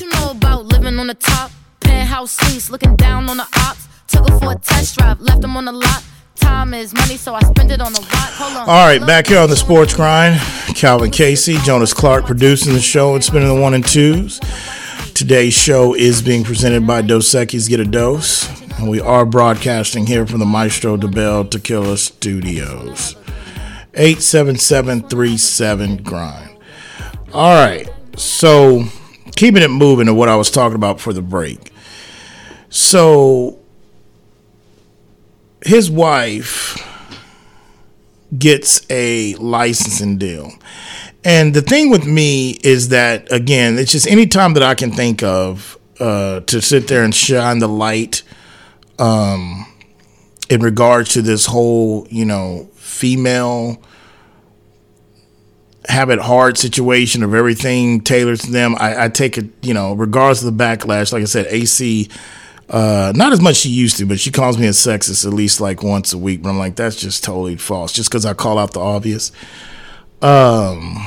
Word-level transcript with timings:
You 0.00 0.08
know 0.08 0.30
about 0.30 0.64
living 0.64 0.98
on 0.98 1.08
the 1.08 1.14
top? 1.14 1.50
Penthouse 1.80 2.32
suites, 2.32 2.70
looking 2.70 2.96
down 2.96 3.28
on 3.28 3.36
the 3.36 3.46
ops. 3.58 3.86
Took 4.06 4.30
her 4.30 4.38
for 4.38 4.52
a 4.52 4.54
test 4.54 4.96
drive, 4.96 5.20
left 5.20 5.42
them 5.42 5.58
on 5.58 5.66
the 5.66 5.72
lot. 5.72 6.02
Time 6.36 6.72
is 6.72 6.94
money, 6.94 7.18
so 7.18 7.34
I 7.34 7.40
spend 7.40 7.70
it 7.70 7.82
on 7.82 7.92
the 7.92 8.00
on. 8.40 8.68
All 8.68 8.86
right, 8.86 9.06
back 9.06 9.26
here 9.26 9.38
on 9.38 9.50
the 9.50 9.56
Sports 9.56 9.92
Grind, 9.92 10.40
Calvin 10.74 11.10
Casey, 11.10 11.58
Jonas 11.58 11.92
Clark 11.92 12.24
producing 12.24 12.72
the 12.72 12.80
show 12.80 13.14
and 13.14 13.22
spinning 13.22 13.48
the 13.48 13.60
one 13.60 13.74
and 13.74 13.86
twos. 13.86 14.40
Today's 15.12 15.52
show 15.52 15.94
is 15.94 16.22
being 16.22 16.44
presented 16.44 16.86
by 16.86 17.02
Dos 17.02 17.28
Equis 17.34 17.68
Get 17.68 17.80
a 17.80 17.84
Dose, 17.84 18.48
and 18.78 18.88
we 18.88 19.02
are 19.02 19.26
broadcasting 19.26 20.06
here 20.06 20.26
from 20.26 20.38
the 20.38 20.46
Maestro 20.46 20.96
Dobel 20.96 21.50
Tequila 21.50 21.98
Studios. 21.98 23.16
87737 23.92 26.04
Grind. 26.04 26.56
All 27.34 27.54
right, 27.54 27.86
so 28.16 28.84
keeping 29.40 29.62
it 29.62 29.70
moving 29.70 30.04
to 30.04 30.12
what 30.12 30.28
I 30.28 30.36
was 30.36 30.50
talking 30.50 30.74
about 30.74 31.00
for 31.00 31.14
the 31.14 31.22
break. 31.22 31.72
So 32.68 33.58
his 35.62 35.90
wife 35.90 36.76
gets 38.36 38.84
a 38.90 39.34
licensing 39.36 40.18
deal. 40.18 40.52
And 41.24 41.54
the 41.54 41.62
thing 41.62 41.88
with 41.88 42.04
me 42.04 42.58
is 42.62 42.90
that 42.90 43.32
again, 43.32 43.78
it's 43.78 43.92
just 43.92 44.06
any 44.06 44.26
time 44.26 44.52
that 44.54 44.62
I 44.62 44.74
can 44.74 44.92
think 44.92 45.22
of 45.22 45.78
uh, 45.98 46.40
to 46.40 46.60
sit 46.60 46.86
there 46.88 47.02
and 47.02 47.14
shine 47.14 47.60
the 47.60 47.68
light 47.68 48.22
um, 48.98 49.64
in 50.50 50.60
regards 50.60 51.14
to 51.14 51.22
this 51.22 51.46
whole, 51.46 52.06
you 52.10 52.26
know, 52.26 52.68
female 52.74 53.82
have 55.90 56.10
it 56.10 56.18
hard 56.18 56.56
situation 56.56 57.22
of 57.22 57.34
everything 57.34 58.00
tailored 58.00 58.40
to 58.40 58.50
them. 58.50 58.76
I, 58.78 59.04
I 59.04 59.08
take 59.08 59.36
it, 59.36 59.46
you 59.62 59.74
know, 59.74 59.92
regardless 59.92 60.42
of 60.42 60.56
the 60.56 60.64
backlash. 60.64 61.12
Like 61.12 61.22
I 61.22 61.26
said, 61.26 61.46
AC 61.48 62.08
uh, 62.70 63.12
not 63.16 63.32
as 63.32 63.40
much 63.40 63.56
she 63.56 63.68
used 63.68 63.96
to, 63.98 64.06
but 64.06 64.20
she 64.20 64.30
calls 64.30 64.56
me 64.56 64.66
a 64.66 64.70
sexist 64.70 65.26
at 65.26 65.32
least 65.32 65.60
like 65.60 65.82
once 65.82 66.12
a 66.12 66.18
week. 66.18 66.42
But 66.42 66.50
I'm 66.50 66.58
like, 66.58 66.76
that's 66.76 66.96
just 66.96 67.24
totally 67.24 67.56
false. 67.56 67.92
Just 67.92 68.08
because 68.08 68.24
I 68.24 68.32
call 68.32 68.58
out 68.58 68.72
the 68.72 68.80
obvious. 68.80 69.32
Um, 70.22 71.04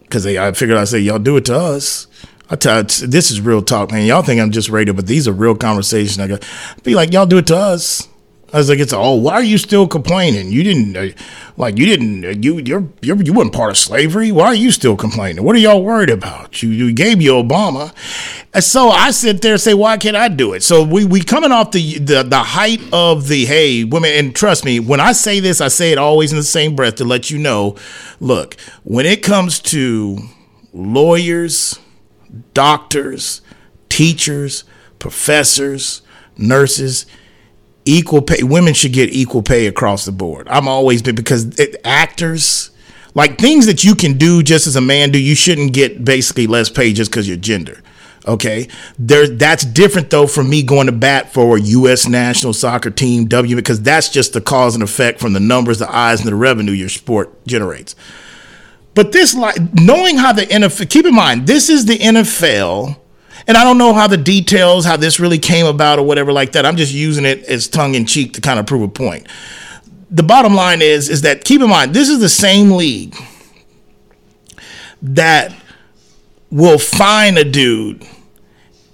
because 0.00 0.26
I 0.26 0.52
figured 0.52 0.78
I 0.78 0.84
say 0.84 1.00
y'all 1.00 1.18
do 1.18 1.36
it 1.36 1.44
to 1.46 1.56
us. 1.56 2.06
I 2.48 2.56
tell 2.56 2.82
this 2.82 3.30
is 3.30 3.40
real 3.40 3.62
talk, 3.62 3.92
man. 3.92 4.06
Y'all 4.06 4.22
think 4.22 4.40
I'm 4.40 4.50
just 4.50 4.70
radio, 4.70 4.94
but 4.94 5.06
these 5.06 5.28
are 5.28 5.32
real 5.32 5.54
conversations. 5.54 6.18
I 6.18 6.26
got 6.26 6.48
be 6.82 6.94
like, 6.94 7.12
y'all 7.12 7.26
do 7.26 7.38
it 7.38 7.46
to 7.48 7.56
us. 7.56 8.08
I 8.52 8.56
was 8.56 8.68
like, 8.68 8.80
it's 8.80 8.92
oh, 8.92 9.14
why 9.14 9.34
are 9.34 9.42
you 9.42 9.58
still 9.58 9.86
complaining? 9.86 10.50
You 10.50 10.64
didn't 10.64 10.96
uh, 10.96 11.14
like 11.56 11.78
you 11.78 11.86
didn't 11.86 12.24
uh, 12.24 12.28
you 12.30 12.58
you're, 12.58 12.88
you're 13.00 13.22
you 13.22 13.32
weren't 13.32 13.52
part 13.52 13.70
of 13.70 13.76
slavery. 13.76 14.32
Why 14.32 14.46
are 14.46 14.54
you 14.54 14.72
still 14.72 14.96
complaining? 14.96 15.44
What 15.44 15.54
are 15.54 15.60
y'all 15.60 15.84
worried 15.84 16.10
about? 16.10 16.62
You 16.62 16.70
you 16.70 16.92
gave 16.92 17.22
you 17.22 17.32
Obama, 17.32 17.94
and 18.52 18.64
so 18.64 18.88
I 18.88 19.12
sit 19.12 19.40
there 19.40 19.52
and 19.52 19.60
say, 19.60 19.74
why 19.74 19.98
can't 19.98 20.16
I 20.16 20.28
do 20.28 20.52
it? 20.54 20.64
So 20.64 20.82
we 20.82 21.04
we 21.04 21.20
coming 21.20 21.52
off 21.52 21.70
the 21.70 21.98
the 21.98 22.24
the 22.24 22.38
height 22.38 22.80
of 22.92 23.28
the 23.28 23.44
hey 23.46 23.84
women, 23.84 24.10
and 24.12 24.34
trust 24.34 24.64
me, 24.64 24.80
when 24.80 24.98
I 24.98 25.12
say 25.12 25.38
this, 25.38 25.60
I 25.60 25.68
say 25.68 25.92
it 25.92 25.98
always 25.98 26.32
in 26.32 26.38
the 26.38 26.42
same 26.42 26.74
breath 26.74 26.96
to 26.96 27.04
let 27.04 27.30
you 27.30 27.38
know. 27.38 27.76
Look, 28.18 28.56
when 28.82 29.06
it 29.06 29.22
comes 29.22 29.60
to 29.60 30.18
lawyers, 30.72 31.78
doctors, 32.52 33.42
teachers, 33.88 34.64
professors, 34.98 36.02
nurses 36.36 37.06
equal 37.84 38.22
pay. 38.22 38.42
Women 38.42 38.74
should 38.74 38.92
get 38.92 39.10
equal 39.10 39.42
pay 39.42 39.66
across 39.66 40.04
the 40.04 40.12
board. 40.12 40.48
I'm 40.48 40.68
always 40.68 41.02
been 41.02 41.14
because 41.14 41.58
it, 41.58 41.76
actors, 41.84 42.70
like 43.14 43.38
things 43.38 43.66
that 43.66 43.84
you 43.84 43.94
can 43.94 44.18
do 44.18 44.42
just 44.42 44.66
as 44.66 44.76
a 44.76 44.80
man 44.80 45.10
do, 45.10 45.18
you 45.18 45.34
shouldn't 45.34 45.72
get 45.72 46.04
basically 46.04 46.46
less 46.46 46.68
pay 46.70 46.92
just 46.92 47.10
because 47.10 47.28
you're 47.28 47.36
gender. 47.36 47.82
Okay, 48.26 48.68
there. 48.98 49.26
That's 49.26 49.64
different 49.64 50.10
though 50.10 50.26
from 50.26 50.50
me 50.50 50.62
going 50.62 50.86
to 50.86 50.92
bat 50.92 51.32
for 51.32 51.56
U.S. 51.56 52.06
national 52.06 52.52
soccer 52.52 52.90
team 52.90 53.26
W 53.26 53.56
because 53.56 53.80
that's 53.80 54.10
just 54.10 54.34
the 54.34 54.42
cause 54.42 54.74
and 54.74 54.84
effect 54.84 55.20
from 55.20 55.32
the 55.32 55.40
numbers, 55.40 55.78
the 55.78 55.90
eyes, 55.90 56.20
and 56.20 56.28
the 56.28 56.34
revenue 56.34 56.72
your 56.72 56.90
sport 56.90 57.46
generates. 57.46 57.96
But 58.94 59.12
this, 59.12 59.34
like, 59.34 59.56
knowing 59.72 60.18
how 60.18 60.32
the 60.32 60.42
NFL, 60.42 60.90
keep 60.90 61.06
in 61.06 61.14
mind, 61.14 61.46
this 61.46 61.70
is 61.70 61.86
the 61.86 61.96
NFL 61.96 62.99
and 63.46 63.56
I 63.56 63.64
don't 63.64 63.78
know 63.78 63.92
how 63.92 64.06
the 64.06 64.16
details, 64.16 64.84
how 64.84 64.96
this 64.96 65.20
really 65.20 65.38
came 65.38 65.66
about 65.66 65.98
or 65.98 66.06
whatever 66.06 66.32
like 66.32 66.52
that. 66.52 66.66
I'm 66.66 66.76
just 66.76 66.92
using 66.92 67.24
it 67.24 67.44
as 67.44 67.68
tongue 67.68 67.94
in 67.94 68.06
cheek 68.06 68.34
to 68.34 68.40
kind 68.40 68.58
of 68.58 68.66
prove 68.66 68.82
a 68.82 68.88
point. 68.88 69.26
The 70.10 70.22
bottom 70.22 70.54
line 70.54 70.82
is, 70.82 71.08
is 71.08 71.22
that 71.22 71.44
keep 71.44 71.60
in 71.60 71.68
mind, 71.68 71.94
this 71.94 72.08
is 72.08 72.18
the 72.20 72.28
same 72.28 72.72
league 72.72 73.14
that 75.02 75.54
will 76.50 76.78
fine 76.78 77.38
a 77.38 77.44
dude 77.44 78.04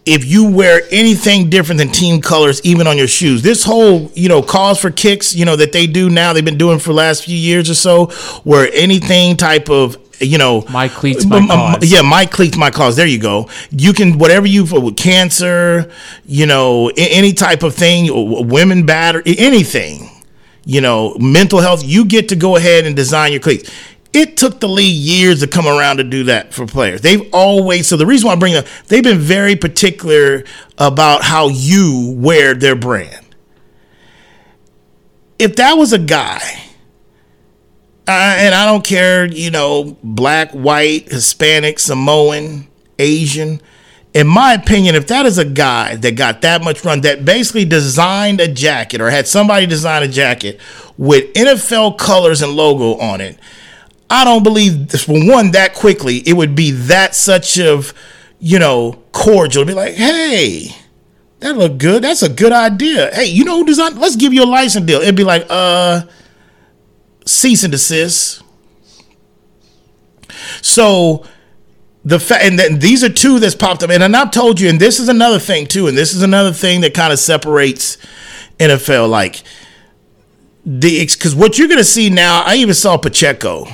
if 0.04 0.24
you 0.24 0.48
wear 0.48 0.82
anything 0.92 1.50
different 1.50 1.78
than 1.80 1.88
team 1.88 2.20
colors, 2.20 2.60
even 2.64 2.86
on 2.86 2.96
your 2.96 3.08
shoes. 3.08 3.42
This 3.42 3.64
whole, 3.64 4.10
you 4.14 4.28
know, 4.28 4.40
cause 4.40 4.80
for 4.80 4.92
kicks, 4.92 5.34
you 5.34 5.44
know, 5.44 5.56
that 5.56 5.72
they 5.72 5.88
do 5.88 6.08
now, 6.08 6.32
they've 6.32 6.44
been 6.44 6.56
doing 6.56 6.78
for 6.78 6.90
the 6.90 6.94
last 6.94 7.24
few 7.24 7.36
years 7.36 7.68
or 7.68 7.74
so, 7.74 8.06
where 8.44 8.70
anything 8.72 9.36
type 9.36 9.68
of 9.68 10.05
you 10.20 10.38
know, 10.38 10.64
my 10.70 10.88
cleats, 10.88 11.24
my 11.26 11.46
cause. 11.46 11.90
Yeah, 11.90 12.02
my 12.02 12.26
cleats, 12.26 12.56
my 12.56 12.70
cause. 12.70 12.96
There 12.96 13.06
you 13.06 13.18
go. 13.18 13.48
You 13.70 13.92
can 13.92 14.18
whatever 14.18 14.46
you 14.46 14.64
with 14.64 14.96
cancer, 14.96 15.90
you 16.24 16.46
know, 16.46 16.90
any 16.96 17.32
type 17.32 17.62
of 17.62 17.74
thing, 17.74 18.08
women 18.48 18.86
batter, 18.86 19.22
anything. 19.26 20.10
You 20.64 20.80
know, 20.80 21.14
mental 21.20 21.60
health. 21.60 21.84
You 21.84 22.04
get 22.04 22.28
to 22.30 22.36
go 22.36 22.56
ahead 22.56 22.86
and 22.86 22.96
design 22.96 23.30
your 23.30 23.40
cleats. 23.40 23.70
It 24.12 24.36
took 24.36 24.60
the 24.60 24.68
league 24.68 24.96
years 24.96 25.40
to 25.40 25.46
come 25.46 25.66
around 25.66 25.98
to 25.98 26.04
do 26.04 26.24
that 26.24 26.54
for 26.54 26.66
players. 26.66 27.02
They've 27.02 27.28
always 27.32 27.86
so 27.86 27.96
the 27.96 28.06
reason 28.06 28.26
why 28.26 28.32
I 28.32 28.36
bring 28.36 28.54
up 28.56 28.64
they've 28.88 29.04
been 29.04 29.18
very 29.18 29.56
particular 29.56 30.44
about 30.78 31.22
how 31.22 31.48
you 31.48 32.14
wear 32.16 32.54
their 32.54 32.74
brand. 32.74 33.24
If 35.38 35.56
that 35.56 35.74
was 35.74 35.92
a 35.92 35.98
guy 35.98 36.65
uh, 38.08 38.36
and 38.38 38.54
I 38.54 38.66
don't 38.66 38.84
care, 38.84 39.26
you 39.26 39.50
know, 39.50 39.96
black, 40.02 40.52
white, 40.52 41.10
Hispanic, 41.10 41.78
Samoan, 41.78 42.68
Asian. 42.98 43.60
In 44.14 44.28
my 44.28 44.54
opinion, 44.54 44.94
if 44.94 45.08
that 45.08 45.26
is 45.26 45.38
a 45.38 45.44
guy 45.44 45.96
that 45.96 46.12
got 46.12 46.40
that 46.42 46.62
much 46.62 46.84
run, 46.84 47.00
that 47.02 47.24
basically 47.24 47.64
designed 47.64 48.40
a 48.40 48.48
jacket 48.48 49.00
or 49.00 49.10
had 49.10 49.26
somebody 49.26 49.66
design 49.66 50.02
a 50.04 50.08
jacket 50.08 50.60
with 50.96 51.32
NFL 51.34 51.98
colors 51.98 52.42
and 52.42 52.52
logo 52.52 52.98
on 52.98 53.20
it, 53.20 53.38
I 54.08 54.24
don't 54.24 54.44
believe, 54.44 54.92
for 54.92 55.18
one, 55.18 55.50
that 55.50 55.74
quickly 55.74 56.18
it 56.18 56.34
would 56.34 56.54
be 56.54 56.70
that 56.70 57.14
such 57.14 57.58
of, 57.58 57.92
you 58.38 58.60
know, 58.60 59.02
cordial 59.10 59.64
to 59.64 59.66
be 59.66 59.74
like, 59.74 59.94
hey, 59.94 60.68
that 61.40 61.56
look 61.56 61.76
good. 61.78 62.04
That's 62.04 62.22
a 62.22 62.28
good 62.28 62.52
idea. 62.52 63.12
Hey, 63.12 63.26
you 63.26 63.44
know 63.44 63.58
who 63.58 63.66
designed? 63.66 63.98
Let's 63.98 64.16
give 64.16 64.32
you 64.32 64.44
a 64.44 64.46
license 64.46 64.86
deal. 64.86 65.00
It'd 65.00 65.16
be 65.16 65.24
like, 65.24 65.44
uh, 65.50 66.02
cease 67.26 67.62
and 67.62 67.72
desist. 67.72 68.42
So 70.62 71.24
the 72.04 72.20
fact, 72.20 72.44
and 72.44 72.58
then 72.58 72.78
these 72.78 73.02
are 73.04 73.08
two 73.08 73.38
that's 73.38 73.54
popped 73.54 73.82
up, 73.82 73.90
and, 73.90 74.02
and 74.02 74.16
I've 74.16 74.30
told 74.30 74.60
you, 74.60 74.68
and 74.68 74.80
this 74.80 75.00
is 75.00 75.08
another 75.08 75.38
thing 75.38 75.66
too, 75.66 75.88
and 75.88 75.98
this 75.98 76.14
is 76.14 76.22
another 76.22 76.52
thing 76.52 76.80
that 76.82 76.94
kind 76.94 77.12
of 77.12 77.18
separates 77.18 77.98
NFL, 78.58 79.10
like 79.10 79.42
the 80.64 81.04
because 81.04 81.34
what 81.34 81.58
you're 81.58 81.68
gonna 81.68 81.84
see 81.84 82.10
now. 82.10 82.42
I 82.44 82.56
even 82.56 82.74
saw 82.74 82.96
Pacheco 82.96 83.66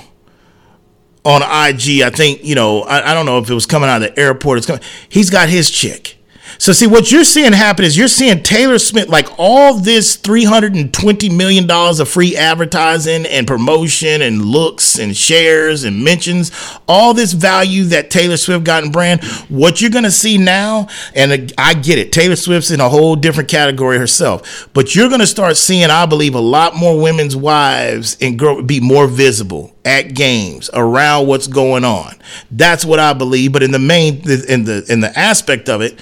on 1.24 1.42
IG. 1.42 2.02
I 2.02 2.10
think 2.10 2.44
you 2.44 2.54
know, 2.54 2.82
I, 2.82 3.10
I 3.10 3.14
don't 3.14 3.26
know 3.26 3.38
if 3.38 3.48
it 3.48 3.54
was 3.54 3.66
coming 3.66 3.88
out 3.88 4.02
of 4.02 4.14
the 4.14 4.20
airport. 4.20 4.58
It's 4.58 4.66
coming. 4.66 4.82
He's 5.08 5.30
got 5.30 5.48
his 5.48 5.70
chick. 5.70 6.21
So 6.62 6.72
see 6.72 6.86
what 6.86 7.10
you're 7.10 7.24
seeing 7.24 7.52
happen 7.52 7.84
is 7.84 7.98
you're 7.98 8.06
seeing 8.06 8.40
Taylor 8.40 8.78
Smith 8.78 9.08
like 9.08 9.26
all 9.36 9.74
this 9.74 10.14
320 10.14 11.28
million 11.28 11.66
dollars 11.66 11.98
of 11.98 12.08
free 12.08 12.36
advertising 12.36 13.26
and 13.26 13.48
promotion 13.48 14.22
and 14.22 14.44
looks 14.44 14.96
and 14.96 15.16
shares 15.16 15.82
and 15.82 16.04
mentions, 16.04 16.52
all 16.86 17.14
this 17.14 17.32
value 17.32 17.82
that 17.86 18.12
Taylor 18.12 18.36
Swift 18.36 18.62
got 18.62 18.84
in 18.84 18.92
brand. 18.92 19.24
What 19.48 19.80
you're 19.80 19.90
going 19.90 20.04
to 20.04 20.12
see 20.12 20.38
now 20.38 20.86
and 21.16 21.52
I 21.58 21.74
get 21.74 21.98
it. 21.98 22.12
Taylor 22.12 22.36
Swift's 22.36 22.70
in 22.70 22.78
a 22.78 22.88
whole 22.88 23.16
different 23.16 23.48
category 23.48 23.98
herself, 23.98 24.68
but 24.72 24.94
you're 24.94 25.08
going 25.08 25.18
to 25.18 25.26
start 25.26 25.56
seeing 25.56 25.90
I 25.90 26.06
believe 26.06 26.36
a 26.36 26.40
lot 26.40 26.76
more 26.76 26.96
women's 27.02 27.34
wives 27.34 28.16
and 28.20 28.38
grow, 28.38 28.62
be 28.62 28.78
more 28.78 29.08
visible 29.08 29.74
at 29.84 30.14
games 30.14 30.70
around 30.74 31.26
what's 31.26 31.48
going 31.48 31.84
on. 31.84 32.14
That's 32.52 32.84
what 32.84 33.00
I 33.00 33.14
believe, 33.14 33.52
but 33.52 33.64
in 33.64 33.72
the 33.72 33.80
main 33.80 34.18
in 34.48 34.62
the 34.62 34.86
in 34.88 35.00
the 35.00 35.10
aspect 35.18 35.68
of 35.68 35.80
it 35.80 35.98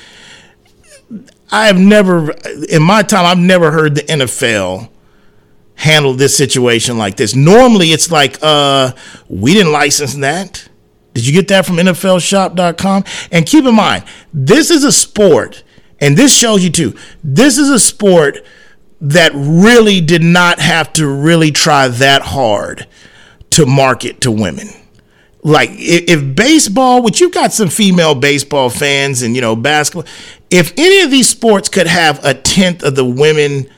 I 1.52 1.67
have 1.67 1.79
never, 1.79 2.31
in 2.69 2.82
my 2.82 3.02
time, 3.02 3.26
I've 3.26 3.38
never 3.38 3.70
heard 3.70 3.94
the 3.94 4.02
NFL 4.02 4.88
handle 5.75 6.14
this 6.14 6.37
situation 6.37 6.99
like 6.99 7.17
this. 7.17 7.35
Normally, 7.35 7.88
it's 7.88 8.11
like, 8.11 8.38
uh, 8.43 8.93
we 9.29 9.55
didn't 9.55 9.73
license 9.73 10.14
that. 10.17 10.69
Did 11.14 11.26
you 11.26 11.32
get 11.32 11.49
that 11.49 11.67
from 11.67 11.76
NFLshop.com? 11.76 13.05
And 13.32 13.47
keep 13.47 13.64
in 13.64 13.75
mind, 13.75 14.05
this 14.32 14.70
is 14.70 14.85
a 14.85 14.93
sport, 14.93 15.64
and 16.00 16.17
this 16.17 16.37
shows 16.37 16.62
you 16.62 16.70
too, 16.70 16.94
this 17.25 17.58
is 17.58 17.69
a 17.69 17.81
sport 17.81 18.44
that 19.00 19.32
really 19.35 20.00
did 20.00 20.23
not 20.23 20.61
have 20.61 20.93
to 20.93 21.06
really 21.06 21.50
try 21.50 21.88
that 21.88 22.23
hard 22.23 22.87
to 23.50 23.67
market 23.67 24.20
to 24.20 24.31
women. 24.31 24.69
Like 25.43 25.70
if, 25.73 26.37
baseball, 26.37 27.02
which 27.02 27.20
you've 27.20 27.32
got 27.32 27.52
some 27.52 27.70
female 27.70 28.14
baseball 28.14 28.69
fans 28.69 29.23
and 29.23 29.35
you 29.35 29.41
know 29.41 29.56
basketball, 29.56 30.11
if 30.50 30.73
any 30.76 31.00
of 31.00 31.11
these 31.11 31.29
sports 31.29 31.69
could 31.69 31.87
have 31.87 32.25
a 32.25 32.35
tenth 32.35 32.82
of 32.82 32.97
the 32.97 33.05
women 33.05 33.70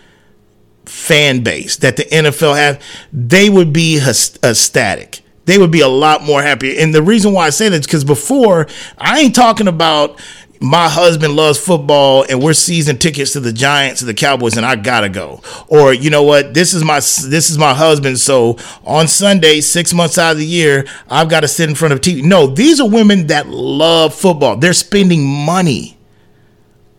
fan 0.87 1.43
base 1.43 1.77
that 1.77 1.97
the 1.97 2.05
NFL 2.05 2.57
have, 2.57 2.83
they 3.13 3.49
would 3.51 3.73
be 3.73 3.99
ecstatic. 3.99 5.21
They 5.45 5.59
would 5.59 5.71
be 5.71 5.81
a 5.81 5.89
lot 5.89 6.23
more 6.23 6.43
happy. 6.43 6.79
And 6.79 6.95
the 6.95 7.03
reason 7.03 7.33
why 7.33 7.47
I 7.47 7.51
say 7.51 7.69
that 7.69 7.81
is 7.81 7.87
because 7.87 8.05
before 8.05 8.69
I 8.97 9.21
ain't 9.21 9.35
talking 9.35 9.69
about 9.69 10.21
my 10.61 10.89
husband 10.89 11.35
loves 11.35 11.59
football 11.59 12.25
and 12.29 12.41
we're 12.41 12.53
season 12.53 12.97
tickets 12.97 13.33
to 13.33 13.41
the 13.41 13.53
Giants 13.53 14.01
and 14.01 14.09
the 14.09 14.15
Cowboys 14.15 14.57
and 14.57 14.65
I 14.65 14.77
gotta 14.77 15.09
go. 15.09 15.43
Or 15.67 15.93
you 15.93 16.09
know 16.09 16.23
what, 16.23 16.55
this 16.55 16.73
is 16.73 16.85
my 16.85 16.97
this 16.97 17.51
is 17.51 17.59
my 17.59 17.75
husband. 17.75 18.21
So 18.21 18.57
on 18.85 19.09
Sunday, 19.09 19.61
six 19.61 19.93
months 19.93 20.19
out 20.19 20.33
of 20.33 20.39
the 20.39 20.47
year, 20.47 20.87
I've 21.11 21.29
got 21.29 21.41
to 21.41 21.49
sit 21.49 21.69
in 21.69 21.75
front 21.75 21.93
of 21.93 22.01
TV. 22.01 22.23
No, 22.23 22.47
these 22.47 22.81
are 22.81 22.89
women 22.89 23.27
that 23.27 23.49
love 23.49 24.15
football. 24.15 24.57
They're 24.57 24.73
spending 24.73 25.27
money 25.27 25.99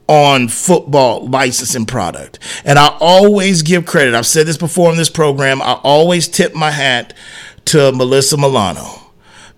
on 0.07 0.47
football 0.47 1.27
licensing 1.27 1.85
product. 1.85 2.39
And 2.65 2.77
I 2.77 2.97
always 2.99 3.61
give 3.61 3.85
credit. 3.85 4.13
I've 4.13 4.25
said 4.25 4.47
this 4.47 4.57
before 4.57 4.91
in 4.91 4.97
this 4.97 5.09
program. 5.09 5.61
I 5.61 5.73
always 5.83 6.27
tip 6.27 6.53
my 6.53 6.71
hat 6.71 7.13
to 7.65 7.91
Melissa 7.91 8.37
Milano 8.37 9.02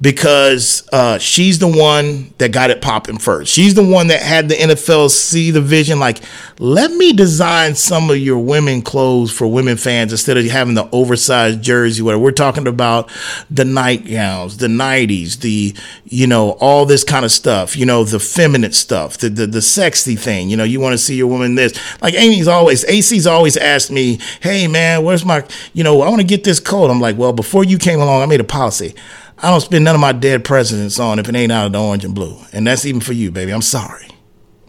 because 0.01 0.87
uh, 0.91 1.17
she's 1.17 1.59
the 1.59 1.67
one 1.67 2.33
that 2.37 2.51
got 2.51 2.69
it 2.69 2.81
popping 2.81 3.17
first. 3.17 3.51
She's 3.51 3.73
the 3.73 3.83
one 3.83 4.07
that 4.07 4.21
had 4.21 4.49
the 4.49 4.55
NFL 4.55 5.09
see 5.09 5.51
the 5.51 5.61
vision 5.61 5.99
like, 5.99 6.19
let 6.59 6.91
me 6.91 7.13
design 7.13 7.75
some 7.75 8.09
of 8.09 8.17
your 8.17 8.39
women 8.39 8.81
clothes 8.81 9.31
for 9.31 9.47
women 9.47 9.77
fans 9.77 10.11
instead 10.11 10.37
of 10.37 10.45
having 10.45 10.73
the 10.73 10.89
oversized 10.91 11.61
jersey. 11.61 12.01
Where 12.01 12.19
we're 12.19 12.31
talking 12.31 12.67
about 12.67 13.11
the 13.49 13.65
nightgowns, 13.65 14.57
the 14.57 14.67
nighties, 14.67 15.39
the 15.39 15.75
you 16.05 16.27
know 16.27 16.51
all 16.59 16.85
this 16.85 17.03
kind 17.03 17.25
of 17.25 17.31
stuff. 17.31 17.75
You 17.75 17.85
know 17.85 18.03
the 18.03 18.19
feminine 18.19 18.73
stuff, 18.73 19.17
the 19.17 19.29
the, 19.29 19.47
the 19.47 19.61
sexy 19.61 20.15
thing. 20.15 20.49
You 20.49 20.57
know 20.57 20.63
you 20.63 20.79
want 20.79 20.93
to 20.93 20.97
see 20.97 21.15
your 21.15 21.27
woman 21.27 21.55
this. 21.55 21.73
Like 22.01 22.13
Amy's 22.13 22.47
always, 22.47 22.83
AC's 22.85 23.27
always 23.27 23.57
asked 23.57 23.91
me, 23.91 24.19
hey 24.41 24.67
man, 24.67 25.03
where's 25.03 25.25
my, 25.25 25.43
you 25.73 25.83
know, 25.83 26.01
I 26.01 26.09
want 26.09 26.21
to 26.21 26.27
get 26.27 26.43
this 26.43 26.59
coat. 26.59 26.89
I'm 26.89 27.01
like, 27.01 27.17
well, 27.17 27.33
before 27.33 27.63
you 27.63 27.77
came 27.77 27.99
along, 27.99 28.21
I 28.21 28.25
made 28.25 28.39
a 28.39 28.45
policy. 28.45 28.95
I 29.37 29.49
don't 29.49 29.61
spend 29.61 29.83
none 29.83 29.95
of 29.95 30.01
my 30.01 30.13
dead 30.13 30.43
presidents 30.43 30.99
on 30.99 31.19
if 31.19 31.27
it 31.27 31.35
ain't 31.35 31.51
out 31.51 31.67
of 31.67 31.71
the 31.73 31.81
orange 31.81 32.05
and 32.05 32.15
blue. 32.15 32.37
And 32.53 32.65
that's 32.65 32.85
even 32.85 33.01
for 33.01 33.13
you, 33.13 33.31
baby. 33.31 33.51
I'm 33.51 33.61
sorry. 33.61 34.07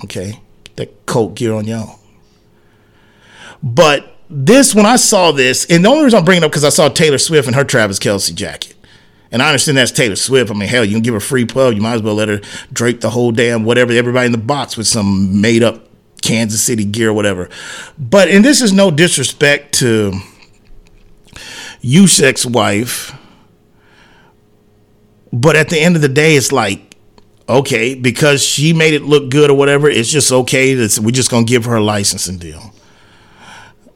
Okay? 0.04 0.40
That 0.76 1.06
coat 1.06 1.34
gear 1.34 1.54
on 1.54 1.66
y'all. 1.66 2.00
But 3.62 4.12
this, 4.28 4.74
when 4.74 4.86
I 4.86 4.96
saw 4.96 5.32
this, 5.32 5.66
and 5.70 5.84
the 5.84 5.88
only 5.88 6.04
reason 6.04 6.18
I'm 6.18 6.24
bringing 6.24 6.42
it 6.42 6.46
up 6.46 6.50
because 6.50 6.64
I 6.64 6.70
saw 6.70 6.88
Taylor 6.88 7.18
Swift 7.18 7.46
in 7.48 7.54
her 7.54 7.64
Travis 7.64 7.98
Kelce 7.98 8.34
jacket. 8.34 8.74
And 9.32 9.42
I 9.42 9.48
understand 9.48 9.78
that's 9.78 9.92
Taylor 9.92 10.16
Swift. 10.16 10.50
I 10.50 10.54
mean, 10.54 10.69
hell, 10.69 10.84
you 10.84 10.92
can 10.92 11.02
give 11.02 11.14
her 11.14 11.19
a 11.19 11.20
free 11.20 11.44
pub. 11.46 11.74
You 11.74 11.82
might 11.82 11.94
as 11.94 12.02
well 12.02 12.14
let 12.14 12.28
her 12.28 12.40
drape 12.72 13.00
the 13.00 13.10
whole 13.10 13.32
damn 13.32 13.64
whatever, 13.64 13.92
everybody 13.92 14.26
in 14.26 14.32
the 14.32 14.38
box 14.38 14.76
with 14.76 14.86
some 14.86 15.40
made 15.40 15.62
up 15.62 15.88
Kansas 16.22 16.62
City 16.62 16.84
gear 16.84 17.10
or 17.10 17.12
whatever. 17.12 17.48
But, 17.98 18.28
and 18.28 18.44
this 18.44 18.62
is 18.62 18.72
no 18.72 18.90
disrespect 18.90 19.74
to 19.76 20.12
Juszczyk's 21.82 22.46
wife 22.46 23.14
but 25.32 25.56
at 25.56 25.69
the 25.69 25.78
end 25.78 25.96
of 25.96 26.02
the 26.02 26.08
day, 26.08 26.37
it's 26.37 26.52
like, 26.52 26.96
okay, 27.49 27.94
because 27.94 28.43
she 28.43 28.73
made 28.73 28.94
it 28.94 29.02
look 29.02 29.31
good 29.31 29.50
or 29.50 29.56
whatever, 29.56 29.88
it's 29.88 30.11
just 30.11 30.32
okay. 30.32 30.75
We're 30.76 31.11
just 31.11 31.31
gonna 31.31 31.44
give 31.44 31.64
her 31.64 31.76
a 31.76 31.82
licensing 31.82 32.38
deal. 32.38 32.73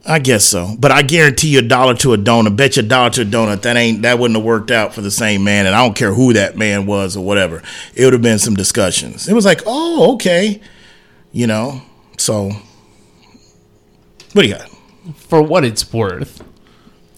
I 0.05 0.17
guess 0.17 0.43
so, 0.43 0.75
but 0.79 0.91
I 0.91 1.03
guarantee 1.03 1.49
you 1.49 1.59
a 1.59 1.61
dollar 1.61 1.93
to 1.97 2.13
a 2.13 2.17
donut. 2.17 2.55
Bet 2.55 2.75
you 2.75 2.81
a 2.81 2.85
dollar 2.85 3.11
to 3.11 3.21
a 3.21 3.25
donut 3.25 3.61
that 3.61 3.77
ain't 3.77 4.01
that 4.01 4.17
wouldn't 4.17 4.35
have 4.35 4.45
worked 4.45 4.71
out 4.71 4.95
for 4.95 5.01
the 5.01 5.11
same 5.11 5.43
man, 5.43 5.67
and 5.67 5.75
I 5.75 5.85
don't 5.85 5.95
care 5.95 6.13
who 6.13 6.33
that 6.33 6.57
man 6.57 6.87
was 6.87 7.15
or 7.15 7.23
whatever. 7.23 7.61
It 7.93 8.03
would 8.03 8.13
have 8.13 8.21
been 8.21 8.39
some 8.39 8.55
discussions. 8.55 9.27
It 9.27 9.33
was 9.33 9.45
like, 9.45 9.61
oh, 9.67 10.13
okay, 10.15 10.59
you 11.31 11.45
know. 11.45 11.83
So, 12.17 12.49
what 14.33 14.41
do 14.41 14.47
you 14.47 14.55
got? 14.55 14.69
For 15.17 15.41
what 15.41 15.63
it's 15.63 15.93
worth, 15.93 16.43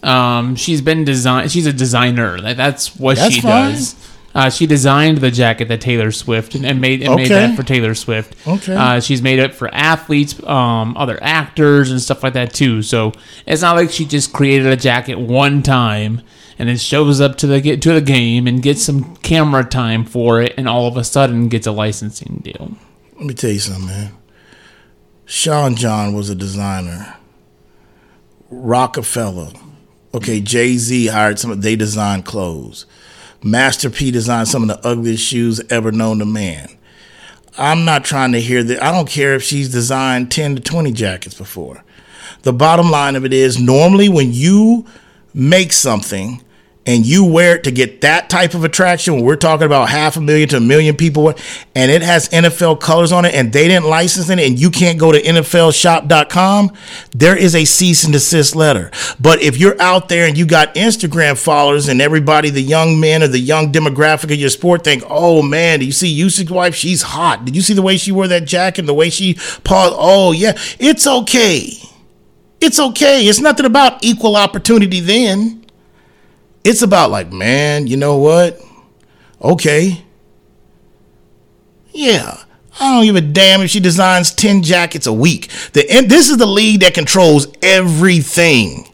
um, 0.04 0.56
she's 0.56 0.80
been 0.80 1.04
design. 1.04 1.48
She's 1.48 1.66
a 1.66 1.72
designer. 1.72 2.40
That's 2.40 2.96
what 2.96 3.16
that's 3.16 3.34
she 3.34 3.40
fine. 3.40 3.72
does. 3.72 4.10
Uh, 4.34 4.50
she 4.50 4.66
designed 4.66 5.18
the 5.18 5.30
jacket 5.30 5.68
that 5.68 5.80
Taylor 5.80 6.10
Swift 6.10 6.56
and, 6.56 6.66
and 6.66 6.80
made 6.80 7.02
and 7.02 7.10
okay. 7.10 7.22
made 7.22 7.30
that 7.30 7.56
for 7.56 7.62
Taylor 7.62 7.94
Swift. 7.94 8.34
Okay. 8.48 8.74
Uh, 8.74 8.98
she's 8.98 9.22
made 9.22 9.38
it 9.38 9.54
for 9.54 9.72
athletes, 9.72 10.42
um, 10.42 10.96
other 10.96 11.18
actors, 11.22 11.92
and 11.92 12.02
stuff 12.02 12.24
like 12.24 12.32
that 12.32 12.52
too. 12.52 12.82
So 12.82 13.12
it's 13.46 13.62
not 13.62 13.76
like 13.76 13.90
she 13.90 14.04
just 14.04 14.32
created 14.32 14.66
a 14.66 14.76
jacket 14.76 15.20
one 15.20 15.62
time 15.62 16.20
and 16.58 16.68
then 16.68 16.76
shows 16.76 17.20
up 17.20 17.36
to 17.36 17.46
the 17.46 17.60
get 17.60 17.80
to 17.82 17.92
the 17.92 18.00
game 18.00 18.48
and 18.48 18.60
gets 18.60 18.82
some 18.82 19.16
camera 19.16 19.64
time 19.64 20.04
for 20.04 20.42
it, 20.42 20.54
and 20.56 20.68
all 20.68 20.88
of 20.88 20.96
a 20.96 21.04
sudden 21.04 21.48
gets 21.48 21.66
a 21.66 21.72
licensing 21.72 22.40
deal. 22.42 22.76
Let 23.16 23.26
me 23.26 23.34
tell 23.34 23.50
you 23.50 23.60
something, 23.60 23.86
man. 23.86 24.12
Sean 25.26 25.76
John 25.76 26.12
was 26.12 26.28
a 26.28 26.34
designer. 26.34 27.16
Rockefeller. 28.50 29.52
Okay, 30.14 30.40
Jay 30.40 30.76
Z 30.76 31.08
hired 31.08 31.40
some. 31.40 31.60
They 31.60 31.74
designed 31.74 32.24
clothes. 32.24 32.86
Master 33.42 33.90
P 33.90 34.12
designed 34.12 34.46
some 34.46 34.62
of 34.62 34.68
the 34.68 34.88
ugliest 34.88 35.24
shoes 35.24 35.60
ever 35.70 35.90
known 35.90 36.20
to 36.20 36.24
man. 36.24 36.68
I'm 37.58 37.84
not 37.84 38.04
trying 38.04 38.32
to 38.32 38.40
hear 38.40 38.62
that. 38.62 38.82
I 38.82 38.92
don't 38.92 39.08
care 39.08 39.34
if 39.34 39.42
she's 39.42 39.70
designed 39.70 40.30
10 40.30 40.56
to 40.56 40.62
20 40.62 40.92
jackets 40.92 41.34
before. 41.34 41.84
The 42.42 42.52
bottom 42.52 42.90
line 42.90 43.16
of 43.16 43.24
it 43.24 43.32
is 43.32 43.60
normally 43.60 44.08
when 44.08 44.32
you 44.32 44.86
make 45.34 45.72
something 45.72 46.42
and 46.86 47.06
you 47.06 47.24
wear 47.24 47.56
it 47.56 47.64
to 47.64 47.70
get 47.70 48.02
that 48.02 48.28
type 48.28 48.54
of 48.54 48.64
attraction, 48.64 49.14
when 49.14 49.24
we're 49.24 49.36
talking 49.36 49.66
about 49.66 49.88
half 49.88 50.16
a 50.16 50.20
million 50.20 50.48
to 50.50 50.58
a 50.58 50.60
million 50.60 50.96
people, 50.96 51.34
and 51.74 51.90
it 51.90 52.02
has 52.02 52.28
NFL 52.28 52.80
colors 52.80 53.12
on 53.12 53.24
it, 53.24 53.34
and 53.34 53.52
they 53.52 53.68
didn't 53.68 53.86
license 53.86 54.28
it, 54.28 54.38
and 54.38 54.58
you 54.58 54.70
can't 54.70 54.98
go 54.98 55.10
to 55.10 55.20
NFLshop.com, 55.20 56.72
there 57.12 57.36
is 57.36 57.54
a 57.54 57.64
cease 57.64 58.04
and 58.04 58.12
desist 58.12 58.54
letter. 58.54 58.90
But 59.20 59.40
if 59.40 59.56
you're 59.56 59.80
out 59.80 60.08
there 60.08 60.26
and 60.26 60.36
you 60.36 60.46
got 60.46 60.74
Instagram 60.74 61.42
followers, 61.42 61.88
and 61.88 62.00
everybody, 62.02 62.50
the 62.50 62.60
young 62.60 63.00
men 63.00 63.22
or 63.22 63.28
the 63.28 63.38
young 63.38 63.72
demographic 63.72 64.24
of 64.24 64.32
your 64.38 64.50
sport, 64.50 64.84
think, 64.84 65.02
oh 65.08 65.42
man, 65.42 65.78
do 65.80 65.86
you 65.86 65.92
see 65.92 66.18
Juszczyk's 66.18 66.50
wife? 66.50 66.74
She's 66.74 67.02
hot. 67.02 67.44
Did 67.44 67.56
you 67.56 67.62
see 67.62 67.74
the 67.74 67.82
way 67.82 67.96
she 67.96 68.12
wore 68.12 68.28
that 68.28 68.44
jacket, 68.44 68.82
the 68.82 68.94
way 68.94 69.10
she 69.10 69.34
paused? 69.64 69.94
Oh 69.96 70.32
yeah, 70.32 70.52
it's 70.78 71.06
okay. 71.06 71.70
It's 72.60 72.78
okay. 72.78 73.26
It's 73.26 73.40
nothing 73.40 73.66
about 73.66 74.04
equal 74.04 74.36
opportunity 74.36 75.00
then. 75.00 75.63
It's 76.64 76.80
about 76.80 77.10
like, 77.10 77.30
man, 77.30 77.86
you 77.86 77.98
know 77.98 78.16
what? 78.16 78.60
Okay. 79.40 80.02
Yeah. 81.92 82.42
I 82.80 82.94
don't 82.94 83.04
give 83.04 83.16
a 83.16 83.20
damn 83.20 83.60
if 83.60 83.70
she 83.70 83.78
designs 83.78 84.32
10 84.34 84.62
jackets 84.62 85.06
a 85.06 85.12
week. 85.12 85.50
The, 85.74 85.88
and 85.90 86.10
this 86.10 86.30
is 86.30 86.38
the 86.38 86.46
league 86.46 86.80
that 86.80 86.94
controls 86.94 87.46
everything. 87.62 88.88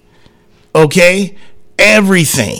Okay? 0.74 1.36
Everything. 1.78 2.58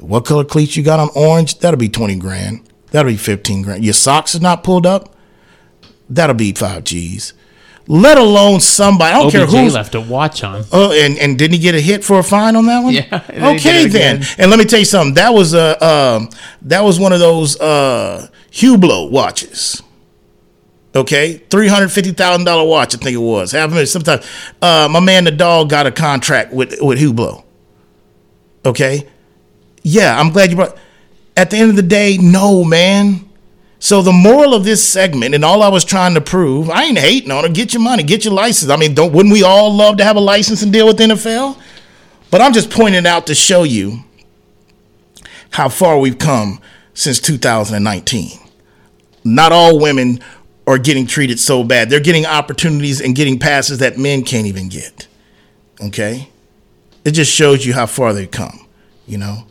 What 0.00 0.26
color 0.26 0.44
cleats 0.44 0.76
you 0.76 0.82
got 0.82 1.00
on 1.00 1.08
orange? 1.14 1.58
That'll 1.60 1.78
be 1.78 1.88
20 1.88 2.16
grand. 2.16 2.68
That'll 2.90 3.10
be 3.10 3.16
15 3.16 3.62
grand. 3.62 3.84
Your 3.84 3.94
socks 3.94 4.34
are 4.34 4.40
not 4.40 4.64
pulled 4.64 4.86
up? 4.86 5.14
That'll 6.08 6.34
be 6.34 6.52
5 6.52 6.84
G's 6.84 7.32
let 7.86 8.18
alone 8.18 8.60
somebody. 8.60 9.12
I 9.12 9.18
don't 9.18 9.26
OBJ 9.26 9.32
care 9.32 9.46
who 9.46 9.68
left 9.70 9.94
a 9.94 10.00
watch 10.00 10.44
on. 10.44 10.64
Oh, 10.72 10.92
and, 10.92 11.18
and 11.18 11.38
didn't 11.38 11.54
he 11.54 11.58
get 11.58 11.74
a 11.74 11.80
hit 11.80 12.04
for 12.04 12.18
a 12.18 12.22
fine 12.22 12.54
on 12.56 12.66
that 12.66 12.80
one? 12.84 12.94
Yeah. 12.94 13.22
Okay 13.56 13.88
then. 13.88 14.22
And 14.38 14.50
let 14.50 14.58
me 14.58 14.64
tell 14.64 14.78
you 14.78 14.84
something. 14.84 15.14
That 15.14 15.34
was 15.34 15.54
a 15.54 15.82
um, 15.84 16.28
that 16.62 16.82
was 16.82 17.00
one 17.00 17.12
of 17.12 17.18
those 17.20 17.58
uh, 17.60 18.28
Hublot 18.52 19.10
watches. 19.10 19.82
Okay, 20.94 21.34
three 21.50 21.68
hundred 21.68 21.90
fifty 21.90 22.12
thousand 22.12 22.44
dollar 22.44 22.68
watch. 22.68 22.94
I 22.94 22.98
think 22.98 23.14
it 23.14 23.18
was. 23.18 23.52
Half 23.52 23.70
a 23.70 23.74
minute. 23.74 23.86
Sometimes 23.86 24.26
uh, 24.60 24.88
my 24.90 25.00
man 25.00 25.24
the 25.24 25.30
dog 25.30 25.70
got 25.70 25.86
a 25.86 25.92
contract 25.92 26.52
with 26.52 26.76
with 26.80 26.98
Hublot. 26.98 27.44
Okay, 28.64 29.08
yeah, 29.82 30.18
I'm 30.18 30.30
glad 30.30 30.50
you 30.50 30.56
brought. 30.56 30.76
At 31.36 31.50
the 31.50 31.56
end 31.58 31.70
of 31.70 31.76
the 31.76 31.82
day, 31.82 32.18
no 32.20 32.64
man. 32.64 33.29
So 33.82 34.02
the 34.02 34.12
moral 34.12 34.52
of 34.54 34.64
this 34.64 34.86
segment, 34.86 35.34
and 35.34 35.42
all 35.42 35.62
I 35.62 35.68
was 35.68 35.86
trying 35.86 36.12
to 36.12 36.20
prove, 36.20 36.68
I 36.68 36.84
ain't 36.84 36.98
hating 36.98 37.30
on 37.30 37.46
it. 37.46 37.54
Get 37.54 37.72
your 37.72 37.82
money, 37.82 38.02
get 38.02 38.26
your 38.26 38.34
license. 38.34 38.70
I 38.70 38.76
mean, 38.76 38.94
don't 38.94 39.12
wouldn't 39.12 39.32
we 39.32 39.42
all 39.42 39.74
love 39.74 39.96
to 39.96 40.04
have 40.04 40.16
a 40.16 40.20
license 40.20 40.62
and 40.62 40.70
deal 40.70 40.86
with 40.86 40.98
NFL? 40.98 41.58
But 42.30 42.42
I'm 42.42 42.52
just 42.52 42.70
pointing 42.70 43.06
out 43.06 43.26
to 43.26 43.34
show 43.34 43.62
you 43.62 44.04
how 45.48 45.70
far 45.70 45.98
we've 45.98 46.18
come 46.18 46.60
since 46.92 47.18
2019. 47.20 48.38
Not 49.24 49.50
all 49.50 49.80
women 49.80 50.20
are 50.66 50.78
getting 50.78 51.06
treated 51.06 51.40
so 51.40 51.64
bad. 51.64 51.88
They're 51.88 52.00
getting 52.00 52.26
opportunities 52.26 53.00
and 53.00 53.16
getting 53.16 53.38
passes 53.38 53.78
that 53.78 53.96
men 53.96 54.22
can't 54.24 54.46
even 54.46 54.68
get. 54.68 55.08
Okay? 55.82 56.28
It 57.04 57.12
just 57.12 57.32
shows 57.32 57.64
you 57.64 57.72
how 57.72 57.86
far 57.86 58.12
they've 58.12 58.30
come, 58.30 58.66
you 59.06 59.16
know? 59.16 59.46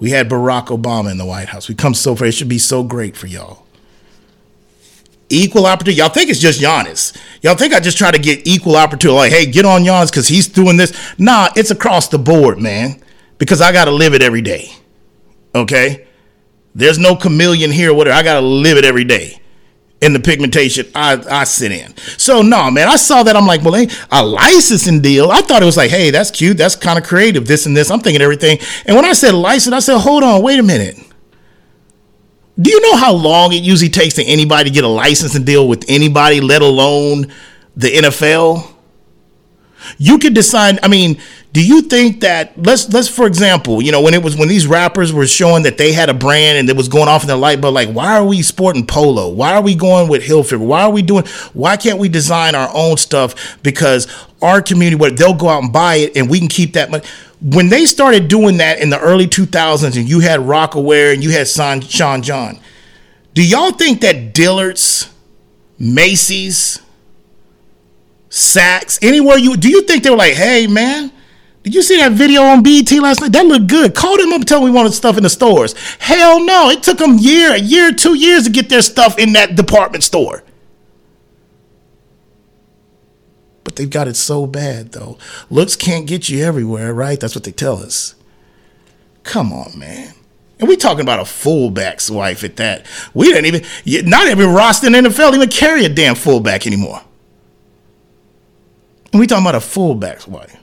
We 0.00 0.10
had 0.10 0.28
Barack 0.28 0.66
Obama 0.66 1.10
in 1.10 1.18
the 1.18 1.26
White 1.26 1.48
House. 1.48 1.68
We 1.68 1.74
come 1.74 1.94
so 1.94 2.16
far. 2.16 2.26
It 2.26 2.32
should 2.32 2.48
be 2.48 2.58
so 2.58 2.82
great 2.82 3.16
for 3.16 3.26
y'all. 3.26 3.66
Equal 5.28 5.66
opportunity. 5.66 6.00
Y'all 6.00 6.08
think 6.08 6.30
it's 6.30 6.40
just 6.40 6.60
Giannis. 6.60 7.16
Y'all 7.42 7.54
think 7.54 7.72
I 7.72 7.78
just 7.78 7.96
try 7.96 8.10
to 8.10 8.18
get 8.18 8.46
equal 8.48 8.76
opportunity. 8.76 9.16
Like, 9.16 9.32
hey, 9.32 9.46
get 9.46 9.64
on 9.64 9.82
Giannis 9.82 10.10
because 10.10 10.26
he's 10.26 10.48
doing 10.48 10.76
this. 10.76 10.92
Nah, 11.18 11.50
it's 11.54 11.70
across 11.70 12.08
the 12.08 12.18
board, 12.18 12.58
man. 12.58 13.00
Because 13.38 13.60
I 13.60 13.70
got 13.72 13.84
to 13.84 13.92
live 13.92 14.14
it 14.14 14.22
every 14.22 14.42
day. 14.42 14.72
Okay, 15.54 16.06
there's 16.74 16.98
no 16.98 17.16
chameleon 17.16 17.70
here. 17.70 17.92
Whatever. 17.92 18.16
I 18.16 18.22
gotta 18.22 18.46
live 18.46 18.78
it 18.78 18.84
every 18.84 19.04
day 19.04 19.39
in 20.00 20.12
the 20.14 20.20
pigmentation 20.20 20.86
I, 20.94 21.22
I 21.30 21.44
sit 21.44 21.72
in. 21.72 21.94
So 21.96 22.42
no, 22.42 22.70
man, 22.70 22.88
I 22.88 22.96
saw 22.96 23.22
that. 23.22 23.36
I'm 23.36 23.46
like, 23.46 23.62
well, 23.62 23.86
a 24.10 24.24
licensing 24.24 25.00
deal. 25.00 25.30
I 25.30 25.42
thought 25.42 25.62
it 25.62 25.66
was 25.66 25.76
like, 25.76 25.90
hey, 25.90 26.10
that's 26.10 26.30
cute. 26.30 26.56
That's 26.56 26.74
kind 26.74 26.98
of 26.98 27.04
creative. 27.04 27.46
This 27.46 27.66
and 27.66 27.76
this. 27.76 27.90
I'm 27.90 28.00
thinking 28.00 28.22
everything. 28.22 28.58
And 28.86 28.96
when 28.96 29.04
I 29.04 29.12
said 29.12 29.34
license, 29.34 29.74
I 29.74 29.80
said, 29.80 29.98
hold 29.98 30.22
on, 30.22 30.42
wait 30.42 30.58
a 30.58 30.62
minute. 30.62 30.96
Do 32.60 32.70
you 32.70 32.80
know 32.80 32.96
how 32.96 33.12
long 33.12 33.52
it 33.52 33.62
usually 33.62 33.90
takes 33.90 34.14
to 34.14 34.24
anybody 34.24 34.70
to 34.70 34.74
get 34.74 34.84
a 34.84 34.88
licensing 34.88 35.44
deal 35.44 35.66
with 35.66 35.84
anybody, 35.88 36.40
let 36.40 36.62
alone 36.62 37.32
the 37.76 37.88
NFL? 37.88 38.66
You 39.98 40.18
could 40.18 40.34
decide. 40.34 40.78
I 40.82 40.88
mean, 40.88 41.20
do 41.52 41.66
you 41.66 41.82
think 41.82 42.20
that 42.20 42.56
let's 42.56 42.92
let's 42.92 43.08
for 43.08 43.26
example, 43.26 43.82
you 43.82 43.90
know, 43.90 44.00
when 44.00 44.14
it 44.14 44.22
was 44.22 44.36
when 44.36 44.48
these 44.48 44.68
rappers 44.68 45.12
were 45.12 45.26
showing 45.26 45.64
that 45.64 45.78
they 45.78 45.92
had 45.92 46.08
a 46.08 46.14
brand 46.14 46.58
and 46.58 46.70
it 46.70 46.76
was 46.76 46.86
going 46.86 47.08
off 47.08 47.22
in 47.22 47.28
the 47.28 47.36
light, 47.36 47.60
but 47.60 47.72
like, 47.72 47.88
why 47.88 48.16
are 48.16 48.24
we 48.24 48.40
sporting 48.42 48.86
polo? 48.86 49.28
Why 49.28 49.54
are 49.54 49.62
we 49.62 49.74
going 49.74 50.08
with 50.08 50.22
Hilfiger? 50.22 50.64
Why 50.64 50.82
are 50.82 50.90
we 50.90 51.02
doing? 51.02 51.24
Why 51.52 51.76
can't 51.76 51.98
we 51.98 52.08
design 52.08 52.54
our 52.54 52.70
own 52.72 52.98
stuff? 52.98 53.60
Because 53.64 54.06
our 54.40 54.62
community, 54.62 54.94
where 54.94 55.10
they'll 55.10 55.34
go 55.34 55.48
out 55.48 55.64
and 55.64 55.72
buy 55.72 55.96
it, 55.96 56.16
and 56.16 56.30
we 56.30 56.38
can 56.38 56.48
keep 56.48 56.74
that 56.74 56.88
money. 56.90 57.04
When 57.42 57.68
they 57.68 57.84
started 57.84 58.28
doing 58.28 58.58
that 58.58 58.78
in 58.78 58.90
the 58.90 59.00
early 59.00 59.26
2000s, 59.26 59.96
and 59.96 60.08
you 60.08 60.20
had 60.20 60.40
Rocawear 60.40 61.12
and 61.12 61.24
you 61.24 61.30
had 61.30 61.48
Sean, 61.48 61.80
Sean 61.80 62.22
John, 62.22 62.60
do 63.34 63.44
y'all 63.44 63.72
think 63.72 64.02
that 64.02 64.34
Dillard's, 64.34 65.12
Macy's, 65.78 66.80
Saks, 68.28 69.00
anywhere 69.02 69.36
you 69.36 69.56
do 69.56 69.68
you 69.68 69.82
think 69.82 70.04
they 70.04 70.10
were 70.10 70.16
like, 70.16 70.34
hey 70.34 70.68
man? 70.68 71.10
Did 71.62 71.74
you 71.74 71.82
see 71.82 71.98
that 71.98 72.12
video 72.12 72.42
on 72.42 72.62
BET 72.62 72.90
last 72.92 73.20
night? 73.20 73.32
That 73.32 73.44
looked 73.44 73.66
good. 73.66 73.94
Call 73.94 74.16
them 74.16 74.30
up 74.30 74.36
and 74.36 74.48
tell 74.48 74.60
them 74.60 74.64
we 74.64 74.74
wanted 74.74 74.94
stuff 74.94 75.16
in 75.18 75.22
the 75.22 75.30
stores. 75.30 75.74
Hell 75.98 76.42
no. 76.42 76.70
It 76.70 76.82
took 76.82 76.98
them 76.98 77.18
year, 77.18 77.54
a 77.54 77.58
year, 77.58 77.92
two 77.92 78.14
years 78.14 78.44
to 78.44 78.50
get 78.50 78.70
their 78.70 78.80
stuff 78.80 79.18
in 79.18 79.34
that 79.34 79.56
department 79.56 80.02
store. 80.02 80.42
But 83.62 83.76
they've 83.76 83.90
got 83.90 84.08
it 84.08 84.16
so 84.16 84.46
bad, 84.46 84.92
though. 84.92 85.18
Looks 85.50 85.76
can't 85.76 86.06
get 86.06 86.30
you 86.30 86.42
everywhere, 86.42 86.94
right? 86.94 87.20
That's 87.20 87.34
what 87.34 87.44
they 87.44 87.52
tell 87.52 87.76
us. 87.76 88.14
Come 89.22 89.52
on, 89.52 89.78
man. 89.78 90.14
And 90.58 90.68
we 90.68 90.76
talking 90.76 91.02
about 91.02 91.20
a 91.20 91.24
fullback's 91.24 92.10
wife 92.10 92.42
at 92.42 92.56
that. 92.56 92.86
We 93.14 93.32
didn't 93.32 93.46
even, 93.46 94.08
not 94.08 94.28
even 94.28 94.50
roster 94.50 94.86
in 94.86 94.92
the 94.92 95.10
NFL 95.10 95.34
even 95.34 95.48
carry 95.48 95.84
a 95.84 95.88
damn 95.90 96.14
fullback 96.14 96.66
anymore. 96.66 97.02
And 99.12 99.20
we 99.20 99.26
talking 99.26 99.44
about 99.44 99.54
a 99.54 99.60
fullback's 99.60 100.26
wife. 100.26 100.59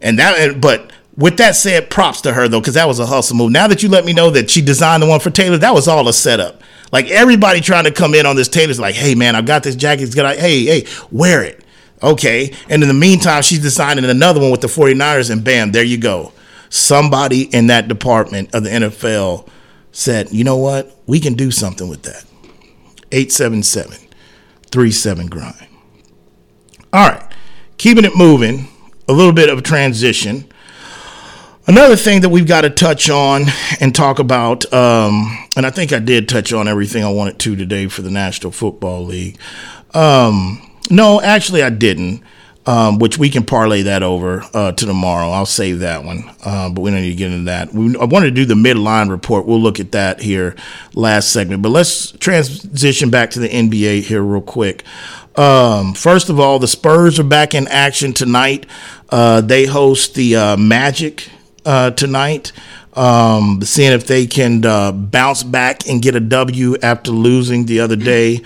And 0.00 0.18
that, 0.18 0.60
but 0.60 0.92
with 1.16 1.36
that 1.36 1.56
said, 1.56 1.90
props 1.90 2.22
to 2.22 2.32
her 2.32 2.48
though, 2.48 2.60
because 2.60 2.74
that 2.74 2.88
was 2.88 2.98
a 2.98 3.06
hustle 3.06 3.36
move. 3.36 3.52
Now 3.52 3.66
that 3.66 3.82
you 3.82 3.88
let 3.88 4.04
me 4.04 4.12
know 4.12 4.30
that 4.30 4.50
she 4.50 4.62
designed 4.62 5.02
the 5.02 5.06
one 5.06 5.20
for 5.20 5.30
Taylor, 5.30 5.58
that 5.58 5.74
was 5.74 5.88
all 5.88 6.08
a 6.08 6.12
setup. 6.12 6.62
Like 6.92 7.08
everybody 7.10 7.60
trying 7.60 7.84
to 7.84 7.90
come 7.90 8.14
in 8.14 8.26
on 8.26 8.36
this 8.36 8.48
Taylor's 8.48 8.80
like, 8.80 8.94
hey 8.94 9.14
man, 9.14 9.36
I've 9.36 9.46
got 9.46 9.62
this 9.62 9.76
jacket. 9.76 10.04
It's 10.04 10.14
good. 10.14 10.38
Hey, 10.38 10.64
hey, 10.64 10.86
wear 11.10 11.42
it. 11.42 11.64
Okay. 12.02 12.54
And 12.68 12.82
in 12.82 12.88
the 12.88 12.94
meantime, 12.94 13.42
she's 13.42 13.60
designing 13.60 14.04
another 14.04 14.40
one 14.40 14.50
with 14.50 14.62
the 14.62 14.66
49ers, 14.66 15.30
and 15.30 15.44
bam, 15.44 15.72
there 15.72 15.84
you 15.84 15.98
go. 15.98 16.32
Somebody 16.70 17.42
in 17.54 17.66
that 17.66 17.88
department 17.88 18.54
of 18.54 18.64
the 18.64 18.70
NFL 18.70 19.48
said, 19.92 20.30
you 20.32 20.44
know 20.44 20.56
what? 20.56 20.96
We 21.06 21.20
can 21.20 21.34
do 21.34 21.50
something 21.50 21.88
with 21.88 22.02
that. 22.04 22.24
877 23.12 24.08
37 24.70 25.26
grind. 25.26 25.66
All 26.92 27.08
right. 27.08 27.32
Keeping 27.76 28.04
it 28.04 28.16
moving 28.16 28.68
a 29.10 29.12
little 29.12 29.32
bit 29.32 29.48
of 29.48 29.64
transition. 29.64 30.44
Another 31.66 31.96
thing 31.96 32.20
that 32.20 32.28
we've 32.28 32.46
got 32.46 32.60
to 32.60 32.70
touch 32.70 33.10
on 33.10 33.44
and 33.80 33.92
talk 33.94 34.20
about, 34.20 34.72
um, 34.72 35.36
and 35.56 35.66
I 35.66 35.70
think 35.70 35.92
I 35.92 35.98
did 35.98 36.28
touch 36.28 36.52
on 36.52 36.68
everything 36.68 37.04
I 37.04 37.10
wanted 37.10 37.38
to 37.40 37.56
today 37.56 37.88
for 37.88 38.02
the 38.02 38.10
National 38.10 38.52
Football 38.52 39.04
League. 39.04 39.36
Um, 39.92 40.62
no, 40.90 41.20
actually, 41.20 41.62
I 41.62 41.70
didn't. 41.70 42.22
Um, 42.66 42.98
which 42.98 43.16
we 43.16 43.30
can 43.30 43.44
parlay 43.44 43.82
that 43.84 44.02
over 44.02 44.44
uh, 44.52 44.72
to 44.72 44.86
tomorrow. 44.86 45.30
I'll 45.30 45.46
save 45.46 45.78
that 45.78 46.04
one, 46.04 46.30
uh, 46.44 46.68
but 46.68 46.82
we 46.82 46.90
don't 46.90 47.00
need 47.00 47.08
to 47.08 47.16
get 47.16 47.32
into 47.32 47.44
that. 47.44 47.72
We, 47.72 47.96
I 47.96 48.04
wanted 48.04 48.26
to 48.26 48.30
do 48.32 48.44
the 48.44 48.54
midline 48.54 49.08
report. 49.08 49.46
We'll 49.46 49.62
look 49.62 49.80
at 49.80 49.92
that 49.92 50.20
here 50.20 50.54
last 50.94 51.32
segment, 51.32 51.62
but 51.62 51.70
let's 51.70 52.12
transition 52.12 53.08
back 53.08 53.30
to 53.30 53.40
the 53.40 53.48
NBA 53.48 54.02
here 54.02 54.22
real 54.22 54.42
quick. 54.42 54.84
Um, 55.36 55.94
first 55.94 56.28
of 56.28 56.40
all, 56.40 56.58
the 56.58 56.68
Spurs 56.68 57.18
are 57.18 57.24
back 57.24 57.54
in 57.54 57.68
action 57.68 58.12
tonight. 58.12 58.66
Uh, 59.10 59.40
they 59.40 59.66
host 59.66 60.14
the 60.14 60.36
uh, 60.36 60.56
Magic 60.56 61.28
uh, 61.64 61.90
tonight, 61.90 62.52
um, 62.94 63.60
seeing 63.62 63.92
if 63.92 64.06
they 64.06 64.26
can 64.26 64.64
uh, 64.64 64.92
bounce 64.92 65.42
back 65.42 65.88
and 65.88 66.00
get 66.00 66.14
a 66.14 66.20
W 66.20 66.76
after 66.82 67.10
losing 67.10 67.66
the 67.66 67.80
other 67.80 67.96
day 67.96 68.40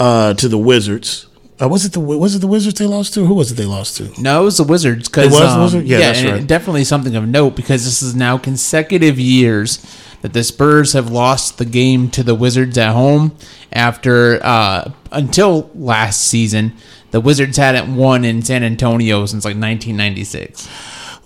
uh, 0.00 0.34
to 0.34 0.48
the 0.48 0.58
Wizards. 0.58 1.26
Uh, 1.60 1.68
was 1.68 1.86
it 1.86 1.92
the 1.92 2.00
was 2.00 2.34
it 2.34 2.40
the 2.40 2.46
Wizards 2.46 2.78
they 2.78 2.86
lost 2.86 3.14
to? 3.14 3.24
Who 3.24 3.34
was 3.34 3.50
it 3.50 3.54
they 3.54 3.64
lost 3.64 3.96
to? 3.96 4.12
No, 4.20 4.42
it 4.42 4.44
was 4.44 4.58
the 4.58 4.64
Wizards. 4.64 5.08
Cause, 5.08 5.26
it 5.26 5.30
was 5.30 5.52
um, 5.52 5.62
Wizards. 5.62 5.88
Yeah, 5.88 5.98
yeah 5.98 6.12
that's 6.12 6.24
right. 6.24 6.46
Definitely 6.46 6.84
something 6.84 7.16
of 7.16 7.26
note 7.26 7.56
because 7.56 7.84
this 7.84 8.02
is 8.02 8.14
now 8.14 8.36
consecutive 8.36 9.18
years 9.18 9.78
that 10.26 10.32
the 10.32 10.42
Spurs 10.42 10.92
have 10.92 11.08
lost 11.08 11.58
the 11.58 11.64
game 11.64 12.10
to 12.10 12.24
the 12.24 12.34
Wizards 12.34 12.76
at 12.76 12.92
home 12.92 13.36
after 13.72 14.44
uh, 14.44 14.90
until 15.12 15.70
last 15.72 16.20
season. 16.20 16.72
The 17.12 17.20
Wizards 17.20 17.56
hadn't 17.56 17.94
won 17.94 18.24
in 18.24 18.42
San 18.42 18.64
Antonio 18.64 19.24
since 19.26 19.44
like 19.44 19.54
1996. 19.54 20.68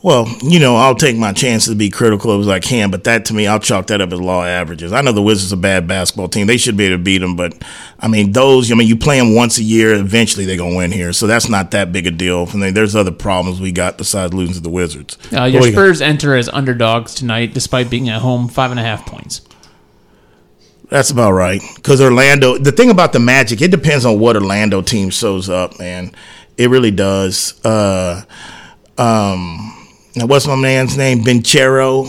Well, 0.03 0.27
you 0.43 0.59
know, 0.59 0.77
I'll 0.77 0.95
take 0.95 1.19
my 1.19 1.35
chances 1.35 1.69
to 1.69 1.77
be 1.77 1.91
critical 1.91 2.41
as 2.41 2.49
I 2.49 2.59
can, 2.59 2.91
but 2.91 3.05
that 3.05 3.27
to 3.27 3.35
me, 3.35 3.47
I'll 3.47 3.61
chalk 3.61 3.89
that 3.89 4.01
up 4.01 4.13
as 4.13 4.21
law 4.21 4.45
averages. 4.45 4.95
I 4.95 5.03
know 5.03 5.13
the 5.13 5.21
Wizards 5.21 5.53
are 5.53 5.57
a 5.57 5.59
bad 5.59 5.87
basketball 5.87 6.29
team; 6.29 6.47
they 6.47 6.57
should 6.57 6.77
be 6.77 6.87
able 6.87 6.97
to 6.97 7.03
beat 7.03 7.19
them, 7.19 7.37
but 7.37 7.63
I 7.99 8.09
mean, 8.09 8.33
those. 8.33 8.73
I 8.73 8.77
mean, 8.77 8.89
you 8.89 8.97
play 8.97 9.19
them 9.19 9.35
once 9.35 9.59
a 9.59 9.63
year, 9.63 9.93
eventually 9.93 10.47
they're 10.47 10.57
gonna 10.57 10.75
win 10.75 10.91
here, 10.91 11.13
so 11.13 11.27
that's 11.27 11.51
not 11.51 11.73
that 11.73 11.93
big 11.93 12.07
a 12.07 12.11
deal. 12.11 12.49
I 12.51 12.57
mean, 12.57 12.73
there's 12.73 12.97
other 12.97 13.11
problems 13.11 13.61
we 13.61 13.73
got 13.73 13.99
besides 13.99 14.33
losing 14.33 14.55
to 14.55 14.61
the 14.61 14.71
Wizards. 14.71 15.19
Uh, 15.37 15.45
your 15.45 15.63
Spurs 15.63 16.01
you 16.01 16.07
enter 16.07 16.35
as 16.35 16.49
underdogs 16.49 17.15
tonight, 17.15 17.53
despite 17.53 17.91
being 17.91 18.09
at 18.09 18.23
home, 18.23 18.49
five 18.49 18.71
and 18.71 18.81
a 18.81 18.83
half 18.83 19.05
points. 19.05 19.43
That's 20.89 21.11
about 21.11 21.33
right. 21.33 21.61
Because 21.77 22.01
Orlando, 22.01 22.57
the 22.57 22.73
thing 22.73 22.91
about 22.91 23.13
the 23.13 23.21
Magic, 23.21 23.61
it 23.61 23.71
depends 23.71 24.07
on 24.07 24.19
what 24.19 24.35
Orlando 24.35 24.81
team 24.81 25.11
shows 25.11 25.51
up, 25.51 25.79
man. 25.79 26.13
It 26.57 26.71
really 26.71 26.91
does. 26.91 27.65
Uh, 27.65 28.25
um, 28.99 29.80
what's 30.17 30.47
my 30.47 30.57
man's 30.57 30.97
name? 30.97 31.21
Banchero. 31.21 32.07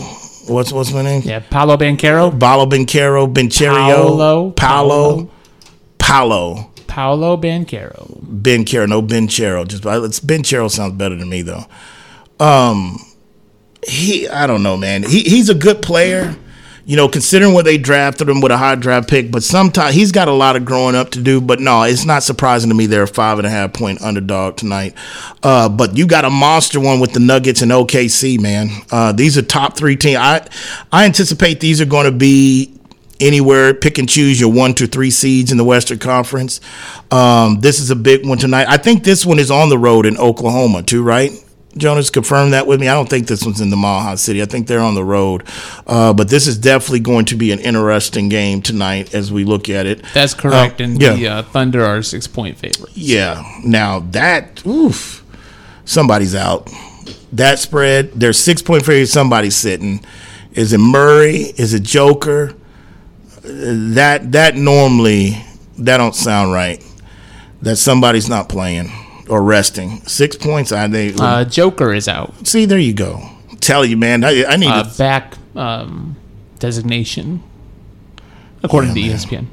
What's 0.48 0.72
what's 0.72 0.92
my 0.92 1.02
name? 1.02 1.22
Yeah, 1.24 1.40
Paolo 1.40 1.76
Banchero. 1.76 2.38
Paolo 2.38 2.66
Banchero. 2.66 3.32
Banchero. 3.32 3.74
Paolo. 3.74 4.50
Paolo. 4.52 5.30
Paolo. 5.98 6.70
Paolo 6.86 7.36
Banchero. 7.36 8.20
Banchero. 8.24 8.88
No 8.88 9.02
Banchero. 9.02 9.66
Just 9.66 9.84
it's 9.86 10.20
Banchero 10.20 10.70
sounds 10.70 10.94
better 10.94 11.16
to 11.16 11.24
me 11.24 11.42
though. 11.42 11.64
Um, 12.40 12.98
he 13.86 14.28
I 14.28 14.46
don't 14.46 14.62
know, 14.62 14.76
man. 14.76 15.02
He 15.04 15.20
he's 15.20 15.48
a 15.48 15.54
good 15.54 15.80
player 15.80 16.36
you 16.84 16.96
know, 16.96 17.08
considering 17.08 17.54
what 17.54 17.64
they 17.64 17.78
drafted 17.78 18.28
him 18.28 18.40
with 18.40 18.50
a 18.50 18.56
high 18.56 18.74
draft 18.74 19.08
pick, 19.08 19.30
but 19.30 19.42
sometimes 19.42 19.94
he's 19.94 20.10
got 20.10 20.26
a 20.28 20.32
lot 20.32 20.56
of 20.56 20.64
growing 20.64 20.96
up 20.96 21.10
to 21.10 21.22
do. 21.22 21.40
But 21.40 21.60
no, 21.60 21.82
it's 21.84 22.04
not 22.04 22.22
surprising 22.22 22.70
to 22.70 22.74
me 22.74 22.86
they're 22.86 23.04
a 23.04 23.08
five 23.08 23.38
and 23.38 23.46
a 23.46 23.50
half 23.50 23.72
point 23.72 24.02
underdog 24.02 24.56
tonight. 24.56 24.94
Uh, 25.42 25.68
but 25.68 25.96
you 25.96 26.06
got 26.06 26.24
a 26.24 26.30
monster 26.30 26.80
one 26.80 26.98
with 26.98 27.12
the 27.12 27.20
Nuggets 27.20 27.62
and 27.62 27.70
OKC, 27.70 28.40
man. 28.40 28.68
Uh, 28.90 29.12
these 29.12 29.38
are 29.38 29.42
top 29.42 29.76
three 29.76 29.96
teams. 29.96 30.18
I 30.18 30.46
I 30.90 31.04
anticipate 31.04 31.60
these 31.60 31.80
are 31.80 31.86
going 31.86 32.06
to 32.06 32.16
be 32.16 32.76
anywhere. 33.20 33.74
Pick 33.74 33.98
and 33.98 34.08
choose 34.08 34.40
your 34.40 34.52
one 34.52 34.74
to 34.74 34.86
three 34.86 35.10
seeds 35.10 35.52
in 35.52 35.58
the 35.58 35.64
Western 35.64 35.98
Conference. 35.98 36.60
Um, 37.10 37.60
this 37.60 37.78
is 37.78 37.90
a 37.90 37.96
big 37.96 38.26
one 38.26 38.38
tonight. 38.38 38.66
I 38.68 38.76
think 38.76 39.04
this 39.04 39.24
one 39.24 39.38
is 39.38 39.50
on 39.50 39.68
the 39.68 39.78
road 39.78 40.04
in 40.04 40.18
Oklahoma 40.18 40.82
too, 40.82 41.02
right? 41.02 41.30
Jonas, 41.76 42.10
confirm 42.10 42.50
that 42.50 42.66
with 42.66 42.80
me. 42.80 42.88
I 42.88 42.94
don't 42.94 43.08
think 43.08 43.26
this 43.26 43.44
one's 43.44 43.60
in 43.60 43.70
the 43.70 43.76
Mile 43.76 44.16
City. 44.16 44.42
I 44.42 44.44
think 44.44 44.66
they're 44.66 44.80
on 44.80 44.94
the 44.94 45.04
road. 45.04 45.44
Uh, 45.86 46.12
but 46.12 46.28
this 46.28 46.46
is 46.46 46.58
definitely 46.58 47.00
going 47.00 47.24
to 47.26 47.36
be 47.36 47.50
an 47.50 47.60
interesting 47.60 48.28
game 48.28 48.60
tonight 48.60 49.14
as 49.14 49.32
we 49.32 49.44
look 49.44 49.68
at 49.68 49.86
it. 49.86 50.04
That's 50.12 50.34
correct. 50.34 50.80
Uh, 50.80 50.84
and 50.84 51.00
yeah. 51.00 51.14
the 51.14 51.28
uh, 51.28 51.42
Thunder 51.42 51.84
are 51.84 52.02
six 52.02 52.26
point 52.26 52.58
favorites. 52.58 52.96
Yeah. 52.96 53.42
Now 53.64 54.00
that, 54.10 54.64
oof, 54.66 55.24
somebody's 55.84 56.34
out. 56.34 56.70
That 57.32 57.58
spread, 57.58 58.12
they're 58.12 58.34
six 58.34 58.60
point 58.60 58.84
favorites. 58.84 59.12
Somebody's 59.12 59.56
sitting. 59.56 60.04
Is 60.52 60.74
it 60.74 60.78
Murray? 60.78 61.54
Is 61.56 61.72
it 61.72 61.82
Joker? 61.82 62.54
That 63.42 64.32
that 64.32 64.54
normally 64.56 65.42
that 65.78 65.96
don't 65.96 66.14
sound 66.14 66.52
right. 66.52 66.84
That 67.62 67.76
somebody's 67.76 68.28
not 68.28 68.48
playing 68.48 68.90
or 69.28 69.42
resting. 69.42 70.00
Six 70.02 70.36
points. 70.36 70.72
I 70.72 70.88
think. 70.88 71.20
Uh, 71.20 71.44
Joker 71.44 71.92
is 71.92 72.08
out. 72.08 72.46
See, 72.46 72.64
there 72.64 72.78
you 72.78 72.94
go. 72.94 73.28
Tell 73.60 73.84
you, 73.84 73.96
man. 73.96 74.24
I, 74.24 74.44
I 74.44 74.56
need 74.56 74.68
uh, 74.68 74.84
a 74.86 74.98
back 74.98 75.36
um, 75.54 76.16
designation, 76.58 77.42
according 78.62 78.96
yeah, 78.96 79.16
to 79.16 79.26
ESPN. 79.26 79.46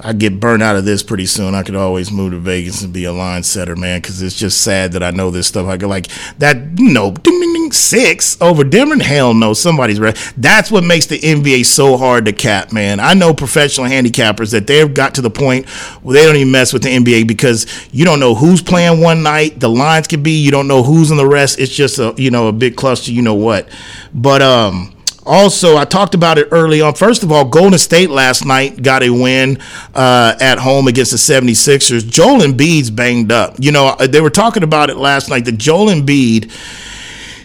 I 0.00 0.12
get 0.12 0.38
burnt 0.38 0.62
out 0.62 0.76
of 0.76 0.84
this 0.84 1.02
pretty 1.02 1.26
soon. 1.26 1.54
I 1.54 1.62
could 1.62 1.74
always 1.74 2.12
move 2.12 2.32
to 2.32 2.38
Vegas 2.38 2.82
and 2.82 2.92
be 2.92 3.04
a 3.04 3.12
line 3.12 3.42
setter, 3.42 3.74
man, 3.74 4.00
because 4.00 4.22
it's 4.22 4.36
just 4.36 4.62
sad 4.62 4.92
that 4.92 5.02
I 5.02 5.10
know 5.10 5.30
this 5.30 5.48
stuff. 5.48 5.66
I 5.66 5.76
go 5.76 5.88
like 5.88 6.06
that, 6.38 6.78
you 6.78 6.92
know, 6.92 7.10
ding, 7.12 7.72
six 7.72 8.40
over 8.40 8.64
Denver. 8.64 9.02
Hell 9.02 9.34
no, 9.34 9.54
somebody's 9.54 10.00
right. 10.00 10.16
That's 10.36 10.70
what 10.70 10.84
makes 10.84 11.06
the 11.06 11.18
NBA 11.18 11.66
so 11.66 11.96
hard 11.96 12.24
to 12.26 12.32
cap, 12.32 12.72
man. 12.72 13.00
I 13.00 13.14
know 13.14 13.34
professional 13.34 13.86
handicappers 13.86 14.52
that 14.52 14.66
they've 14.66 14.92
got 14.92 15.14
to 15.16 15.22
the 15.22 15.30
point 15.30 15.68
where 16.02 16.14
they 16.14 16.24
don't 16.24 16.36
even 16.36 16.52
mess 16.52 16.72
with 16.72 16.82
the 16.82 16.90
NBA 16.90 17.26
because 17.26 17.66
you 17.92 18.04
don't 18.04 18.20
know 18.20 18.34
who's 18.34 18.62
playing 18.62 19.00
one 19.00 19.22
night. 19.22 19.60
The 19.60 19.68
lines 19.68 20.06
could 20.06 20.22
be 20.22 20.32
you 20.32 20.50
don't 20.50 20.68
know 20.68 20.82
who's 20.82 21.10
in 21.10 21.16
the 21.16 21.26
rest. 21.26 21.58
It's 21.58 21.74
just 21.74 21.98
a 21.98 22.14
you 22.16 22.30
know 22.30 22.48
a 22.48 22.52
big 22.52 22.76
cluster. 22.76 23.12
You 23.12 23.22
know 23.22 23.34
what, 23.34 23.68
but 24.14 24.42
um 24.42 24.94
also, 25.28 25.76
I 25.76 25.84
talked 25.84 26.14
about 26.14 26.38
it 26.38 26.48
early 26.50 26.80
on. 26.80 26.94
First 26.94 27.22
of 27.22 27.30
all, 27.30 27.44
Golden 27.44 27.78
State 27.78 28.08
last 28.08 28.46
night 28.46 28.82
got 28.82 29.02
a 29.02 29.10
win 29.10 29.58
uh, 29.94 30.34
at 30.40 30.58
home 30.58 30.88
against 30.88 31.10
the 31.10 31.18
76ers. 31.18 32.08
Joel 32.08 32.40
Embiid's 32.40 32.90
banged 32.90 33.30
up. 33.30 33.54
You 33.58 33.72
know, 33.72 33.88
uh, 33.88 34.06
they 34.06 34.22
were 34.22 34.30
talking 34.30 34.62
about 34.62 34.88
it 34.88 34.96
last 34.96 35.28
night 35.28 35.44
that 35.44 35.58
Joel 35.58 35.88
Embiid, 35.88 36.50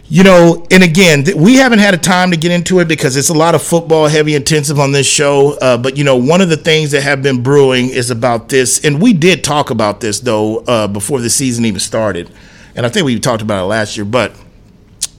you 0.07 0.23
know, 0.23 0.65
and 0.71 0.81
again, 0.81 1.25
we 1.35 1.55
haven't 1.55 1.79
had 1.79 1.93
a 1.93 1.97
time 1.97 2.31
to 2.31 2.37
get 2.37 2.51
into 2.51 2.79
it 2.79 2.87
because 2.87 3.17
it's 3.17 3.29
a 3.29 3.33
lot 3.33 3.53
of 3.53 3.61
football 3.61 4.07
heavy 4.07 4.35
intensive 4.35 4.79
on 4.79 4.93
this 4.93 5.07
show. 5.07 5.57
Uh, 5.61 5.77
but, 5.77 5.97
you 5.97 6.05
know, 6.05 6.15
one 6.15 6.39
of 6.39 6.49
the 6.49 6.57
things 6.57 6.91
that 6.91 7.03
have 7.03 7.21
been 7.21 7.43
brewing 7.43 7.89
is 7.89 8.09
about 8.09 8.47
this. 8.47 8.83
And 8.85 9.01
we 9.01 9.11
did 9.11 9.43
talk 9.43 9.69
about 9.69 9.99
this, 9.99 10.21
though, 10.21 10.59
uh, 10.59 10.87
before 10.87 11.19
the 11.19 11.29
season 11.29 11.65
even 11.65 11.81
started. 11.81 12.29
And 12.75 12.85
I 12.85 12.89
think 12.89 13.05
we 13.05 13.19
talked 13.19 13.41
about 13.41 13.63
it 13.63 13.67
last 13.67 13.97
year. 13.97 14.05
But 14.05 14.35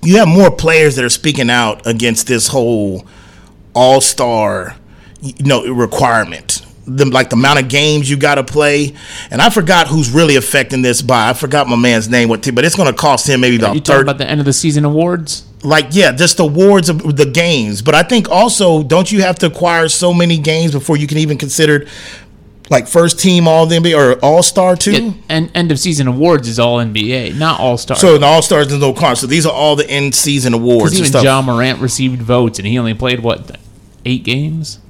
you 0.04 0.18
have 0.18 0.28
more 0.28 0.50
players 0.50 0.96
that 0.96 1.04
are 1.04 1.10
speaking 1.10 1.50
out 1.50 1.86
against 1.86 2.26
this 2.26 2.48
whole 2.48 3.06
all 3.74 4.00
star 4.00 4.76
you 5.20 5.44
know 5.44 5.66
requirement 5.72 6.64
the, 6.86 7.06
like 7.06 7.30
the 7.30 7.36
amount 7.36 7.60
of 7.60 7.68
games 7.68 8.08
you 8.10 8.16
got 8.16 8.36
to 8.36 8.44
play, 8.44 8.94
and 9.30 9.40
I 9.40 9.50
forgot 9.50 9.88
who's 9.88 10.10
really 10.10 10.36
affecting 10.36 10.82
this 10.82 11.02
by. 11.02 11.30
I 11.30 11.32
forgot 11.32 11.66
my 11.66 11.76
man's 11.76 12.08
name, 12.08 12.28
what 12.28 12.46
but 12.54 12.64
it's 12.64 12.76
going 12.76 12.92
to 12.92 12.98
cost 12.98 13.28
him 13.28 13.40
maybe 13.40 13.56
about. 13.56 13.74
You 13.74 13.80
talking 13.80 14.02
about 14.02 14.18
the 14.18 14.28
end 14.28 14.40
of 14.40 14.46
the 14.46 14.52
season 14.52 14.84
awards? 14.84 15.46
Like 15.62 15.86
yeah, 15.90 16.12
just 16.12 16.36
the 16.36 16.44
awards 16.44 16.88
of 16.88 17.16
the 17.16 17.26
games. 17.26 17.80
But 17.80 17.94
I 17.94 18.02
think 18.02 18.28
also, 18.28 18.82
don't 18.82 19.10
you 19.10 19.22
have 19.22 19.38
to 19.38 19.46
acquire 19.46 19.88
so 19.88 20.12
many 20.12 20.38
games 20.38 20.72
before 20.72 20.96
you 20.96 21.06
can 21.06 21.18
even 21.18 21.38
consider 21.38 21.86
like 22.74 22.88
first 22.88 23.20
team 23.20 23.46
All 23.46 23.66
NBA 23.66 23.96
or 23.96 24.18
All 24.24 24.42
Star 24.42 24.76
too. 24.76 24.92
Yeah, 24.92 25.12
and 25.28 25.50
end 25.54 25.70
of 25.70 25.78
season 25.78 26.08
awards 26.08 26.48
is 26.48 26.58
All 26.58 26.78
NBA, 26.78 27.38
not 27.38 27.60
All 27.60 27.78
Star. 27.78 27.96
So 27.96 28.18
the 28.18 28.26
All 28.26 28.42
Stars 28.42 28.72
is 28.72 28.80
no 28.80 28.92
con. 28.92 29.16
So 29.16 29.26
these 29.26 29.46
are 29.46 29.52
all 29.52 29.76
the 29.76 29.88
end 29.88 30.14
season 30.14 30.52
awards. 30.54 31.00
Even 31.00 31.22
Ja 31.22 31.40
Morant 31.40 31.80
received 31.80 32.20
votes, 32.20 32.58
and 32.58 32.66
he 32.66 32.78
only 32.78 32.94
played 32.94 33.20
what 33.20 33.58
eight 34.04 34.24
games. 34.24 34.80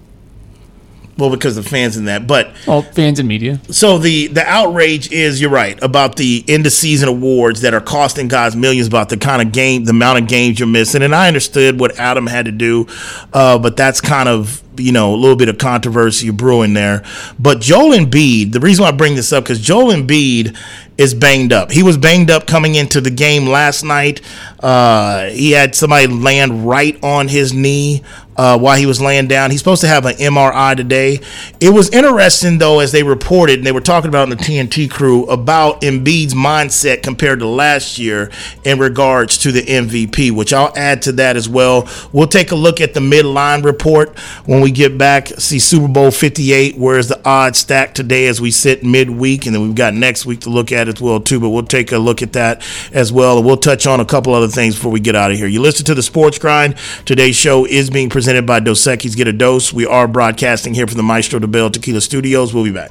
Well, 1.17 1.31
because 1.31 1.55
the 1.55 1.63
fans 1.63 1.97
in 1.97 2.07
that, 2.07 2.27
but 2.27 2.53
well, 2.67 2.83
fans 2.83 3.21
and 3.21 3.29
media. 3.29 3.61
So 3.71 3.99
the 3.99 4.27
the 4.29 4.45
outrage 4.45 5.13
is 5.13 5.41
you're 5.41 5.51
right 5.51 5.81
about 5.81 6.17
the 6.17 6.45
end 6.49 6.67
of 6.67 6.73
season 6.73 7.09
awards 7.09 7.61
that 7.61 7.73
are 7.73 7.81
costing 7.81 8.27
guys 8.27 8.57
millions 8.57 8.89
about 8.89 9.11
the 9.11 9.17
kind 9.17 9.41
of 9.41 9.53
game, 9.53 9.85
the 9.85 9.91
amount 9.91 10.21
of 10.23 10.29
games 10.29 10.59
you're 10.59 10.67
missing. 10.67 11.03
And 11.03 11.15
I 11.15 11.29
understood 11.29 11.79
what 11.79 12.01
Adam 12.01 12.27
had 12.27 12.47
to 12.47 12.53
do, 12.53 12.89
uh, 13.33 13.59
but 13.59 13.77
that's 13.77 14.01
kind 14.01 14.29
of 14.29 14.64
you 14.77 14.93
know 14.93 15.15
a 15.15 15.17
little 15.17 15.37
bit 15.37 15.49
of 15.49 15.59
controversy 15.59 16.31
brewing 16.31 16.75
there. 16.75 17.05
But 17.39 17.61
Joel 17.61 17.97
Embiid, 17.97 18.53
the 18.53 18.61
reason 18.61 18.85
I 18.85 18.93
bring 18.93 19.15
this 19.15 19.33
up 19.33 19.45
because 19.45 19.61
Joel 19.61 19.93
Embiid 19.93 20.57
is 20.97 21.13
banged 21.13 21.53
up. 21.53 21.73
He 21.73 21.83
was 21.83 21.97
banged 21.97 22.31
up 22.31 22.47
coming 22.47 22.77
into 22.77 23.01
the 23.01 23.11
game 23.11 23.47
last 23.47 23.83
night. 23.83 24.21
Uh, 24.61 25.27
he 25.27 25.51
had 25.51 25.75
somebody 25.75 26.07
land 26.07 26.67
right 26.67 27.03
on 27.03 27.29
his 27.29 27.53
knee 27.53 28.03
uh, 28.37 28.59
while 28.59 28.77
he 28.77 28.87
was 28.87 29.01
laying 29.01 29.29
down. 29.29 29.51
He's 29.51 29.61
supposed 29.61 29.81
to 29.83 29.89
have 29.89 30.07
an 30.07 30.15
MRI 30.15 30.77
today. 30.77 31.21
It 31.61 31.71
was 31.71 31.91
interesting, 31.91 32.59
though, 32.59 32.81
as 32.81 32.93
they 32.93 33.03
reported, 33.03 33.59
and 33.59 33.67
they 33.67 33.73
were 33.73 33.81
talking 33.81 34.09
about 34.09 34.25
in 34.25 34.31
the 34.31 34.43
TNT 34.43 34.91
crew 34.91 35.25
about 35.27 35.81
Embiid's 35.83 36.35
mindset 36.35 37.03
compared 37.03 37.41
to 37.41 37.47
last 37.47 37.99
year 37.99 38.31
in 38.65 38.79
regards 38.79 39.39
to 39.39 39.53
the 39.53 39.63
MVP, 39.63 40.31
which 40.31 40.53
I'll 40.53 40.73
add 40.77 41.03
to 41.03 41.13
that 41.13 41.37
as 41.37 41.49
well. 41.49 41.89
We'll 42.13 42.27
take 42.27 42.51
a 42.51 42.57
look 42.57 42.81
at 42.81 42.95
the 42.95 43.01
midline 43.01 43.65
report 43.65 44.19
when 44.47 44.61
we 44.65 44.71
get 44.71 44.97
back. 44.97 45.29
See 45.29 45.59
Super 45.59 45.89
Bowl 45.89 46.11
58, 46.11 46.79
where's 46.79 47.09
the 47.09 47.21
odds 47.29 47.59
stacked 47.59 47.95
today 47.95 48.27
as 48.27 48.41
we 48.41 48.51
sit 48.51 48.83
midweek, 48.83 49.45
and 49.45 49.55
then 49.55 49.63
we've 49.63 49.75
got 49.75 49.93
next 49.93 50.25
week 50.25 50.41
to 50.41 50.51
look 50.51 50.73
at 50.73 50.89
as 50.89 51.03
well, 51.03 51.21
too. 51.21 51.39
But 51.39 51.51
we'll 51.51 51.65
take 51.65 51.93
a 51.93 51.99
look 51.99 52.23
at 52.23 52.33
that 52.33 52.67
as 52.91 53.13
well. 53.13 53.37
And 53.37 53.47
we'll 53.47 53.59
touch 53.59 53.87
on 53.87 54.01
a 54.01 54.07
couple 54.07 54.33
other 54.33 54.49
things 54.49 54.75
before 54.75 54.91
we 54.91 55.01
get 55.01 55.15
out 55.15 55.31
of 55.31 55.37
here. 55.37 55.47
You 55.47 55.61
listen 55.61 55.85
to 55.85 55.95
the 55.95 56.03
Sports 56.03 56.39
Grind. 56.39 56.77
Today's 57.05 57.37
show 57.37 57.67
is 57.67 57.91
being 57.91 58.09
presented 58.09 58.47
by 58.47 58.61
Dos 58.61 58.81
Equis 58.87 59.15
Get 59.15 59.29
a 59.29 59.35
Dose. 59.35 59.71
We 59.71 59.85
are 59.85 60.09
broadcasting 60.09 60.73
here 60.73 60.87
from 60.87 60.97
the 60.97 61.03
Maestro 61.03 61.39
Dobel 61.39 61.71
Tequila 61.71 62.01
Studios. 62.01 62.55
We'll 62.55 62.65
be 62.65 62.73
back. 62.73 62.91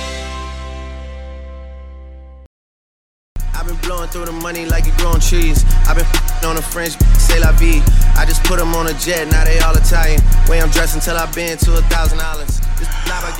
Through 4.11 4.25
the 4.25 4.31
money 4.31 4.65
like 4.65 4.85
you 4.85 4.91
growing 4.97 5.19
trees. 5.21 5.63
I've 5.87 5.95
been 5.95 6.49
on 6.49 6.57
a 6.57 6.61
French, 6.61 6.99
say 7.17 7.39
la 7.39 7.51
vie. 7.53 7.81
I 8.15 8.25
just 8.25 8.43
put 8.43 8.59
them 8.59 8.75
on 8.75 8.87
a 8.87 8.93
jet, 8.93 9.27
now 9.31 9.45
they 9.45 9.59
all 9.59 9.75
Italian. 9.75 10.21
Way 10.47 10.61
I'm 10.61 10.69
dressed 10.69 10.95
until 10.95 11.15
I've 11.15 11.33
been 11.33 11.57
to 11.57 11.77
a 11.77 11.81
thousand 11.83 12.19
dollars. 12.19 12.59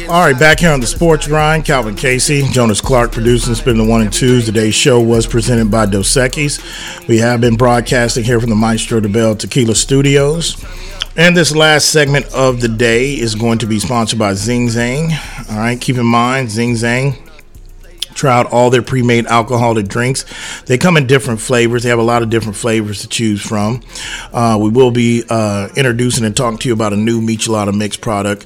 All 0.10 0.21
right, 0.21 0.38
back 0.38 0.60
here 0.60 0.71
on 0.71 0.79
the 0.79 0.88
Sports 0.88 1.27
Grind, 1.27 1.65
Calvin 1.65 1.95
Casey, 1.95 2.43
Jonas 2.51 2.81
Clark 2.81 3.12
producing, 3.12 3.55
spinning 3.55 3.86
the 3.86 3.89
one 3.89 4.01
and 4.01 4.13
twos. 4.13 4.45
Today's 4.45 4.75
show 4.75 4.99
was 5.01 5.25
presented 5.27 5.71
by 5.71 5.86
Dos 5.86 6.15
Equis. 6.15 7.07
We 7.07 7.17
have 7.17 7.41
been 7.41 7.55
broadcasting 7.55 8.23
here 8.23 8.39
from 8.39 8.49
the 8.49 8.55
Maestro 8.55 8.99
Dobel 8.99 9.38
Tequila 9.38 9.75
Studios. 9.75 10.63
And 11.17 11.36
this 11.36 11.55
last 11.55 11.89
segment 11.89 12.25
of 12.34 12.62
the 12.62 12.67
day 12.67 13.13
is 13.13 13.36
going 13.36 13.60
to 13.60 13.67
be 13.67 13.79
sponsored 13.79 14.19
by 14.19 14.34
Zing 14.34 14.67
Zang. 14.67 15.12
All 15.51 15.57
right, 15.57 15.79
keep 15.79 15.97
in 15.97 16.05
mind, 16.05 16.49
Zing 16.49 16.73
Zang 16.73 17.17
try 18.13 18.38
out 18.38 18.52
all 18.52 18.69
their 18.69 18.82
pre-made 18.82 19.26
alcoholic 19.28 19.88
drinks. 19.88 20.26
They 20.63 20.78
come 20.78 20.97
in 20.97 21.08
different 21.08 21.41
flavors. 21.41 21.84
They 21.84 21.89
have 21.89 22.00
a 22.00 22.04
lot 22.04 22.21
of 22.21 22.30
different 22.30 22.58
flavors 22.58 23.02
to 23.02 23.08
choose 23.08 23.41
from. 23.41 23.82
Uh, 24.32 24.58
we 24.62 24.69
will 24.69 24.91
be 24.91 25.24
uh, 25.30 25.69
introducing 25.76 26.26
and 26.26 26.36
talking 26.36 26.58
to 26.60 26.67
you 26.67 26.74
about 26.74 26.93
a 26.93 26.97
new 26.97 27.21
Michelada 27.21 27.74
Mix 27.74 27.97
product 27.97 28.45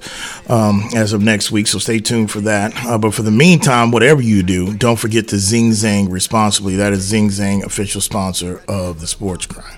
um, 0.50 0.84
as 0.96 1.14
of 1.14 1.22
next 1.22 1.52
week, 1.52 1.68
so 1.68 1.80
stay 1.80 2.00
tuned 2.00 2.32
for 2.32 2.42
that. 2.42 2.74
Uh, 2.86 2.98
but 2.98 3.14
for 3.14 3.22
the 3.22 3.32
meantime, 3.32 3.92
whatever 3.92 4.22
you 4.22 4.44
do, 4.44 4.74
don't 4.76 4.98
forget 4.98 5.28
to 5.30 5.38
Zing 5.38 5.72
Zang 5.72 6.12
responsibly. 6.12 6.76
That 6.76 6.94
is 6.94 7.02
Zing 7.02 7.30
Zang, 7.30 7.64
official 7.64 8.02
sponsor 8.02 8.64
of 8.68 9.00
the 9.02 9.08
Sports 9.08 9.46
Grind. 9.46 9.78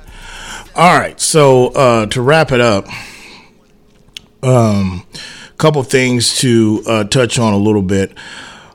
All 0.76 0.98
right, 0.98 1.20
so 1.20 1.68
uh, 1.70 2.06
to 2.08 2.22
wrap 2.22 2.52
it 2.52 2.62
up, 2.62 2.86
Um, 4.44 5.06
couple 5.58 5.82
things 5.82 6.38
to 6.38 6.84
uh, 6.86 7.04
touch 7.06 7.40
on 7.40 7.52
a 7.52 7.58
little 7.58 7.82
bit 7.82 8.16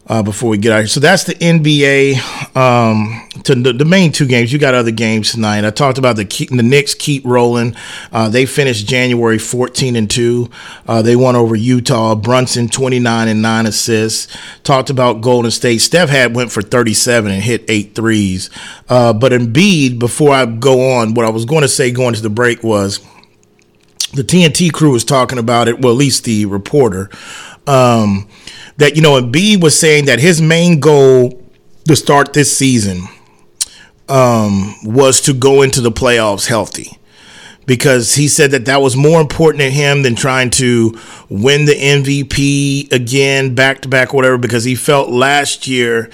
uh, 0.06 0.22
before 0.22 0.50
we 0.50 0.58
get 0.58 0.72
out 0.72 0.78
here. 0.78 0.88
So 0.88 1.00
that's 1.00 1.24
the 1.24 1.34
NBA. 1.34 2.56
Um, 2.56 3.28
to 3.44 3.54
the, 3.54 3.72
the, 3.72 3.84
main 3.84 4.12
two 4.12 4.26
games. 4.26 4.52
You 4.52 4.58
got 4.58 4.74
other 4.74 4.90
games 4.90 5.32
tonight. 5.32 5.64
I 5.64 5.70
talked 5.70 5.98
about 5.98 6.16
the 6.16 6.24
the 6.50 6.62
Knicks 6.62 6.94
keep 6.94 7.24
rolling. 7.24 7.74
Uh, 8.10 8.28
they 8.28 8.46
finished 8.46 8.86
January 8.86 9.38
14 9.38 9.96
and 9.96 10.10
two. 10.10 10.50
Uh, 10.86 11.02
they 11.02 11.16
won 11.16 11.36
over 11.36 11.54
Utah. 11.54 12.14
Brunson 12.14 12.68
29 12.68 13.28
and 13.28 13.42
nine 13.42 13.66
assists. 13.66 14.34
Talked 14.64 14.90
about 14.90 15.20
Golden 15.20 15.50
State. 15.50 15.78
Steph 15.78 16.08
had 16.08 16.34
went 16.34 16.52
for 16.52 16.62
37 16.62 17.30
and 17.30 17.42
hit 17.42 17.64
eight 17.68 17.94
threes. 17.94 18.50
Uh, 18.88 19.12
but 19.12 19.32
Embiid, 19.32 19.98
before 19.98 20.32
I 20.32 20.46
go 20.46 20.94
on, 20.94 21.14
what 21.14 21.26
I 21.26 21.30
was 21.30 21.44
going 21.44 21.62
to 21.62 21.68
say 21.68 21.90
going 21.90 22.14
to 22.14 22.22
the 22.22 22.30
break 22.30 22.62
was 22.62 23.00
the 24.12 24.22
TNT 24.22 24.70
crew 24.72 24.92
was 24.92 25.04
talking 25.04 25.38
about 25.38 25.68
it. 25.68 25.80
Well, 25.80 25.92
at 25.92 25.98
least 25.98 26.24
the 26.24 26.44
reporter. 26.46 27.08
Um, 27.66 28.28
that 28.78 28.96
you 28.96 29.02
know 29.02 29.20
Embiid 29.20 29.62
was 29.62 29.78
saying 29.78 30.06
that 30.06 30.20
his 30.20 30.40
main 30.40 30.80
goal 30.80 31.40
to 31.86 31.96
start 31.96 32.32
this 32.32 32.56
season 32.56 33.02
um, 34.08 34.74
was 34.82 35.20
to 35.22 35.32
go 35.32 35.62
into 35.62 35.80
the 35.80 35.90
playoffs 35.92 36.46
healthy. 36.46 36.98
Because 37.64 38.16
he 38.16 38.26
said 38.26 38.50
that 38.50 38.64
that 38.64 38.82
was 38.82 38.96
more 38.96 39.20
important 39.20 39.60
to 39.60 39.70
him 39.70 40.02
than 40.02 40.16
trying 40.16 40.50
to 40.50 40.98
win 41.28 41.64
the 41.64 41.74
MVP 41.74 42.92
again 42.92 43.54
back 43.54 43.82
to 43.82 43.88
back 43.88 44.12
whatever 44.12 44.36
because 44.36 44.64
he 44.64 44.74
felt 44.74 45.10
last 45.10 45.68
year 45.68 46.10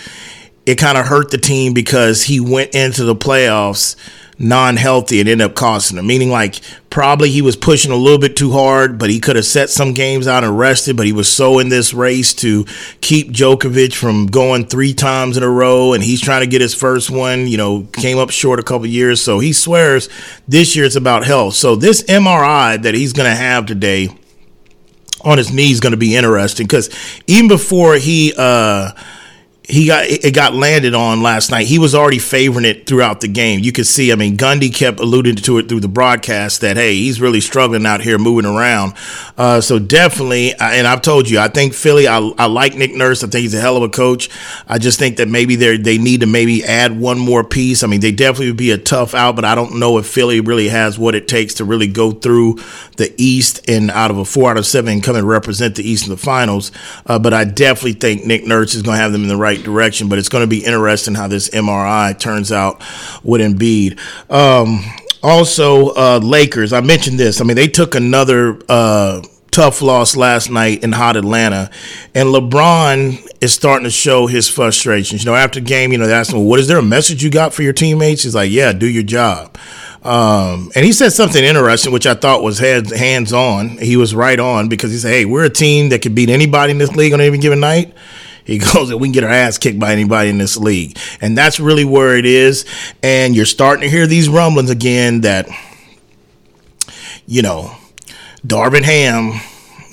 it 0.67 0.77
kind 0.77 0.99
of 0.99 1.07
hurt 1.07 1.31
the 1.31 1.39
team 1.39 1.73
because 1.73 2.25
he 2.25 2.39
went 2.39 2.75
into 2.75 3.03
the 3.03 3.17
playoffs 3.17 3.97
non-healthy 4.39 5.21
and 5.21 5.29
end 5.29 5.43
up 5.43 5.55
costing 5.55 5.99
him. 5.99 6.07
Meaning, 6.07 6.31
like 6.31 6.61
probably 6.91 7.31
he 7.31 7.43
was 7.43 7.57
pushing 7.57 7.91
a 7.91 7.97
little 7.97 8.19
bit 8.19 8.37
too 8.37 8.53
hard, 8.53 8.99
but 8.99 9.11
he 9.11 9.21
could 9.21 9.37
have 9.37 9.45
set 9.45 9.71
some 9.71 9.95
games 9.95 10.27
out 10.27 10.45
and 10.45 10.59
rested. 10.59 10.97
But 10.97 11.07
he 11.07 11.13
was 11.13 11.31
so 11.31 11.59
in 11.59 11.69
this 11.69 11.93
race 11.93 12.33
to 12.35 12.65
keep 13.01 13.31
Jokic 13.31 13.95
from 13.95 14.27
going 14.27 14.67
three 14.67 14.95
times 14.95 15.37
in 15.37 15.43
a 15.43 15.49
row, 15.49 15.93
and 15.93 16.03
he's 16.03 16.21
trying 16.21 16.41
to 16.43 16.47
get 16.47 16.61
his 16.61 16.75
first 16.75 17.11
one. 17.11 17.47
You 17.47 17.57
know, 17.57 17.89
came 17.93 18.19
up 18.19 18.31
short 18.31 18.61
a 18.61 18.63
couple 18.65 18.87
years, 18.87 19.21
so 19.21 19.39
he 19.39 19.53
swears 19.53 20.09
this 20.47 20.77
year 20.77 20.85
it's 20.85 20.97
about 20.97 21.27
health. 21.27 21.55
So 21.55 21.77
this 21.77 22.03
MRI 22.05 22.81
that 22.83 22.95
he's 22.95 23.13
going 23.13 23.31
to 23.31 23.37
have 23.37 23.67
today 23.67 24.09
on 25.23 25.37
his 25.37 25.53
knee 25.53 25.73
is 25.73 25.81
going 25.81 25.91
to 25.93 25.97
be 25.97 26.15
interesting 26.15 26.67
because 26.67 26.91
even 27.27 27.49
before 27.49 27.97
he. 27.97 28.33
uh 28.37 28.93
he 29.69 29.87
got 29.87 30.05
it 30.07 30.35
got 30.35 30.55
landed 30.55 30.95
on 30.95 31.23
last 31.23 31.51
night. 31.51 31.67
He 31.67 31.79
was 31.79 31.95
already 31.95 32.19
favoring 32.19 32.65
it 32.65 32.87
throughout 32.87 33.21
the 33.21 33.29
game. 33.29 33.61
You 33.61 33.71
could 33.71 33.87
see. 33.87 34.11
I 34.11 34.15
mean, 34.15 34.39
Gundy 34.39 34.75
kept 34.75 34.99
alluding 34.99 35.37
to 35.37 35.59
it 35.59 35.69
through 35.69 35.81
the 35.81 35.89
broadcast 35.89 36.63
that 36.63 36.79
hey, 36.79 36.95
he's 36.97 37.21
really 37.21 37.43
struggling 37.43 37.85
out 37.85 38.01
here 38.01 38.17
moving 38.17 38.47
around. 38.47 38.95
Uh, 39.37 39.61
so 39.61 39.79
definitely, 39.79 40.55
and 40.55 40.87
I've 40.87 41.03
told 41.03 41.29
you, 41.29 41.39
I 41.39 41.49
think 41.49 41.75
Philly. 41.75 42.09
I, 42.09 42.19
I 42.39 42.47
like 42.47 42.77
Nick 42.77 42.95
Nurse. 42.95 43.23
I 43.23 43.27
think 43.27 43.43
he's 43.43 43.53
a 43.53 43.61
hell 43.61 43.77
of 43.77 43.83
a 43.83 43.91
coach. 43.91 44.31
I 44.67 44.79
just 44.79 44.99
think 44.99 45.19
that 45.19 45.29
maybe 45.29 45.55
they 45.55 45.77
they 45.77 45.99
need 45.99 46.21
to 46.21 46.27
maybe 46.27 46.65
add 46.65 46.99
one 46.99 47.19
more 47.19 47.45
piece. 47.45 47.83
I 47.83 47.89
mean, 47.89 48.01
they 48.01 48.13
definitely 48.13 48.49
would 48.49 48.57
be 48.57 48.71
a 48.71 48.79
tough 48.79 49.15
out, 49.15 49.37
but 49.37 49.45
I 49.45 49.55
don't 49.55 49.79
know 49.79 49.99
if 49.99 50.07
Philly 50.07 50.41
really 50.41 50.69
has 50.69 50.99
what 50.99 51.15
it 51.15 51.29
takes 51.29 51.55
to 51.55 51.67
really 51.67 51.89
go 51.89 52.13
through 52.13 52.57
the 52.97 53.13
East 53.19 53.69
and 53.69 53.91
out 53.91 54.11
of 54.11 54.17
a 54.17 54.25
four 54.25 54.51
out 54.51 54.57
of 54.57 54.65
seven 54.65 55.03
come 55.03 55.15
and 55.15 55.29
represent 55.29 55.77
the 55.77 55.89
East 55.89 56.07
in 56.07 56.11
the 56.11 56.17
finals. 56.17 56.73
Uh, 57.05 57.19
but 57.19 57.35
I 57.35 57.45
definitely 57.45 57.93
think 57.93 58.25
Nick 58.25 58.47
Nurse 58.47 58.75
is 58.75 58.81
going 58.81 58.97
to 58.97 59.03
have 59.03 59.13
them 59.13 59.23
in 59.23 59.29
the 59.29 59.37
right 59.37 59.58
right 59.59 59.65
direction. 59.65 60.09
But 60.09 60.19
it's 60.19 60.29
going 60.29 60.43
to 60.43 60.49
be 60.49 60.65
interesting 60.65 61.15
how 61.15 61.29
this 61.29 61.49
MRI 61.51 62.19
turns 62.19 62.53
out 62.53 62.83
with 63.23 63.41
Embiid. 63.41 63.99
Um, 64.31 64.85
also, 65.23 65.89
uh, 65.91 66.21
Lakers. 66.23 66.73
I 66.73 66.81
mentioned 66.81 67.19
this. 67.19 67.41
I 67.41 67.45
mean, 67.45 67.57
they 67.57 67.69
took 67.69 67.95
another. 67.95 68.59
Uh, 68.69 69.23
tough 69.51 69.83
loss 69.83 70.15
last 70.15 70.51
night 70.51 70.85
in 70.85 70.93
hot 70.93 71.17
Atlanta. 71.17 71.71
And 72.15 72.29
LeBron 72.29 73.27
is 73.41 73.53
starting 73.53 73.85
to 73.85 73.91
show 73.91 74.27
his 74.27 74.49
frustrations. 74.49 75.25
You 75.25 75.31
know, 75.31 75.37
after 75.37 75.59
game, 75.59 75.91
you 75.91 75.99
know, 75.99 76.07
they 76.07 76.13
asked 76.13 76.33
him, 76.33 76.45
what 76.45 76.61
is 76.61 76.69
there 76.69 76.79
a 76.79 76.83
message 76.83 77.25
you 77.25 77.31
got 77.31 77.53
for 77.53 77.63
your 77.63 77.73
teammates? 77.73 78.23
He's 78.23 78.35
like, 78.35 78.53
yeah, 78.53 78.73
do 78.73 78.87
your 78.87 79.03
job. 79.03 79.57
Um, 80.03 80.71
and 80.75 80.85
he 80.85 80.93
said 80.93 81.11
something 81.11 81.43
interesting, 81.43 81.93
which 81.93 82.07
I 82.07 82.15
thought 82.15 82.43
was 82.43 82.59
hands 82.61 83.33
on. 83.33 83.79
He 83.79 83.97
was 83.97 84.15
right 84.15 84.39
on 84.39 84.69
because 84.69 84.93
he 84.93 84.99
said, 84.99 85.11
hey, 85.11 85.25
we're 85.25 85.45
a 85.45 85.51
team 85.51 85.89
that 85.89 86.03
could 86.03 86.15
beat 86.15 86.31
anybody 86.31 86.71
in 86.71 86.79
this 86.79 86.95
league 86.95 87.13
on 87.13 87.21
any 87.21 87.37
given 87.39 87.61
night. 87.61 87.95
He 88.49 88.57
goes 88.57 88.89
that 88.89 88.97
we 88.97 89.09
can 89.09 89.13
get 89.13 89.25
our 89.25 89.31
ass 89.31 89.59
kicked 89.59 89.79
by 89.79 89.93
anybody 89.93 90.31
in 90.31 90.39
this 90.39 90.57
league. 90.57 90.99
And 91.21 91.37
that's 91.37 91.61
really 91.61 91.85
where 91.85 92.17
it 92.17 92.25
is. 92.25 92.65
And 93.03 93.37
you're 93.37 93.45
starting 93.45 93.83
to 93.83 93.91
hear 93.91 94.07
these 94.07 94.27
rumblings 94.31 94.71
again 94.71 95.21
that, 95.21 95.47
you 97.27 97.43
know, 97.43 97.77
Darvin 98.47 98.85
Ham 98.85 99.39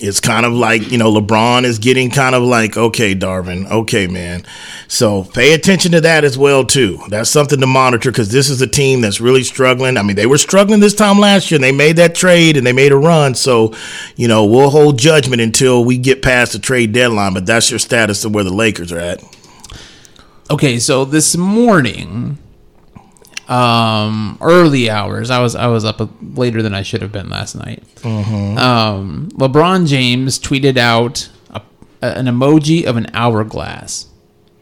it's 0.06 0.20
kind 0.20 0.46
of 0.46 0.54
like 0.54 0.91
you 0.91 0.98
know 0.98 1.12
LeBron 1.12 1.63
is 1.63 1.80
getting 1.80 2.10
kind 2.10 2.36
of 2.36 2.44
like 2.44 2.78
okay, 2.78 3.15
Darvin, 3.15 3.70
okay, 3.70 4.08
man. 4.08 4.46
So 4.88 5.24
pay 5.24 5.54
attention 5.54 5.91
to 5.94 6.02
that 6.02 6.24
as 6.24 6.38
well 6.38 6.65
too. 6.65 7.00
That's 7.10 7.30
something 7.30 7.60
to 7.60 7.68
monitor 7.68 8.12
because 8.12 8.32
this 8.32 8.50
is 8.50 8.62
a 8.62 8.68
team 8.68 9.02
that's 9.02 9.20
really 9.20 9.44
struggling. 9.44 9.98
I 9.98 10.04
mean, 10.04 10.15
they 10.15 10.26
were 10.26 10.38
struggling 10.38 10.80
this 10.80 10.94
time 10.94 11.20
last 11.20 11.52
year, 11.52 11.58
and 11.58 11.63
they 11.63 11.72
made 11.72 11.98
that 11.98 12.15
trade 12.15 12.58
and 12.58 12.65
they 12.65 12.74
made 12.74 12.91
a 12.91 12.98
run. 12.98 13.36
So 13.36 13.74
you 14.15 14.28
know 14.28 14.46
we'll 14.46 14.70
hold 14.70 15.00
judgment 15.00 15.41
until 15.41 15.84
we 15.84 15.98
get 15.98 16.22
past 16.22 16.54
the 16.54 16.60
trade 16.60 16.91
deadline. 16.91 17.34
But 17.34 17.46
that's 17.46 17.70
your 17.70 17.80
status 17.80 18.26
of 18.26 18.34
where 18.34 18.44
the 18.44 18.54
Lakers 18.54 18.91
are 18.91 19.00
at. 19.00 19.24
Okay, 20.50 20.78
so 20.78 21.06
this 21.06 21.36
morning 21.36 22.38
um, 23.47 24.38
early 24.41 24.89
hours. 24.89 25.29
I 25.29 25.39
was 25.39 25.55
I 25.55 25.67
was 25.67 25.86
up 25.86 26.01
later 26.21 26.62
than 26.62 26.73
I 26.73 26.81
should 26.81 27.01
have 27.01 27.12
been 27.12 27.29
last 27.29 27.55
night. 27.55 27.84
Mm-hmm. 27.97 28.58
Um, 28.58 29.29
LeBron 29.34 29.88
James 29.88 30.39
tweeted 30.39 30.77
out 30.77 31.29
a, 31.49 31.62
an 32.01 32.25
emoji 32.25 32.86
of 32.86 32.97
an 32.97 33.08
hourglass. 33.13 34.08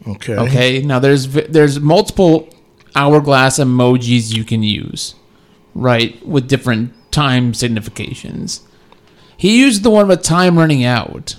Okay. 0.06 0.36
Okay. 0.36 0.82
Now 0.82 0.98
there's 0.98 1.28
there's 1.28 1.80
multiple 1.80 2.48
hourglass 2.94 3.58
emojis 3.58 4.34
you 4.34 4.44
can 4.44 4.62
use, 4.62 5.14
right, 5.74 6.24
with 6.26 6.48
different 6.48 6.92
time 7.10 7.54
significations. 7.54 8.60
He 9.36 9.58
used 9.60 9.82
the 9.82 9.90
one 9.90 10.08
with 10.08 10.22
time 10.22 10.58
running 10.58 10.84
out. 10.84 11.36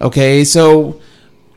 Okay, 0.00 0.44
so 0.44 1.00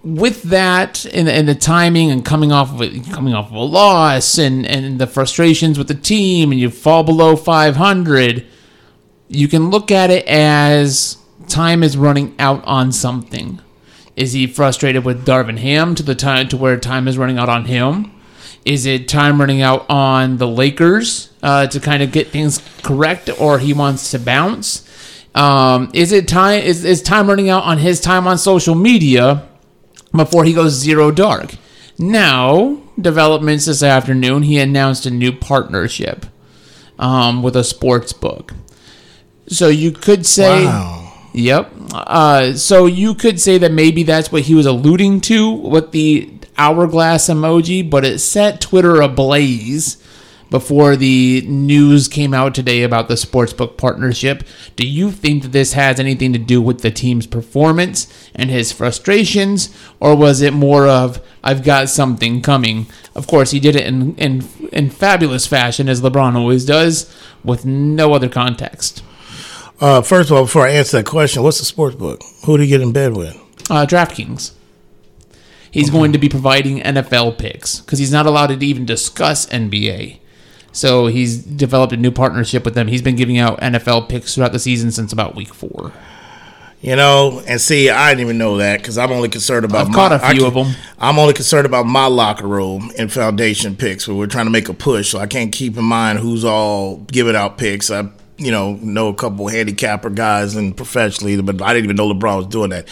with 0.03 0.43
that 0.43 1.05
and, 1.05 1.29
and 1.29 1.47
the 1.47 1.55
timing 1.55 2.11
and 2.11 2.25
coming 2.25 2.51
off 2.51 2.73
of 2.73 2.81
it, 2.81 3.09
coming 3.11 3.33
off 3.33 3.47
of 3.47 3.53
a 3.53 3.59
loss 3.59 4.37
and, 4.37 4.65
and 4.65 4.99
the 4.99 5.07
frustrations 5.07 5.77
with 5.77 5.87
the 5.87 5.95
team 5.95 6.51
and 6.51 6.59
you 6.59 6.69
fall 6.69 7.03
below 7.03 7.35
500 7.35 8.45
you 9.33 9.47
can 9.47 9.69
look 9.69 9.91
at 9.91 10.09
it 10.09 10.25
as 10.27 11.17
time 11.47 11.83
is 11.83 11.97
running 11.97 12.35
out 12.39 12.63
on 12.65 12.91
something. 12.91 13.59
Is 14.15 14.33
he 14.33 14.45
frustrated 14.47 15.03
with 15.03 15.25
Darvin 15.25 15.57
Ham 15.57 15.95
to 15.95 16.03
the 16.03 16.15
time 16.15 16.47
to 16.49 16.57
where 16.57 16.77
time 16.77 17.07
is 17.07 17.17
running 17.17 17.37
out 17.37 17.49
on 17.49 17.65
him? 17.65 18.11
Is 18.63 18.85
it 18.85 19.07
time 19.07 19.39
running 19.39 19.61
out 19.61 19.89
on 19.89 20.37
the 20.37 20.47
Lakers 20.47 21.33
uh, 21.41 21.67
to 21.67 21.79
kind 21.79 22.03
of 22.03 22.11
get 22.11 22.27
things 22.27 22.61
correct 22.83 23.29
or 23.39 23.59
he 23.59 23.73
wants 23.73 24.11
to 24.11 24.19
bounce? 24.19 24.87
Um, 25.35 25.89
is 25.93 26.11
it 26.11 26.27
time 26.27 26.61
is, 26.61 26.85
is 26.85 27.01
time 27.01 27.27
running 27.27 27.49
out 27.49 27.63
on 27.63 27.79
his 27.79 27.99
time 27.99 28.27
on 28.27 28.37
social 28.37 28.75
media 28.75 29.47
before 30.15 30.43
he 30.43 30.53
goes 30.53 30.73
zero 30.73 31.11
dark. 31.11 31.55
Now, 31.97 32.81
developments 32.99 33.65
this 33.65 33.83
afternoon, 33.83 34.43
he 34.43 34.59
announced 34.59 35.05
a 35.05 35.11
new 35.11 35.31
partnership 35.31 36.25
um, 36.97 37.43
with 37.43 37.55
a 37.55 37.63
sports 37.63 38.13
book. 38.13 38.53
So 39.47 39.67
you 39.67 39.91
could 39.91 40.25
say, 40.25 40.65
wow. 40.65 41.13
yep. 41.33 41.71
Uh, 41.93 42.53
so 42.53 42.85
you 42.85 43.13
could 43.13 43.39
say 43.39 43.57
that 43.57 43.71
maybe 43.71 44.03
that's 44.03 44.31
what 44.31 44.43
he 44.43 44.55
was 44.55 44.65
alluding 44.65 45.21
to 45.21 45.51
with 45.51 45.91
the 45.91 46.31
hourglass 46.57 47.27
emoji, 47.27 47.87
but 47.87 48.05
it 48.05 48.19
set 48.19 48.61
Twitter 48.61 49.01
ablaze 49.01 50.02
before 50.53 50.95
the 50.95 51.41
news 51.47 52.07
came 52.07 52.31
out 52.31 52.53
today 52.53 52.83
about 52.83 53.07
the 53.07 53.15
sportsbook 53.15 53.75
partnership. 53.75 54.43
Do 54.75 54.87
you 54.87 55.09
think 55.09 55.41
that 55.41 55.51
this 55.51 55.73
has 55.73 55.99
anything 55.99 56.31
to 56.31 56.37
do 56.37 56.61
with 56.61 56.81
the 56.81 56.91
team's 56.91 57.25
performance 57.25 58.29
and 58.35 58.51
his 58.51 58.71
frustrations, 58.71 59.75
or 59.99 60.15
was 60.15 60.43
it 60.43 60.53
more 60.53 60.87
of 60.87 61.19
I've 61.43 61.63
got 61.63 61.89
something 61.89 62.43
coming? 62.43 62.85
Of 63.15 63.25
course, 63.25 63.49
he 63.49 63.59
did 63.59 63.75
it 63.75 63.87
in 63.87 64.15
in, 64.17 64.47
in 64.71 64.91
fabulous 64.91 65.47
fashion, 65.47 65.89
as 65.89 66.01
LeBron 66.01 66.35
always 66.35 66.65
does, 66.65 67.11
with 67.43 67.65
no 67.65 68.13
other 68.13 68.29
context. 68.29 69.01
Uh, 69.81 70.03
first 70.03 70.29
of 70.29 70.37
all, 70.37 70.43
before 70.43 70.67
I 70.67 70.73
answer 70.73 70.97
that 70.97 71.07
question, 71.07 71.41
what's 71.41 71.57
the 71.57 71.65
sports 71.65 71.95
book? 71.95 72.21
Who 72.45 72.57
do 72.57 72.63
you 72.63 72.69
get 72.69 72.81
in 72.81 72.91
bed 72.91 73.17
with? 73.17 73.35
Uh, 73.71 73.87
DraftKings. 73.87 74.51
He's 75.71 75.89
going 75.89 76.11
to 76.11 76.19
be 76.19 76.29
providing 76.29 76.77
NFL 76.77 77.39
picks 77.39 77.79
because 77.79 77.97
he's 77.97 78.11
not 78.11 78.27
allowed 78.27 78.47
to 78.59 78.63
even 78.63 78.85
discuss 78.85 79.47
NBA. 79.47 80.19
So 80.73 81.07
he's 81.07 81.37
developed 81.37 81.93
a 81.93 81.97
new 81.97 82.11
partnership 82.11 82.65
with 82.65 82.73
them. 82.73 82.87
He's 82.87 83.01
been 83.01 83.15
giving 83.15 83.37
out 83.37 83.61
NFL 83.61 84.09
picks 84.09 84.35
throughout 84.35 84.51
the 84.51 84.59
season 84.59 84.91
since 84.91 85.13
about 85.13 85.35
week 85.35 85.53
four. 85.53 85.93
You 86.81 86.97
know, 86.97 87.41
and 87.47 87.61
see, 87.61 87.89
I 87.89 88.09
didn't 88.09 88.25
even 88.25 88.37
know 88.37 88.57
that 88.57 88.79
because 88.79 88.97
I'm 88.97 89.11
only 89.13 89.29
concerned 89.29 89.63
about. 89.63 89.81
I've 89.81 89.87
my, 89.89 89.93
caught 89.93 90.11
a 90.11 90.19
few 90.19 90.39
can, 90.39 90.47
of 90.47 90.53
them. 90.53 90.75
I'm 90.99 91.17
only 91.17 91.33
concerned 91.33 91.65
about 91.65 91.85
my 91.85 92.07
locker 92.07 92.45
room 92.45 92.91
and 92.97 93.09
foundation 93.09 93.77
picks, 93.77 94.05
where 94.05 94.17
we're 94.17 94.27
trying 94.27 94.47
to 94.47 94.51
make 94.51 94.67
a 94.67 94.73
push. 94.73 95.09
So 95.09 95.19
I 95.19 95.27
can't 95.27 95.53
keep 95.53 95.77
in 95.77 95.85
mind 95.85 96.19
who's 96.19 96.43
all 96.43 96.97
giving 96.97 97.37
out 97.37 97.57
picks. 97.57 97.89
I 97.89 98.09
you 98.37 98.51
know, 98.51 98.73
know 98.81 99.07
a 99.07 99.13
couple 99.13 99.47
handicapper 99.47 100.09
guys 100.09 100.55
and 100.55 100.75
professionally, 100.75 101.39
but 101.41 101.61
I 101.61 101.73
didn't 101.73 101.85
even 101.85 101.95
know 101.95 102.11
LeBron 102.11 102.37
was 102.37 102.47
doing 102.47 102.71
that. 102.71 102.89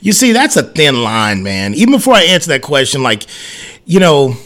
You 0.00 0.12
see, 0.12 0.32
that's 0.32 0.56
a 0.56 0.62
thin 0.62 1.02
line, 1.02 1.42
man. 1.42 1.74
Even 1.74 1.92
before 1.92 2.14
I 2.14 2.22
answer 2.22 2.48
that 2.50 2.62
question, 2.62 3.02
like, 3.02 3.26
you 3.84 4.00
know, 4.00 4.36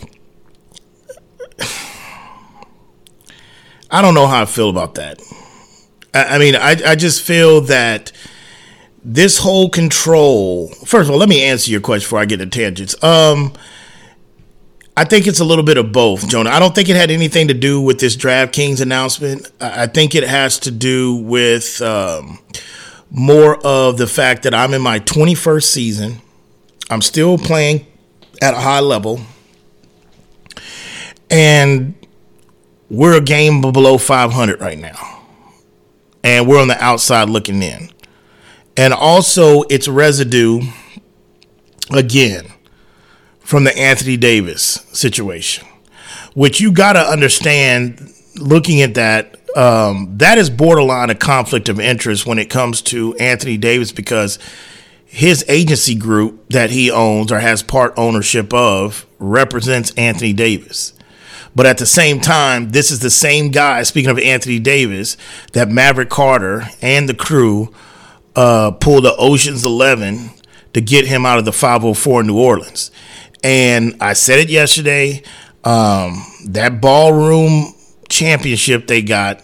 I 3.91 4.03
don't 4.03 4.15
know 4.15 4.27
how 4.27 4.43
I 4.43 4.47
feel 4.47 4.69
about 4.69 4.95
that. 4.97 5.21
I, 6.15 6.37
I 6.37 6.39
mean, 6.39 6.55
I, 6.57 6.77
I 6.87 6.95
just 6.95 7.23
feel 7.23 7.63
that 7.63 8.13
this 9.05 9.39
whole 9.39 9.71
control. 9.71 10.69
First 10.69 11.09
of 11.09 11.11
all, 11.11 11.19
let 11.19 11.29
me 11.29 11.43
answer 11.43 11.71
your 11.71 11.81
question 11.81 12.07
before 12.07 12.19
I 12.19 12.25
get 12.25 12.39
to 12.39 12.47
tangents. 12.47 13.03
Um, 13.03 13.53
I 14.97 15.05
think 15.05 15.27
it's 15.29 15.39
a 15.39 15.45
little 15.45 15.65
bit 15.65 15.77
of 15.79 15.93
both, 15.93 16.29
Jonah. 16.29 16.51
I 16.51 16.59
don't 16.59 16.75
think 16.75 16.89
it 16.89 16.97
had 16.97 17.11
anything 17.11 17.49
to 17.49 17.55
do 17.55 17.81
with 17.81 18.01
this 18.01 18.17
DraftKings 18.17 18.81
announcement. 18.81 19.51
I 19.61 19.87
think 19.87 20.15
it 20.15 20.25
has 20.25 20.59
to 20.61 20.73
do 20.73 21.15
with 21.15 21.81
um, 21.81 22.41
more 23.11 23.65
of 23.65 23.97
the 23.97 24.09
fact 24.09 24.43
that 24.43 24.55
I'm 24.55 24.75
in 24.75 24.83
my 24.83 24.99
21st 24.99 25.63
season. 25.63 26.17
I'm 26.91 27.01
still 27.01 27.39
playing 27.39 27.87
at 28.43 28.55
a 28.55 28.59
high 28.59 28.81
level. 28.81 29.21
And 31.31 31.95
we're 32.91 33.17
a 33.17 33.21
game 33.21 33.61
below 33.61 33.99
500 33.99 34.61
right 34.61 34.79
now. 34.79 35.23
And 36.25 36.49
we're 36.49 36.61
on 36.61 36.69
the 36.69 36.83
outside 36.83 37.29
looking 37.29 37.63
in. 37.63 37.91
And 38.77 38.93
also, 38.95 39.63
it's 39.65 39.89
residue, 39.89 40.61
again, 41.91 42.47
from 43.41 43.65
the 43.65 43.77
Anthony 43.77 44.17
Davis 44.17 44.87
situation, 44.93 45.67
which 46.35 46.61
you 46.61 46.71
got 46.71 46.93
to 46.93 47.01
understand 47.01 48.13
looking 48.37 48.83
at 48.83 48.95
that. 48.95 49.37
Um, 49.57 50.19
that 50.19 50.39
is 50.39 50.51
borderline 50.51 51.11
a 51.11 51.15
conflict 51.15 51.69
of 51.69 51.81
interest 51.81 52.27
when 52.27 52.39
it 52.39 52.51
comes 52.51 52.83
to 52.83 53.17
Anthony 53.17 53.57
Davis 53.57 53.91
because 53.91 54.39
his 55.07 55.45
agency 55.49 55.95
group 55.95 56.51
that 56.51 56.71
he 56.71 56.91
owns 56.91 57.33
or 57.33 57.41
has 57.41 57.63
part 57.63 57.95
ownership 57.97 58.53
of 58.53 59.07
represents 59.19 59.93
Anthony 59.97 60.35
Davis. 60.35 60.93
But 61.59 61.67
at 61.67 61.79
the 61.79 61.87
same 61.87 62.21
time, 62.21 62.71
this 62.71 62.93
is 62.93 63.01
the 63.01 63.11
same 63.11 63.51
guy, 63.51 63.83
speaking 63.83 64.13
of 64.13 64.19
Anthony 64.21 64.61
Davis, 64.61 65.17
that 65.55 65.69
Maverick 65.69 66.09
Carter 66.09 66.69
and 66.81 67.09
the 67.09 67.15
crew 67.15 67.75
uh, 68.37 68.71
pulled 68.71 69.03
the 69.03 69.17
Ocean's 69.17 69.65
11 69.65 70.31
to 70.75 70.81
get 70.81 71.09
him 71.09 71.27
out 71.27 71.41
of 71.41 71.45
the 71.45 71.53
504 71.53 72.21
in 72.21 72.29
New 72.29 72.39
Orleans. 72.39 72.93
And 73.43 73.97
I 74.01 74.13
said 74.13 74.39
it 74.39 74.51
yesterday. 74.51 75.25
Um, 75.65 76.25
that 76.47 76.81
ballroom 76.81 77.75
championship 78.09 78.87
they 78.87 79.03
got 79.03 79.43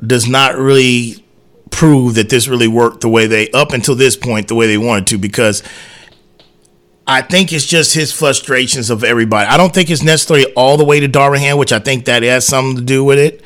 does 0.00 0.26
not 0.26 0.56
really 0.56 1.22
prove 1.70 2.14
that 2.14 2.30
this 2.30 2.48
really 2.48 2.68
worked 2.68 3.02
the 3.02 3.08
way 3.10 3.26
they 3.26 3.50
up 3.50 3.74
until 3.74 3.94
this 3.94 4.16
point 4.16 4.48
the 4.48 4.54
way 4.54 4.66
they 4.66 4.78
wanted 4.78 5.06
to 5.08 5.18
because 5.18 5.62
I 7.08 7.22
think 7.22 7.54
it's 7.54 7.64
just 7.64 7.94
his 7.94 8.12
frustrations 8.12 8.90
of 8.90 9.02
everybody. 9.02 9.48
I 9.48 9.56
don't 9.56 9.72
think 9.72 9.88
it's 9.88 10.02
necessarily 10.02 10.52
all 10.52 10.76
the 10.76 10.84
way 10.84 11.00
to 11.00 11.08
Darvin 11.08 11.58
which 11.58 11.72
I 11.72 11.78
think 11.78 12.04
that 12.04 12.22
has 12.22 12.46
something 12.46 12.76
to 12.76 12.82
do 12.82 13.02
with 13.02 13.18
it. 13.18 13.42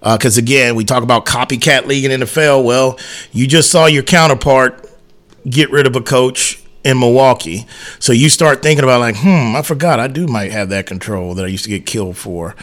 Because 0.00 0.36
uh, 0.36 0.42
again, 0.42 0.74
we 0.76 0.84
talk 0.84 1.02
about 1.02 1.24
copycat 1.24 1.86
league 1.86 2.04
in 2.04 2.20
NFL. 2.20 2.62
Well, 2.62 2.98
you 3.32 3.46
just 3.46 3.70
saw 3.70 3.86
your 3.86 4.02
counterpart 4.02 4.86
get 5.48 5.70
rid 5.70 5.86
of 5.86 5.96
a 5.96 6.02
coach 6.02 6.62
in 6.84 7.00
Milwaukee. 7.00 7.66
So 7.98 8.12
you 8.12 8.28
start 8.28 8.62
thinking 8.62 8.84
about 8.84 9.00
like, 9.00 9.16
hmm, 9.16 9.56
I 9.56 9.62
forgot 9.62 9.98
I 9.98 10.08
do 10.08 10.26
might 10.26 10.52
have 10.52 10.68
that 10.68 10.86
control 10.86 11.34
that 11.34 11.44
I 11.46 11.48
used 11.48 11.64
to 11.64 11.70
get 11.70 11.86
killed 11.86 12.18
for. 12.18 12.54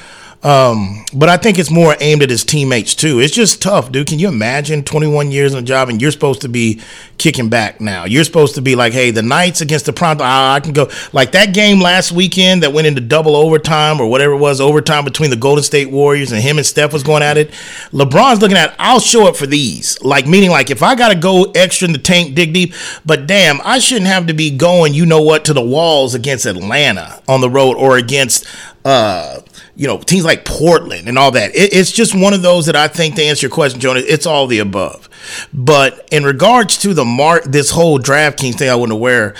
Um, 0.44 1.06
but 1.14 1.30
I 1.30 1.38
think 1.38 1.58
it's 1.58 1.72
more 1.72 1.96
aimed 2.02 2.22
at 2.22 2.30
his 2.30 2.44
teammates 2.44 2.96
too. 2.96 3.20
It's 3.20 3.34
just 3.34 3.62
tough, 3.62 3.92
dude. 3.92 4.08
Can 4.08 4.20
you 4.20 4.28
imagine 4.28 4.84
21 4.84 5.32
years 5.32 5.54
in 5.54 5.60
a 5.60 5.66
job 5.66 5.88
and 5.88 6.02
you're 6.02 6.12
supposed 6.12 6.42
to 6.42 6.50
be 6.50 6.82
kicking 7.18 7.48
back 7.48 7.80
now? 7.80 8.04
You're 8.04 8.26
supposed 8.26 8.56
to 8.56 8.62
be 8.62 8.76
like, 8.76 8.92
hey, 8.92 9.12
the 9.12 9.22
Knights 9.22 9.62
against 9.62 9.86
the 9.86 9.94
Prime, 9.94 10.18
I 10.20 10.60
can 10.60 10.74
go 10.74 10.90
like 11.14 11.32
that 11.32 11.54
game 11.54 11.80
last 11.80 12.12
weekend 12.12 12.64
that 12.64 12.74
went 12.74 12.88
into 12.88 13.00
double 13.00 13.38
overtime 13.38 14.02
or 14.02 14.08
whatever 14.08 14.34
it 14.34 14.40
was, 14.40 14.60
overtime 14.60 15.06
between 15.06 15.30
the 15.30 15.38
Golden 15.38 15.64
State 15.64 15.90
Warriors 15.90 16.34
and 16.34 16.42
him 16.42 16.58
and 16.58 16.66
Steph 16.66 16.92
was 16.92 17.04
going 17.04 17.24
at 17.24 17.38
it. 17.38 17.52
LeBron's 17.92 18.42
looking 18.42 18.58
at, 18.58 18.76
I'll 18.80 19.00
show 19.00 19.28
up 19.28 19.38
for 19.38 19.48
these. 19.48 20.02
Like 20.02 20.28
meaning 20.28 20.50
like 20.50 20.70
if 20.70 20.84
I 20.84 20.96
got 20.96 21.10
to 21.10 21.16
go 21.18 21.44
extra 21.56 21.88
in 21.88 21.94
the 21.94 22.00
tank, 22.00 22.36
dig 22.36 22.54
deep, 22.54 22.74
but 23.06 23.28
damn, 23.28 23.62
I 23.64 23.80
shouldn't 23.80 24.08
have 24.08 24.28
to 24.28 24.34
be 24.34 24.52
going, 24.52 24.94
you 24.94 25.06
know 25.06 25.22
what, 25.22 25.46
to 25.46 25.54
the 25.54 25.62
walls 25.62 26.16
against 26.16 26.46
Atlanta 26.46 27.22
on 27.30 27.40
the 27.40 27.50
road 27.50 27.78
or 27.78 27.98
against 27.98 28.46
uh 28.86 29.40
you 29.76 29.88
know, 29.88 29.98
teams 29.98 30.24
like 30.24 30.46
Portland 30.46 31.08
and 31.08 31.18
all 31.18 31.32
that. 31.32 31.56
It, 31.56 31.74
it's 31.74 31.92
just 31.92 32.14
one 32.14 32.34
of 32.34 32.42
those 32.42 32.68
that 32.68 32.76
I 32.76 32.88
think 32.88 33.16
to 33.16 33.24
answer 33.24 33.48
your 33.48 33.54
question, 33.54 33.80
Jonah, 33.80 34.02
it's 34.04 34.26
all 34.26 34.46
the 34.46 34.60
above. 34.60 35.10
But 35.54 36.08
in 36.12 36.24
regards 36.24 36.78
to 36.80 36.94
the 36.94 37.06
mark, 37.06 37.46
this 37.46 37.72
whole 37.72 38.00
DraftKings 38.00 38.56
thing, 38.56 38.70
I 38.70 38.76
wasn't 38.76 38.94
aware. 38.94 39.36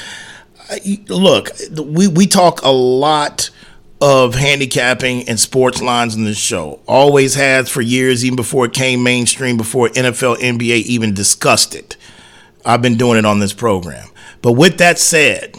Look, 1.08 1.52
we 1.78 2.08
we 2.08 2.26
talk 2.26 2.62
a 2.64 2.72
lot 2.72 3.52
of 4.02 4.36
handicapping 4.36 5.30
and 5.30 5.40
sports 5.40 5.82
lines 5.82 6.16
in 6.16 6.26
this 6.26 6.38
show. 6.38 6.80
Always 6.88 7.36
has 7.36 7.70
for 7.70 7.82
years, 7.82 8.26
even 8.26 8.36
before 8.36 8.66
it 8.66 8.74
came 8.74 9.04
mainstream, 9.04 9.56
before 9.56 9.90
NFL, 9.90 10.38
NBA 10.38 10.84
even 10.84 11.14
discussed 11.14 11.76
it. 11.76 11.96
I've 12.66 12.82
been 12.82 12.98
doing 12.98 13.18
it 13.18 13.26
on 13.26 13.40
this 13.40 13.54
program. 13.54 14.10
But 14.42 14.54
with 14.54 14.78
that 14.80 15.00
said, 15.00 15.56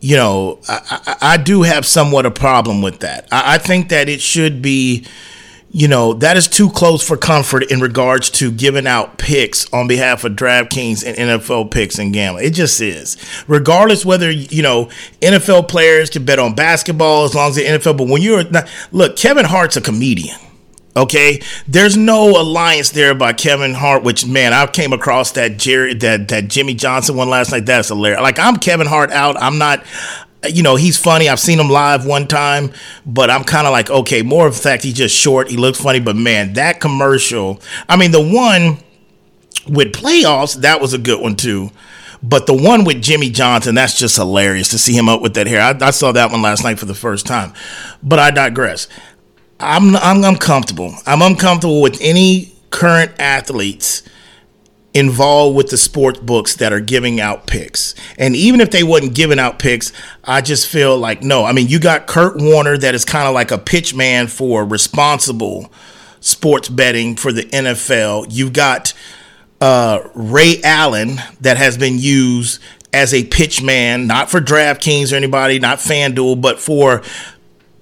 you 0.00 0.16
know, 0.16 0.58
I, 0.68 1.00
I, 1.06 1.16
I, 1.32 1.36
do 1.36 1.62
have 1.62 1.84
somewhat 1.84 2.26
a 2.26 2.30
problem 2.30 2.82
with 2.82 3.00
that. 3.00 3.26
I, 3.32 3.54
I, 3.54 3.58
think 3.58 3.88
that 3.88 4.08
it 4.08 4.20
should 4.20 4.62
be, 4.62 5.04
you 5.72 5.88
know, 5.88 6.14
that 6.14 6.36
is 6.36 6.46
too 6.46 6.70
close 6.70 7.06
for 7.06 7.16
comfort 7.16 7.70
in 7.70 7.80
regards 7.80 8.30
to 8.30 8.52
giving 8.52 8.86
out 8.86 9.18
picks 9.18 9.70
on 9.72 9.88
behalf 9.88 10.24
of 10.24 10.32
DraftKings 10.32 11.04
and 11.04 11.16
NFL 11.16 11.70
picks 11.72 11.98
and 11.98 12.12
gambling. 12.12 12.46
It 12.46 12.50
just 12.50 12.80
is. 12.80 13.16
Regardless 13.48 14.04
whether, 14.04 14.30
you 14.30 14.62
know, 14.62 14.88
NFL 15.20 15.68
players 15.68 16.10
can 16.10 16.24
bet 16.24 16.38
on 16.38 16.54
basketball 16.54 17.24
as 17.24 17.34
long 17.34 17.50
as 17.50 17.56
they're 17.56 17.78
NFL, 17.78 17.98
but 17.98 18.08
when 18.08 18.22
you're 18.22 18.48
not, 18.50 18.68
look, 18.92 19.16
Kevin 19.16 19.46
Hart's 19.46 19.76
a 19.76 19.80
comedian. 19.80 20.38
Okay, 20.96 21.40
there's 21.68 21.96
no 21.96 22.40
alliance 22.40 22.90
there 22.90 23.14
by 23.14 23.32
Kevin 23.32 23.74
Hart, 23.74 24.02
which 24.02 24.26
man, 24.26 24.52
I 24.52 24.66
came 24.66 24.92
across 24.92 25.32
that 25.32 25.56
Jerry 25.56 25.94
that 25.94 26.28
that 26.28 26.48
Jimmy 26.48 26.74
Johnson 26.74 27.16
one 27.16 27.30
last 27.30 27.52
night. 27.52 27.66
That's 27.66 27.88
hilarious. 27.88 28.20
Like 28.20 28.38
I'm 28.38 28.56
Kevin 28.56 28.86
Hart 28.86 29.10
out. 29.12 29.40
I'm 29.40 29.58
not 29.58 29.84
you 30.48 30.62
know, 30.62 30.76
he's 30.76 30.96
funny. 30.96 31.28
I've 31.28 31.40
seen 31.40 31.58
him 31.58 31.68
live 31.68 32.06
one 32.06 32.28
time, 32.28 32.72
but 33.04 33.30
I'm 33.30 33.44
kind 33.44 33.66
of 33.66 33.72
like, 33.72 33.90
okay, 33.90 34.22
more 34.22 34.46
of 34.46 34.54
the 34.54 34.60
fact 34.60 34.84
he's 34.84 34.94
just 34.94 35.14
short. 35.14 35.50
He 35.50 35.56
looks 35.56 35.80
funny, 35.80 36.00
but 36.00 36.16
man, 36.16 36.52
that 36.52 36.80
commercial. 36.80 37.60
I 37.88 37.96
mean, 37.96 38.12
the 38.12 38.20
one 38.20 38.78
with 39.66 39.92
playoffs, 39.92 40.60
that 40.60 40.80
was 40.80 40.92
a 40.92 40.98
good 40.98 41.20
one 41.20 41.36
too. 41.36 41.70
But 42.22 42.46
the 42.46 42.54
one 42.54 42.84
with 42.84 43.02
Jimmy 43.02 43.30
Johnson, 43.30 43.74
that's 43.74 43.98
just 43.98 44.16
hilarious 44.16 44.68
to 44.70 44.78
see 44.78 44.92
him 44.96 45.08
up 45.08 45.22
with 45.22 45.34
that 45.34 45.46
hair. 45.46 45.60
I, 45.60 45.86
I 45.86 45.90
saw 45.90 46.12
that 46.12 46.30
one 46.30 46.42
last 46.42 46.64
night 46.64 46.78
for 46.78 46.86
the 46.86 46.94
first 46.94 47.26
time. 47.26 47.52
But 48.02 48.18
I 48.18 48.30
digress. 48.30 48.88
I'm, 49.60 49.96
I'm 49.96 50.24
uncomfortable. 50.24 50.94
I'm 51.06 51.22
uncomfortable 51.22 51.80
with 51.80 51.98
any 52.00 52.52
current 52.70 53.12
athletes 53.18 54.02
involved 54.94 55.56
with 55.56 55.68
the 55.68 55.76
sports 55.76 56.18
books 56.18 56.56
that 56.56 56.72
are 56.72 56.80
giving 56.80 57.20
out 57.20 57.46
picks. 57.46 57.94
And 58.18 58.34
even 58.34 58.60
if 58.60 58.70
they 58.70 58.82
wasn't 58.82 59.14
giving 59.14 59.38
out 59.38 59.58
picks, 59.58 59.92
I 60.24 60.40
just 60.40 60.66
feel 60.66 60.96
like 60.98 61.22
no. 61.22 61.44
I 61.44 61.52
mean, 61.52 61.68
you 61.68 61.78
got 61.78 62.06
Kurt 62.06 62.36
Warner 62.40 62.76
that 62.78 62.94
is 62.94 63.04
kind 63.04 63.28
of 63.28 63.34
like 63.34 63.50
a 63.50 63.58
pitch 63.58 63.94
man 63.94 64.26
for 64.26 64.64
responsible 64.64 65.72
sports 66.20 66.68
betting 66.68 67.16
for 67.16 67.32
the 67.32 67.42
NFL. 67.42 68.26
You've 68.30 68.52
got 68.52 68.92
uh, 69.60 70.00
Ray 70.14 70.60
Allen 70.62 71.16
that 71.40 71.56
has 71.56 71.76
been 71.76 71.98
used 71.98 72.60
as 72.92 73.12
a 73.12 73.24
pitch 73.24 73.62
man, 73.62 74.06
not 74.06 74.30
for 74.30 74.40
DraftKings 74.40 75.12
or 75.12 75.16
anybody, 75.16 75.58
not 75.58 75.78
FanDuel, 75.78 76.40
but 76.40 76.58
for 76.58 77.02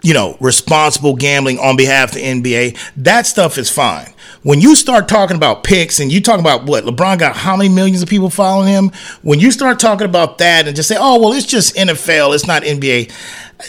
you 0.06 0.14
know, 0.14 0.36
responsible 0.38 1.16
gambling 1.16 1.58
on 1.58 1.76
behalf 1.76 2.10
of 2.10 2.14
the 2.14 2.22
NBA, 2.22 2.78
that 2.98 3.26
stuff 3.26 3.58
is 3.58 3.68
fine. 3.68 4.14
When 4.44 4.60
you 4.60 4.76
start 4.76 5.08
talking 5.08 5.36
about 5.36 5.64
picks 5.64 5.98
and 5.98 6.12
you 6.12 6.20
talk 6.20 6.38
about 6.38 6.62
what 6.62 6.84
LeBron 6.84 7.18
got 7.18 7.34
how 7.34 7.56
many 7.56 7.68
millions 7.68 8.02
of 8.02 8.08
people 8.08 8.30
following 8.30 8.68
him, 8.68 8.92
when 9.22 9.40
you 9.40 9.50
start 9.50 9.80
talking 9.80 10.04
about 10.04 10.38
that 10.38 10.68
and 10.68 10.76
just 10.76 10.88
say, 10.88 10.96
"Oh, 10.96 11.20
well, 11.20 11.32
it's 11.32 11.44
just 11.44 11.74
NFL, 11.74 12.36
it's 12.36 12.46
not 12.46 12.62
NBA." 12.62 13.12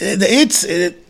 It's 0.00 0.62
it, 0.62 1.04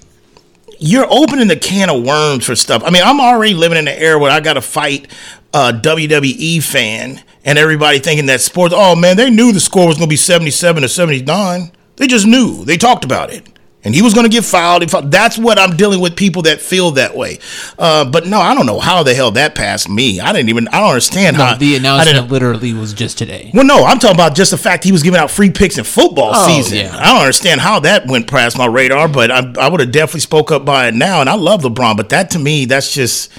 you're 0.79 1.07
opening 1.11 1.49
the 1.49 1.57
can 1.57 1.91
of 1.91 2.03
worms 2.03 2.47
for 2.47 2.57
stuff. 2.57 2.83
I 2.83 2.89
mean, 2.89 3.03
I'm 3.05 3.21
already 3.21 3.53
living 3.53 3.77
in 3.77 3.85
the 3.85 4.01
era 4.03 4.19
where 4.19 4.33
I 4.33 4.41
got 4.41 4.55
to 4.55 4.63
fight 4.63 5.13
a 5.53 5.75
WWE 5.75 6.63
fan 6.63 7.23
and 7.45 7.59
everybody 7.59 7.99
thinking 7.99 8.25
that 8.27 8.41
sports. 8.41 8.73
Oh 8.75 8.97
man, 8.97 9.19
they 9.19 9.29
knew 9.29 9.53
the 9.53 9.61
score 9.61 9.89
was 9.89 9.99
going 9.99 10.09
to 10.09 10.11
be 10.11 10.17
77 10.17 10.81
to 10.81 10.89
79. 10.89 11.71
They 11.97 12.07
just 12.07 12.27
knew. 12.27 12.65
They 12.65 12.79
talked 12.79 13.05
about 13.05 13.31
it 13.31 13.47
and 13.89 13.95
he 13.95 14.03
was 14.03 14.13
going 14.13 14.27
to 14.27 14.31
get 14.31 14.45
fouled. 14.45 14.87
That's 15.11 15.39
what 15.39 15.59
I'm 15.59 15.75
dealing 15.75 15.99
with 16.01 16.15
people 16.15 16.43
that 16.43 16.61
feel 16.61 16.91
that 16.91 17.17
way. 17.17 17.39
Uh, 17.79 18.05
but 18.05 18.27
no, 18.27 18.39
I 18.39 18.55
don't 18.55 18.67
know 18.67 18.81
how 18.81 19.03
the 19.03 19.15
hell 19.15 19.31
that 19.31 19.55
passed 19.55 19.89
me. 19.89 20.21
I 20.21 20.31
didn't 20.35 20.51
even. 20.51 20.69
I 20.69 20.81
don't 20.81 20.91
understand 20.91 21.39
no, 21.39 21.45
how 21.47 21.55
the 21.55 21.75
announcement 21.77 22.31
literally 22.31 22.75
was 22.75 22.93
just 22.93 23.17
today. 23.17 23.51
Well, 23.55 23.65
no, 23.65 23.87
I'm 23.87 23.99
talking 23.99 24.15
about 24.15 24.37
just 24.37 24.51
the 24.51 24.59
fact 24.59 24.85
he 24.85 24.93
was 24.93 25.03
giving 25.03 25.19
out 25.19 25.31
free 25.31 25.51
picks 25.51 25.79
in 25.79 25.85
football 25.85 26.33
oh, 26.35 26.47
season. 26.47 26.81
Yeah. 26.81 26.95
I 26.99 27.15
don't 27.15 27.23
understand 27.23 27.63
how 27.63 27.81
that 27.81 28.07
went 28.07 28.31
past 28.31 28.59
my 28.59 28.67
radar, 28.67 29.09
but 29.09 29.31
I, 29.31 29.55
I 29.59 29.71
would 29.71 29.81
have 29.81 29.91
definitely 29.91 30.21
spoke 30.21 30.53
up 30.53 30.67
by 30.67 30.89
it 30.89 30.95
now. 30.95 31.23
And 31.23 31.31
I 31.31 31.35
love 31.37 31.63
LeBron, 31.63 31.97
but 31.97 32.11
that 32.11 32.31
to 32.33 32.39
me, 32.39 32.67
that's 32.67 32.93
just 32.93 33.33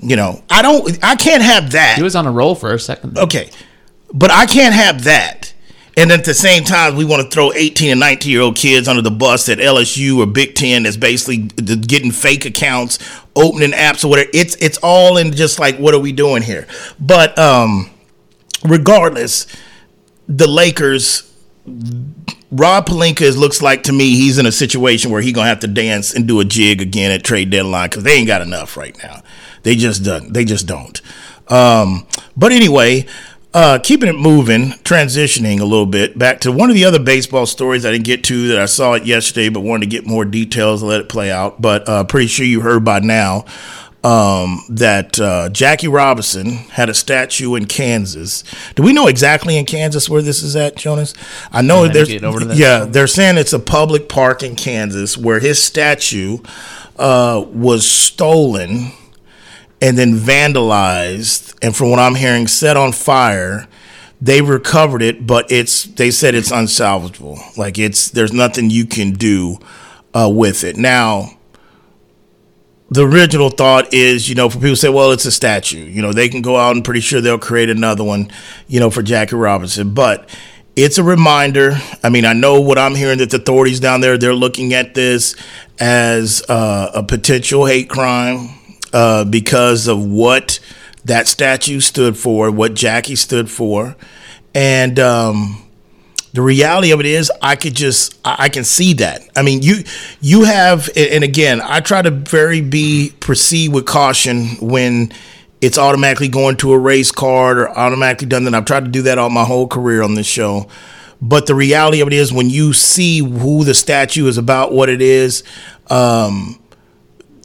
You 0.00 0.14
know, 0.14 0.42
I 0.48 0.62
don't. 0.62 0.96
I 1.02 1.16
can't 1.16 1.42
have 1.42 1.72
that. 1.72 1.96
He 1.96 2.04
was 2.04 2.14
on 2.14 2.26
a 2.26 2.30
roll 2.30 2.54
for 2.54 2.72
a 2.72 2.78
second. 2.78 3.18
Okay, 3.18 3.50
but 4.14 4.30
I 4.30 4.46
can't 4.46 4.74
have 4.74 5.04
that. 5.04 5.52
And 5.98 6.12
at 6.12 6.24
the 6.24 6.32
same 6.32 6.62
time, 6.62 6.94
we 6.94 7.04
want 7.04 7.24
to 7.24 7.28
throw 7.28 7.52
18 7.52 7.90
and 7.90 7.98
19 7.98 8.30
year 8.30 8.42
old 8.42 8.54
kids 8.54 8.86
under 8.86 9.02
the 9.02 9.10
bus 9.10 9.48
at 9.48 9.58
LSU 9.58 10.18
or 10.18 10.26
Big 10.26 10.54
Ten 10.54 10.84
that's 10.84 10.96
basically 10.96 11.38
getting 11.38 12.12
fake 12.12 12.44
accounts, 12.44 13.00
opening 13.34 13.72
apps 13.72 14.04
or 14.04 14.08
whatever. 14.08 14.30
It's 14.32 14.54
it's 14.56 14.78
all 14.80 15.16
in 15.16 15.32
just 15.32 15.58
like 15.58 15.76
what 15.78 15.94
are 15.94 15.98
we 15.98 16.12
doing 16.12 16.42
here? 16.42 16.68
But 17.00 17.36
um, 17.36 17.90
regardless, 18.64 19.48
the 20.28 20.46
Lakers. 20.46 21.24
Rob 22.50 22.86
Pelinka 22.86 23.36
looks 23.36 23.60
like 23.60 23.82
to 23.82 23.92
me 23.92 24.14
he's 24.16 24.38
in 24.38 24.46
a 24.46 24.52
situation 24.52 25.10
where 25.10 25.20
he's 25.20 25.34
gonna 25.34 25.48
have 25.48 25.60
to 25.60 25.68
dance 25.68 26.14
and 26.14 26.26
do 26.26 26.40
a 26.40 26.44
jig 26.46 26.80
again 26.80 27.10
at 27.10 27.22
trade 27.22 27.50
deadline 27.50 27.90
because 27.90 28.04
they 28.04 28.14
ain't 28.14 28.26
got 28.26 28.40
enough 28.40 28.76
right 28.76 28.96
now. 29.02 29.22
They 29.64 29.74
just 29.74 30.04
don't. 30.04 30.32
They 30.32 30.46
just 30.46 30.66
don't. 30.66 31.02
Um, 31.48 32.06
but 32.36 32.52
anyway, 32.52 33.06
uh, 33.54 33.78
keeping 33.82 34.08
it 34.08 34.16
moving, 34.16 34.70
transitioning 34.84 35.60
a 35.60 35.64
little 35.64 35.86
bit 35.86 36.18
back 36.18 36.40
to 36.40 36.52
one 36.52 36.68
of 36.68 36.74
the 36.74 36.84
other 36.84 36.98
baseball 36.98 37.46
stories 37.46 37.86
I 37.86 37.92
didn't 37.92 38.04
get 38.04 38.24
to 38.24 38.48
that 38.48 38.58
I 38.58 38.66
saw 38.66 38.92
it 38.94 39.04
yesterday, 39.04 39.48
but 39.48 39.60
wanted 39.60 39.86
to 39.86 39.90
get 39.90 40.06
more 40.06 40.24
details 40.24 40.82
and 40.82 40.88
let 40.90 41.00
it 41.00 41.08
play 41.08 41.30
out. 41.30 41.60
But 41.60 41.88
uh, 41.88 42.04
pretty 42.04 42.26
sure 42.26 42.44
you 42.44 42.60
heard 42.60 42.84
by 42.84 43.00
now 43.00 43.46
um, 44.04 44.62
that 44.68 45.18
uh, 45.18 45.48
Jackie 45.48 45.88
Robinson 45.88 46.50
had 46.50 46.88
a 46.88 46.94
statue 46.94 47.54
in 47.54 47.64
Kansas. 47.64 48.44
Do 48.74 48.82
we 48.82 48.92
know 48.92 49.06
exactly 49.06 49.56
in 49.56 49.64
Kansas 49.64 50.08
where 50.08 50.22
this 50.22 50.42
is 50.42 50.54
at, 50.54 50.76
Jonas? 50.76 51.14
I 51.50 51.62
know 51.62 51.84
Yeah, 51.84 51.92
there's 51.92 52.08
yeah, 52.58 52.84
they're 52.84 53.06
saying 53.06 53.38
it's 53.38 53.52
a 53.52 53.58
public 53.58 54.08
park 54.08 54.42
in 54.42 54.56
Kansas 54.56 55.16
where 55.16 55.40
his 55.40 55.60
statue 55.62 56.38
uh, 56.98 57.44
was 57.50 57.88
stolen 57.88 58.92
and 59.80 59.96
then 59.96 60.14
vandalized, 60.14 61.56
and 61.62 61.74
from 61.74 61.90
what 61.90 61.98
I'm 61.98 62.14
hearing, 62.14 62.46
set 62.46 62.76
on 62.76 62.92
fire. 62.92 63.66
They 64.20 64.42
recovered 64.42 65.00
it, 65.00 65.28
but 65.28 65.52
it's 65.52 65.84
they 65.84 66.10
said 66.10 66.34
it's 66.34 66.50
unsalvageable. 66.50 67.56
Like 67.56 67.78
it's 67.78 68.10
there's 68.10 68.32
nothing 68.32 68.68
you 68.68 68.84
can 68.84 69.12
do 69.12 69.58
uh, 70.12 70.28
with 70.28 70.64
it 70.64 70.76
now 70.76 71.38
the 72.90 73.06
original 73.06 73.50
thought 73.50 73.92
is, 73.92 74.28
you 74.28 74.34
know, 74.34 74.48
for 74.48 74.58
people 74.58 74.76
say, 74.76 74.88
well, 74.88 75.12
it's 75.12 75.26
a 75.26 75.32
statue. 75.32 75.84
You 75.84 76.00
know, 76.00 76.12
they 76.12 76.28
can 76.28 76.40
go 76.40 76.56
out 76.56 76.74
and 76.74 76.84
pretty 76.84 77.00
sure 77.00 77.20
they'll 77.20 77.38
create 77.38 77.68
another 77.68 78.02
one, 78.02 78.30
you 78.66 78.80
know, 78.80 78.90
for 78.90 79.02
Jackie 79.02 79.36
Robinson. 79.36 79.92
But 79.92 80.28
it's 80.74 80.96
a 80.96 81.02
reminder. 81.02 81.76
I 82.02 82.08
mean, 82.08 82.24
I 82.24 82.32
know 82.32 82.60
what 82.60 82.78
I'm 82.78 82.94
hearing 82.94 83.18
that 83.18 83.30
the 83.30 83.36
authorities 83.36 83.80
down 83.80 84.00
there, 84.00 84.16
they're 84.16 84.34
looking 84.34 84.72
at 84.72 84.94
this 84.94 85.36
as 85.78 86.42
uh, 86.48 86.90
a 86.94 87.02
potential 87.02 87.66
hate 87.66 87.90
crime 87.90 88.57
uh, 88.92 89.24
because 89.24 89.86
of 89.86 90.04
what 90.04 90.60
that 91.04 91.26
statue 91.26 91.80
stood 91.80 92.16
for, 92.16 92.50
what 92.50 92.74
Jackie 92.74 93.16
stood 93.16 93.50
for. 93.50 93.96
And, 94.54 94.98
um, 94.98 95.68
the 96.32 96.42
reality 96.42 96.92
of 96.92 97.00
it 97.00 97.06
is 97.06 97.32
i 97.42 97.56
could 97.56 97.74
just 97.74 98.18
i 98.24 98.48
can 98.48 98.64
see 98.64 98.92
that 98.92 99.22
i 99.34 99.42
mean 99.42 99.62
you 99.62 99.76
you 100.20 100.44
have 100.44 100.88
and 100.96 101.24
again 101.24 101.60
i 101.64 101.80
try 101.80 102.02
to 102.02 102.10
very 102.10 102.60
be 102.60 103.12
proceed 103.20 103.72
with 103.72 103.86
caution 103.86 104.46
when 104.60 105.12
it's 105.60 105.78
automatically 105.78 106.28
going 106.28 106.56
to 106.56 106.72
a 106.72 106.78
race 106.78 107.10
card 107.10 107.58
or 107.58 107.70
automatically 107.70 108.28
done 108.28 108.44
that 108.44 108.54
i've 108.54 108.64
tried 108.64 108.84
to 108.84 108.90
do 108.90 109.02
that 109.02 109.18
all 109.18 109.30
my 109.30 109.44
whole 109.44 109.66
career 109.66 110.02
on 110.02 110.14
this 110.14 110.26
show 110.26 110.68
but 111.20 111.46
the 111.46 111.54
reality 111.54 112.00
of 112.00 112.06
it 112.06 112.14
is 112.14 112.32
when 112.32 112.48
you 112.48 112.72
see 112.72 113.18
who 113.18 113.64
the 113.64 113.74
statue 113.74 114.26
is 114.26 114.38
about 114.38 114.72
what 114.72 114.88
it 114.88 115.02
is 115.02 115.42
um 115.90 116.58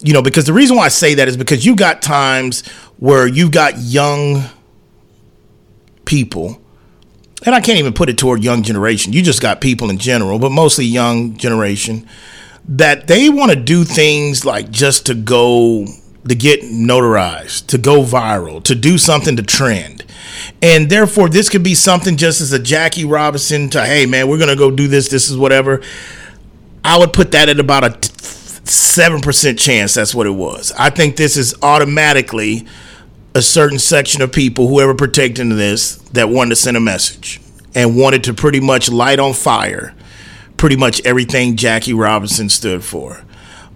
you 0.04 0.14
know 0.14 0.22
because 0.22 0.46
the 0.46 0.54
reason 0.54 0.78
why 0.78 0.86
i 0.86 0.90
say 0.90 1.16
that 1.16 1.28
is 1.28 1.38
because 1.38 1.66
you 1.66 1.76
got 1.76 2.02
times 2.02 2.68
where 2.98 3.26
you 3.26 3.50
got 3.50 3.78
young 3.78 4.44
people 6.06 6.60
and 7.46 7.54
I 7.54 7.62
can't 7.62 7.80
even 7.80 7.94
put 7.94 8.10
it 8.10 8.18
toward 8.18 8.44
young 8.44 8.64
generation. 8.64 9.14
You 9.14 9.22
just 9.22 9.42
got 9.42 9.60
people 9.62 9.90
in 9.90 9.98
general, 9.98 10.40
but 10.40 10.52
mostly 10.52 10.86
young 10.86 11.36
generation 11.36 12.08
that 12.66 13.08
they 13.08 13.30
want 13.30 13.52
to 13.52 13.58
do 13.58 13.84
things 13.84 14.46
like 14.46 14.72
just 14.72 15.06
to 15.08 15.14
go 15.14 15.86
to 16.28 16.36
get 16.36 16.62
notarized, 16.62 17.68
to 17.68 17.78
go 17.78 18.04
viral, 18.04 18.64
to 18.64 18.76
do 18.76 18.98
something 18.98 19.36
to 19.36 19.44
trend. 19.44 20.06
And 20.62 20.90
therefore 20.90 21.28
this 21.28 21.50
could 21.50 21.64
be 21.64 21.76
something 21.76 22.16
just 22.16 22.40
as 22.40 22.54
a 22.54 22.60
Jackie 22.60 23.04
Robinson 23.04 23.70
to 23.72 23.86
hey 23.86 24.06
man, 24.06 24.30
we're 24.30 24.38
going 24.38 24.50
to 24.50 24.56
go 24.56 24.72
do 24.72 24.88
this, 24.88 25.10
this 25.10 25.30
is 25.30 25.38
whatever. 25.38 25.82
I 26.86 26.98
would 26.98 27.14
put 27.14 27.32
that 27.34 27.50
at 27.50 27.60
about 27.60 27.84
a 27.84 28.10
7% 28.64 29.60
chance 29.60 29.94
that's 29.94 30.16
what 30.16 30.28
it 30.28 30.32
was. 30.32 30.72
I 30.78 30.90
think 30.90 31.16
this 31.16 31.38
is 31.38 31.56
automatically 31.62 32.66
a 33.36 33.42
certain 33.42 33.80
section 33.80 34.22
of 34.22 34.32
people, 34.32 34.68
whoever 34.68 34.94
into 34.94 35.56
this, 35.56 35.96
that 36.14 36.30
wanted 36.30 36.52
to 36.52 36.56
send 36.56 36.78
a 36.78 36.80
message 36.80 37.42
and 37.76 37.98
wanted 37.98 38.24
to 38.26 38.34
pretty 38.34 38.60
much 38.60 38.90
light 38.90 39.20
on 39.20 39.34
fire 39.34 39.94
pretty 40.64 40.78
much 40.78 41.02
everything 41.04 41.58
Jackie 41.58 41.92
Robinson 41.92 42.48
stood 42.48 42.86
for. 42.86 43.22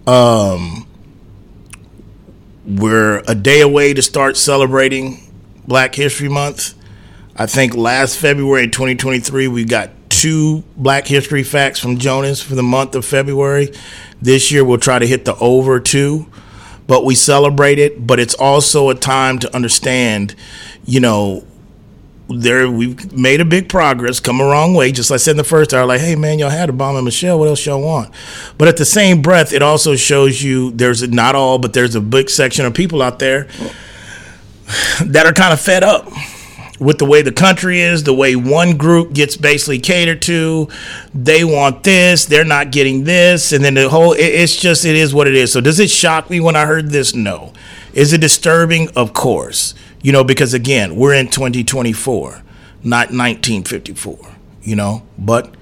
Um, 0.07 0.87
we're 2.65 3.21
a 3.27 3.35
day 3.35 3.59
away 3.59 3.93
to 3.93 4.01
start 4.01 4.37
celebrating 4.37 5.19
Black 5.67 5.95
History 5.95 6.29
Month. 6.29 6.75
I 7.35 7.45
think 7.45 7.75
last 7.75 8.17
February 8.17 8.69
2023, 8.69 9.49
we 9.49 9.65
got 9.65 9.89
two 10.07 10.63
Black 10.77 11.07
History 11.07 11.43
facts 11.43 11.77
from 11.77 11.97
Jonas 11.97 12.41
for 12.41 12.55
the 12.55 12.63
month 12.63 12.95
of 12.95 13.03
February. 13.03 13.73
This 14.21 14.51
year, 14.51 14.63
we'll 14.65 14.77
try 14.77 14.99
to 14.99 15.07
hit 15.07 15.25
the 15.25 15.35
over 15.35 15.79
two 15.79 16.27
but 16.87 17.03
we 17.03 17.13
celebrate 17.13 17.77
it. 17.77 18.07
But 18.07 18.19
it's 18.19 18.33
also 18.33 18.89
a 18.89 18.95
time 18.95 19.39
to 19.39 19.55
understand, 19.55 20.33
you 20.85 20.99
know, 20.99 21.45
there 22.29 22.69
we've 22.69 23.13
made 23.13 23.39
a 23.39 23.45
big 23.45 23.69
progress, 23.69 24.19
come 24.19 24.41
a 24.41 24.43
wrong 24.43 24.73
way. 24.73 24.91
Just 24.91 25.09
like 25.09 25.15
I 25.15 25.19
said 25.19 25.31
in 25.31 25.37
the 25.37 25.43
first 25.43 25.73
hour, 25.73 25.85
like, 25.85 26.01
hey 26.01 26.15
man, 26.15 26.39
y'all 26.39 26.49
had 26.49 26.69
Obama 26.69 26.97
and 26.97 27.05
Michelle. 27.05 27.39
What 27.39 27.47
else 27.47 27.65
y'all 27.65 27.81
want? 27.81 28.13
But 28.57 28.67
at 28.67 28.77
the 28.77 28.85
same 28.85 29.21
breath, 29.21 29.53
it 29.53 29.61
also 29.61 29.95
shows 29.95 30.41
you 30.41 30.71
there's 30.71 31.07
not 31.07 31.35
all, 31.35 31.57
but 31.59 31.73
there's 31.73 31.95
a 31.95 32.01
big 32.01 32.29
section 32.29 32.65
of 32.65 32.73
people 32.73 33.01
out 33.01 33.19
there 33.19 33.47
that 35.05 35.25
are 35.25 35.33
kind 35.33 35.53
of 35.53 35.61
fed 35.61 35.83
up 35.83 36.09
with 36.79 36.97
the 36.97 37.05
way 37.05 37.21
the 37.21 37.31
country 37.31 37.81
is, 37.81 38.03
the 38.03 38.13
way 38.13 38.35
one 38.35 38.77
group 38.77 39.13
gets 39.13 39.35
basically 39.37 39.79
catered 39.79 40.21
to. 40.23 40.67
They 41.13 41.43
want 41.43 41.83
this, 41.83 42.25
they're 42.25 42.43
not 42.45 42.71
getting 42.71 43.03
this, 43.03 43.51
and 43.51 43.63
then 43.63 43.73
the 43.73 43.89
whole 43.89 44.13
it, 44.13 44.19
it's 44.19 44.55
just 44.55 44.85
it 44.85 44.95
is 44.95 45.13
what 45.13 45.27
it 45.27 45.35
is. 45.35 45.51
So 45.51 45.61
does 45.61 45.79
it 45.79 45.89
shock 45.89 46.29
me 46.29 46.39
when 46.39 46.55
I 46.55 46.65
heard 46.65 46.89
this? 46.89 47.15
No. 47.15 47.53
Is 47.93 48.13
it 48.13 48.21
disturbing? 48.21 48.89
Of 48.95 49.13
course. 49.13 49.73
You 50.01 50.11
know, 50.11 50.23
because 50.23 50.53
again, 50.53 50.95
we're 50.95 51.15
in 51.15 51.27
2024, 51.27 52.43
not 52.83 53.09
1954, 53.09 54.19
you 54.61 54.75
know, 54.75 55.03
but 55.17 55.55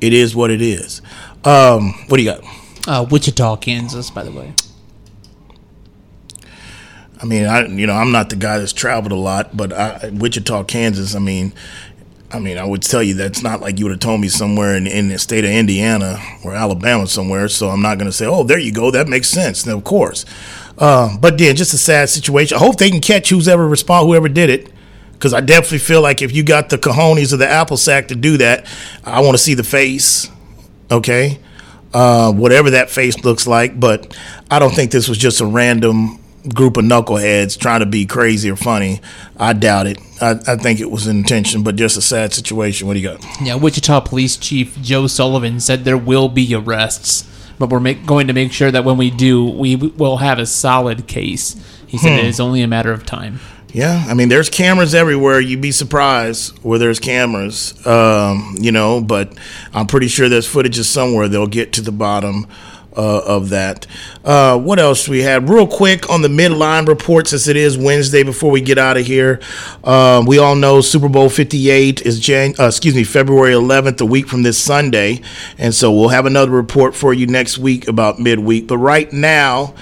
it 0.00 0.12
is 0.12 0.34
what 0.34 0.50
it 0.50 0.62
is. 0.62 1.02
Um, 1.44 1.92
what 2.08 2.16
do 2.16 2.22
you 2.22 2.30
got? 2.30 2.44
Uh, 2.86 3.06
Wichita, 3.10 3.56
Kansas, 3.56 4.10
by 4.10 4.22
the 4.24 4.32
way. 4.32 4.54
I 7.24 7.26
mean, 7.26 7.46
I 7.46 7.66
you 7.66 7.86
know 7.86 7.94
I'm 7.94 8.12
not 8.12 8.28
the 8.28 8.36
guy 8.36 8.58
that's 8.58 8.74
traveled 8.74 9.10
a 9.10 9.16
lot, 9.16 9.56
but 9.56 9.72
I, 9.72 10.10
Wichita, 10.12 10.64
Kansas. 10.64 11.14
I 11.14 11.20
mean, 11.20 11.54
I 12.30 12.38
mean, 12.38 12.58
I 12.58 12.66
would 12.66 12.82
tell 12.82 13.02
you 13.02 13.14
that's 13.14 13.42
not 13.42 13.62
like 13.62 13.78
you 13.78 13.86
would 13.86 13.92
have 13.92 14.00
told 14.00 14.20
me 14.20 14.28
somewhere 14.28 14.76
in, 14.76 14.86
in 14.86 15.08
the 15.08 15.18
state 15.18 15.42
of 15.42 15.50
Indiana 15.50 16.18
or 16.44 16.54
Alabama 16.54 17.06
somewhere. 17.06 17.48
So 17.48 17.70
I'm 17.70 17.80
not 17.80 17.96
going 17.96 18.10
to 18.10 18.12
say, 18.12 18.26
oh, 18.26 18.42
there 18.42 18.58
you 18.58 18.72
go, 18.72 18.90
that 18.90 19.08
makes 19.08 19.30
sense. 19.30 19.64
Now, 19.64 19.78
of 19.78 19.84
course, 19.84 20.26
uh, 20.76 21.16
but 21.16 21.40
yeah, 21.40 21.54
just 21.54 21.72
a 21.72 21.78
sad 21.78 22.10
situation. 22.10 22.56
I 22.56 22.60
hope 22.60 22.76
they 22.76 22.90
can 22.90 23.00
catch 23.00 23.30
who's 23.30 23.48
ever 23.48 23.66
respond, 23.66 24.06
whoever 24.06 24.28
did 24.28 24.50
it, 24.50 24.70
because 25.14 25.32
I 25.32 25.40
definitely 25.40 25.78
feel 25.78 26.02
like 26.02 26.20
if 26.20 26.30
you 26.30 26.42
got 26.42 26.68
the 26.68 26.76
cojones 26.76 27.32
of 27.32 27.38
the 27.38 27.48
apple 27.48 27.78
sack 27.78 28.08
to 28.08 28.14
do 28.14 28.36
that, 28.36 28.66
I 29.02 29.22
want 29.22 29.32
to 29.32 29.42
see 29.42 29.54
the 29.54 29.64
face. 29.64 30.30
Okay. 30.90 31.38
Uh, 31.94 32.30
whatever 32.32 32.70
that 32.70 32.90
face 32.90 33.24
looks 33.24 33.46
like, 33.46 33.80
but 33.80 34.14
I 34.50 34.58
don't 34.58 34.74
think 34.74 34.90
this 34.90 35.08
was 35.08 35.16
just 35.16 35.40
a 35.40 35.46
random 35.46 36.18
group 36.52 36.76
of 36.76 36.84
knuckleheads 36.84 37.58
trying 37.58 37.80
to 37.80 37.86
be 37.86 38.04
crazy 38.06 38.50
or 38.50 38.56
funny. 38.56 39.00
I 39.36 39.52
doubt 39.52 39.86
it. 39.86 39.98
I, 40.20 40.32
I 40.46 40.56
think 40.56 40.80
it 40.80 40.90
was 40.90 41.06
an 41.06 41.16
intention, 41.16 41.62
but 41.62 41.76
just 41.76 41.96
a 41.96 42.02
sad 42.02 42.32
situation. 42.32 42.86
What 42.86 42.94
do 42.94 43.00
you 43.00 43.08
got? 43.08 43.24
Yeah, 43.40 43.54
Wichita 43.54 44.00
Police 44.00 44.36
Chief 44.36 44.80
Joe 44.82 45.06
Sullivan 45.06 45.60
said 45.60 45.84
there 45.84 45.98
will 45.98 46.28
be 46.28 46.54
arrests, 46.54 47.28
but 47.58 47.70
we're 47.70 47.80
make, 47.80 48.04
going 48.04 48.26
to 48.26 48.32
make 48.32 48.52
sure 48.52 48.70
that 48.70 48.84
when 48.84 48.96
we 48.96 49.10
do, 49.10 49.44
we 49.44 49.76
will 49.76 50.18
have 50.18 50.38
a 50.38 50.46
solid 50.46 51.06
case. 51.06 51.60
He 51.86 51.98
said 51.98 52.18
it 52.18 52.24
is 52.24 52.40
only 52.40 52.60
a 52.62 52.66
matter 52.66 52.92
of 52.92 53.06
time. 53.06 53.38
Yeah, 53.68 54.04
I 54.06 54.14
mean, 54.14 54.28
there's 54.28 54.48
cameras 54.48 54.94
everywhere. 54.94 55.40
You'd 55.40 55.60
be 55.60 55.72
surprised 55.72 56.56
where 56.58 56.78
there's 56.78 57.00
cameras, 57.00 57.84
um, 57.84 58.54
you 58.60 58.70
know, 58.70 59.00
but 59.00 59.36
I'm 59.72 59.86
pretty 59.86 60.06
sure 60.06 60.28
there's 60.28 60.48
footages 60.48 60.84
somewhere. 60.84 61.26
They'll 61.26 61.48
get 61.48 61.72
to 61.74 61.80
the 61.80 61.90
bottom 61.90 62.46
uh, 62.96 63.22
of 63.26 63.50
that. 63.50 63.86
Uh, 64.24 64.58
what 64.58 64.78
else 64.78 65.08
we 65.08 65.22
had? 65.22 65.48
Real 65.48 65.66
quick 65.66 66.08
on 66.10 66.22
the 66.22 66.28
midline 66.28 66.86
reports, 66.86 67.32
as 67.32 67.48
it 67.48 67.56
is 67.56 67.76
Wednesday 67.76 68.22
before 68.22 68.50
we 68.50 68.60
get 68.60 68.78
out 68.78 68.96
of 68.96 69.06
here. 69.06 69.40
Um, 69.82 70.26
we 70.26 70.38
all 70.38 70.56
know 70.56 70.80
Super 70.80 71.08
Bowl 71.08 71.28
58 71.28 72.02
is 72.02 72.20
Jan- 72.20 72.54
uh, 72.58 72.66
excuse 72.66 72.94
me 72.94 73.04
February 73.04 73.52
11th, 73.52 74.00
a 74.00 74.06
week 74.06 74.28
from 74.28 74.42
this 74.42 74.58
Sunday, 74.58 75.20
and 75.58 75.74
so 75.74 75.92
we'll 75.92 76.08
have 76.08 76.26
another 76.26 76.52
report 76.52 76.94
for 76.94 77.12
you 77.12 77.26
next 77.26 77.58
week 77.58 77.88
about 77.88 78.18
midweek. 78.18 78.66
But 78.66 78.78
right 78.78 79.12
now. 79.12 79.74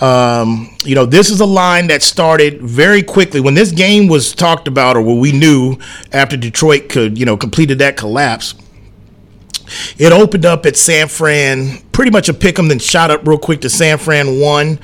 Um, 0.00 0.74
you 0.82 0.94
know, 0.94 1.04
this 1.04 1.28
is 1.28 1.40
a 1.40 1.44
line 1.44 1.88
that 1.88 2.02
started 2.02 2.62
very 2.62 3.02
quickly 3.02 3.38
when 3.38 3.52
this 3.52 3.70
game 3.70 4.08
was 4.08 4.34
talked 4.34 4.66
about, 4.66 4.96
or 4.96 5.02
what 5.02 5.18
we 5.18 5.30
knew 5.30 5.76
after 6.10 6.38
Detroit 6.38 6.88
could, 6.88 7.18
you 7.18 7.26
know, 7.26 7.36
completed 7.36 7.80
that 7.80 7.98
collapse. 7.98 8.54
It 9.98 10.12
opened 10.12 10.46
up 10.46 10.66
at 10.66 10.76
San 10.76 11.08
Fran, 11.08 11.78
pretty 11.92 12.10
much 12.10 12.28
a 12.28 12.34
pick 12.34 12.58
'em, 12.58 12.68
then 12.68 12.78
shot 12.78 13.10
up 13.10 13.26
real 13.26 13.38
quick 13.38 13.60
to 13.62 13.70
San 13.70 13.98
Fran 13.98 14.40
one. 14.40 14.78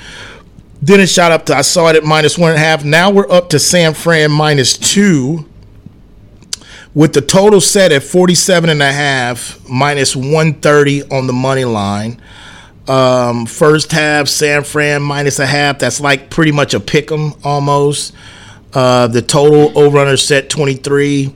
Then 0.82 1.00
it 1.00 1.08
shot 1.08 1.32
up 1.32 1.46
to 1.46 1.56
I 1.56 1.62
saw 1.62 1.88
it 1.88 1.96
at 1.96 2.04
minus 2.04 2.36
one 2.38 2.50
and 2.50 2.58
a 2.58 2.64
half. 2.64 2.84
Now 2.84 3.10
we're 3.10 3.30
up 3.30 3.48
to 3.50 3.58
San 3.58 3.94
Fran 3.94 4.30
minus 4.30 4.76
two 4.76 5.46
with 6.94 7.12
the 7.12 7.20
total 7.20 7.60
set 7.60 7.92
at 7.92 8.02
47 8.02 8.70
and 8.70 8.82
a 8.82 8.92
half 8.92 9.58
minus 9.68 10.14
130 10.16 11.02
on 11.10 11.26
the 11.26 11.32
money 11.32 11.64
line. 11.64 12.20
Um, 12.88 13.46
first 13.46 13.92
half, 13.92 14.28
San 14.28 14.62
Fran 14.64 15.02
minus 15.02 15.38
a 15.38 15.46
half. 15.46 15.78
That's 15.78 16.00
like 16.00 16.30
pretty 16.30 16.52
much 16.52 16.72
a 16.72 16.80
pick 16.80 17.10
'em 17.10 17.34
almost. 17.42 18.12
Uh, 18.72 19.06
the 19.08 19.22
total 19.22 19.72
over 19.74 19.98
under 19.98 20.16
set 20.16 20.48
23. 20.48 21.32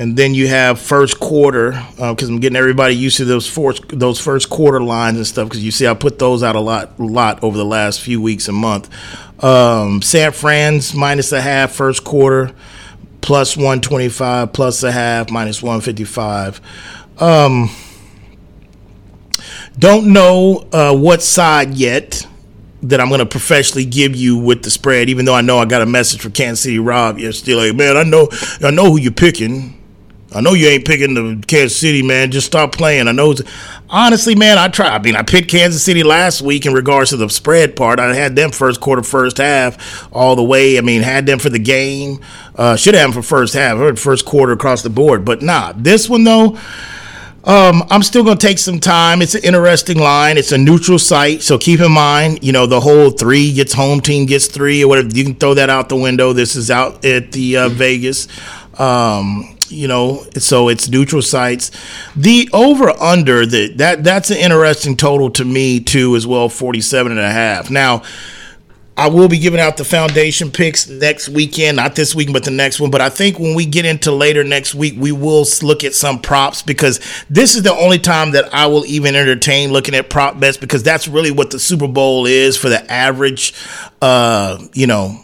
And 0.00 0.16
then 0.16 0.32
you 0.32 0.48
have 0.48 0.80
first 0.80 1.20
quarter 1.20 1.72
because 1.72 2.30
uh, 2.30 2.32
I'm 2.32 2.40
getting 2.40 2.56
everybody 2.56 2.96
used 2.96 3.18
to 3.18 3.26
those 3.26 3.46
four, 3.46 3.74
those 3.88 4.18
first 4.18 4.48
quarter 4.48 4.80
lines 4.80 5.18
and 5.18 5.26
stuff 5.26 5.50
because 5.50 5.62
you 5.62 5.70
see 5.70 5.86
I 5.86 5.92
put 5.92 6.18
those 6.18 6.42
out 6.42 6.56
a 6.56 6.60
lot 6.60 6.98
lot 6.98 7.44
over 7.44 7.58
the 7.58 7.66
last 7.66 8.00
few 8.00 8.18
weeks 8.18 8.48
and 8.48 8.56
month. 8.56 8.88
Um, 9.44 10.00
San 10.00 10.32
Fran's 10.32 10.94
minus 10.94 11.32
a 11.32 11.40
half 11.42 11.72
first 11.72 12.02
quarter, 12.02 12.54
plus 13.20 13.58
125, 13.58 14.54
plus 14.54 14.82
a 14.84 14.90
half, 14.90 15.30
minus 15.30 15.62
155. 15.62 16.62
Um, 17.18 17.68
don't 19.78 20.14
know 20.14 20.66
uh, 20.72 20.96
what 20.96 21.20
side 21.22 21.74
yet 21.74 22.26
that 22.84 23.02
I'm 23.02 23.08
going 23.08 23.18
to 23.18 23.26
professionally 23.26 23.84
give 23.84 24.16
you 24.16 24.38
with 24.38 24.62
the 24.62 24.70
spread, 24.70 25.10
even 25.10 25.26
though 25.26 25.34
I 25.34 25.42
know 25.42 25.58
I 25.58 25.66
got 25.66 25.82
a 25.82 25.86
message 25.86 26.22
from 26.22 26.32
Kansas 26.32 26.62
City 26.62 26.78
Rob 26.78 27.18
yesterday. 27.18 27.68
Like, 27.68 27.76
man, 27.76 27.98
I 27.98 28.02
know, 28.04 28.30
I 28.62 28.70
know 28.70 28.92
who 28.92 28.98
you're 28.98 29.12
picking. 29.12 29.76
I 30.32 30.40
know 30.40 30.52
you 30.52 30.68
ain't 30.68 30.84
picking 30.84 31.14
the 31.14 31.44
Kansas 31.46 31.76
City, 31.76 32.02
man. 32.02 32.30
Just 32.30 32.46
stop 32.46 32.72
playing. 32.72 33.08
I 33.08 33.12
know. 33.12 33.34
Honestly, 33.88 34.36
man, 34.36 34.58
I 34.58 34.68
try. 34.68 34.88
I 34.88 35.00
mean, 35.00 35.16
I 35.16 35.22
picked 35.22 35.50
Kansas 35.50 35.82
City 35.82 36.04
last 36.04 36.40
week 36.40 36.66
in 36.66 36.72
regards 36.72 37.10
to 37.10 37.16
the 37.16 37.28
spread 37.28 37.74
part. 37.74 37.98
I 37.98 38.14
had 38.14 38.36
them 38.36 38.52
first 38.52 38.80
quarter, 38.80 39.02
first 39.02 39.38
half, 39.38 40.08
all 40.12 40.36
the 40.36 40.44
way. 40.44 40.78
I 40.78 40.82
mean, 40.82 41.02
had 41.02 41.26
them 41.26 41.40
for 41.40 41.48
the 41.48 41.58
game. 41.58 42.20
Uh, 42.54 42.76
should 42.76 42.94
have 42.94 43.12
them 43.12 43.22
for 43.22 43.26
first 43.26 43.54
half 43.54 43.78
or 43.78 43.96
first 43.96 44.24
quarter 44.24 44.52
across 44.52 44.82
the 44.82 44.90
board. 44.90 45.24
But 45.24 45.42
nah, 45.42 45.72
this 45.76 46.08
one 46.08 46.24
though. 46.24 46.56
Um, 47.42 47.84
I'm 47.88 48.02
still 48.02 48.22
going 48.22 48.36
to 48.36 48.46
take 48.46 48.58
some 48.58 48.80
time. 48.80 49.22
It's 49.22 49.34
an 49.34 49.42
interesting 49.44 49.98
line. 49.98 50.36
It's 50.36 50.52
a 50.52 50.58
neutral 50.58 50.98
site, 50.98 51.40
so 51.40 51.56
keep 51.56 51.80
in 51.80 51.90
mind, 51.90 52.44
you 52.44 52.52
know, 52.52 52.66
the 52.66 52.80
whole 52.80 53.10
three 53.10 53.54
gets 53.54 53.72
home 53.72 54.02
team 54.02 54.26
gets 54.26 54.46
three 54.46 54.84
or 54.84 54.88
whatever. 54.88 55.08
You 55.08 55.24
can 55.24 55.34
throw 55.34 55.54
that 55.54 55.70
out 55.70 55.88
the 55.88 55.96
window. 55.96 56.34
This 56.34 56.54
is 56.54 56.70
out 56.70 57.02
at 57.02 57.32
the 57.32 57.56
uh, 57.56 57.68
Vegas. 57.70 58.28
Um, 58.78 59.56
you 59.70 59.88
know, 59.88 60.26
so 60.34 60.68
it's 60.68 60.88
neutral 60.88 61.22
sites. 61.22 61.70
The 62.16 62.48
over 62.52 62.90
under 63.00 63.46
that 63.46 63.78
that 63.78 64.04
that's 64.04 64.30
an 64.30 64.38
interesting 64.38 64.96
total 64.96 65.30
to 65.30 65.44
me 65.44 65.80
too 65.80 66.16
as 66.16 66.26
well, 66.26 66.48
47 66.48 67.12
and 67.12 67.20
a 67.20 67.30
half. 67.30 67.70
Now, 67.70 68.02
I 69.00 69.08
will 69.08 69.28
be 69.28 69.38
giving 69.38 69.60
out 69.60 69.78
the 69.78 69.84
foundation 69.84 70.50
picks 70.50 70.86
next 70.86 71.30
weekend, 71.30 71.78
not 71.78 71.94
this 71.94 72.14
week, 72.14 72.34
but 72.34 72.44
the 72.44 72.50
next 72.50 72.80
one. 72.80 72.90
But 72.90 73.00
I 73.00 73.08
think 73.08 73.38
when 73.38 73.54
we 73.54 73.64
get 73.64 73.86
into 73.86 74.12
later 74.12 74.44
next 74.44 74.74
week, 74.74 74.94
we 74.98 75.10
will 75.10 75.46
look 75.62 75.84
at 75.84 75.94
some 75.94 76.20
props 76.20 76.60
because 76.60 77.00
this 77.30 77.56
is 77.56 77.62
the 77.62 77.72
only 77.72 77.98
time 77.98 78.32
that 78.32 78.52
I 78.52 78.66
will 78.66 78.84
even 78.84 79.16
entertain 79.16 79.72
looking 79.72 79.94
at 79.94 80.10
prop 80.10 80.38
bets 80.38 80.58
because 80.58 80.82
that's 80.82 81.08
really 81.08 81.30
what 81.30 81.50
the 81.50 81.58
Super 81.58 81.88
Bowl 81.88 82.26
is 82.26 82.58
for 82.58 82.68
the 82.68 82.92
average, 82.92 83.54
uh, 84.02 84.62
you 84.74 84.86
know, 84.86 85.18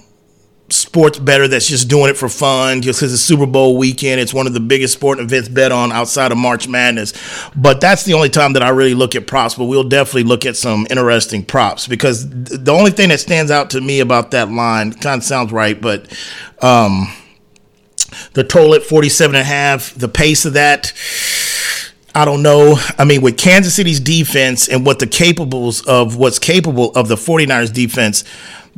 sports 0.97 1.19
better 1.19 1.47
that's 1.47 1.67
just 1.67 1.91
doing 1.91 2.09
it 2.09 2.17
for 2.17 2.27
fun 2.27 2.81
just 2.81 2.99
because 2.99 3.13
it's 3.13 3.21
Super 3.21 3.45
Bowl 3.45 3.77
weekend. 3.77 4.19
It's 4.19 4.33
one 4.33 4.47
of 4.47 4.55
the 4.55 4.61
biggest 4.61 4.95
sporting 4.95 5.27
events 5.27 5.47
bet 5.47 5.71
on 5.71 5.93
outside 5.93 6.33
of 6.33 6.39
March 6.39 6.69
Madness. 6.69 7.13
But 7.55 7.83
that's 7.83 8.05
the 8.05 8.15
only 8.15 8.31
time 8.31 8.55
that 8.55 8.63
I 8.63 8.71
really 8.71 8.95
look 8.95 9.15
at 9.15 9.27
props. 9.27 9.57
But 9.57 9.67
we'll 9.67 9.91
definitely 9.91 10.23
look 10.23 10.47
at 10.47 10.57
some 10.57 10.87
interesting 10.89 11.45
props 11.45 11.87
because 11.87 12.27
the 12.31 12.73
only 12.73 12.93
thing 12.93 13.11
that 13.11 13.21
stands 13.21 13.51
out 13.51 13.69
to 13.71 13.81
me 13.83 14.01
about 14.01 14.31
that 14.31 14.51
line 14.51 14.95
kind 14.95 15.19
of 15.19 15.25
sounds 15.25 15.53
right, 15.53 15.79
but 15.79 16.11
um, 16.63 17.13
the 18.33 18.43
total 18.43 18.73
at 18.73 18.83
47 18.83 19.37
and 19.37 19.43
a 19.43 19.45
half, 19.45 19.93
the 19.93 20.09
pace 20.09 20.47
of 20.47 20.55
that. 20.55 20.95
I 22.15 22.25
don't 22.25 22.43
know. 22.43 22.79
I 22.99 23.05
mean, 23.05 23.21
with 23.21 23.37
Kansas 23.37 23.75
City's 23.75 24.01
defense 24.01 24.67
and 24.67 24.87
what 24.87 24.99
the 24.99 25.07
capables 25.07 25.87
of 25.87 26.17
what's 26.17 26.39
capable 26.39 26.91
of 26.93 27.09
the 27.09 27.17
49ers 27.17 27.71
defense, 27.71 28.25